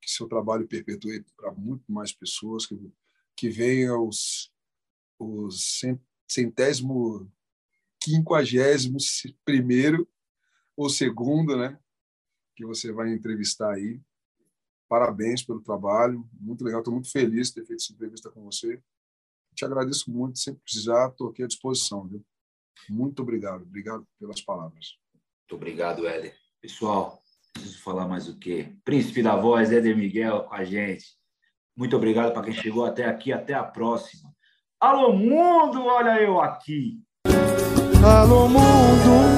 que 0.00 0.10
seu 0.10 0.28
trabalho 0.28 0.68
perpetue 0.68 1.24
para 1.36 1.52
muito 1.52 1.90
mais 1.90 2.12
pessoas, 2.12 2.66
que, 2.66 2.78
que 3.34 3.48
venha 3.48 3.98
os, 3.98 4.52
os 5.18 5.80
centésimo 6.28 7.30
quinquagésimo 8.00 8.98
primeiro 9.44 10.08
ou 10.76 10.90
segundo, 10.90 11.56
né? 11.56 11.78
Que 12.54 12.64
você 12.64 12.92
vai 12.92 13.12
entrevistar 13.12 13.74
aí. 13.74 14.00
Parabéns 14.88 15.42
pelo 15.42 15.60
trabalho, 15.60 16.28
muito 16.40 16.64
legal. 16.64 16.80
Estou 16.80 16.94
muito 16.94 17.10
feliz 17.10 17.48
de 17.48 17.54
ter 17.54 17.66
feito 17.66 17.82
essa 17.82 17.92
entrevista 17.92 18.30
com 18.30 18.44
você. 18.44 18.80
Te 19.54 19.64
agradeço 19.64 20.10
muito. 20.10 20.38
Sempre 20.38 20.62
precisar, 20.62 21.08
estou 21.08 21.28
aqui 21.28 21.42
à 21.42 21.46
disposição, 21.46 22.06
viu? 22.06 22.24
Muito 22.88 23.22
obrigado. 23.22 23.62
Obrigado 23.62 24.06
pelas 24.18 24.40
palavras. 24.40 24.96
Muito 25.42 25.56
obrigado, 25.56 26.06
Éder. 26.06 26.36
Pessoal, 26.60 27.22
preciso 27.52 27.82
falar 27.82 28.06
mais 28.06 28.28
o 28.28 28.38
quê? 28.38 28.76
Príncipe 28.84 29.22
da 29.22 29.34
Voz, 29.34 29.72
Éder 29.72 29.96
Miguel, 29.96 30.44
com 30.44 30.54
a 30.54 30.64
gente. 30.64 31.04
Muito 31.76 31.96
obrigado 31.96 32.32
para 32.32 32.42
quem 32.42 32.54
chegou 32.54 32.84
até 32.84 33.06
aqui. 33.06 33.32
Até 33.32 33.54
a 33.54 33.64
próxima. 33.64 34.32
Alô, 34.80 35.12
mundo! 35.12 35.84
Olha 35.84 36.20
eu 36.20 36.40
aqui. 36.40 37.02
Alô, 38.04 38.48
mundo! 38.48 39.35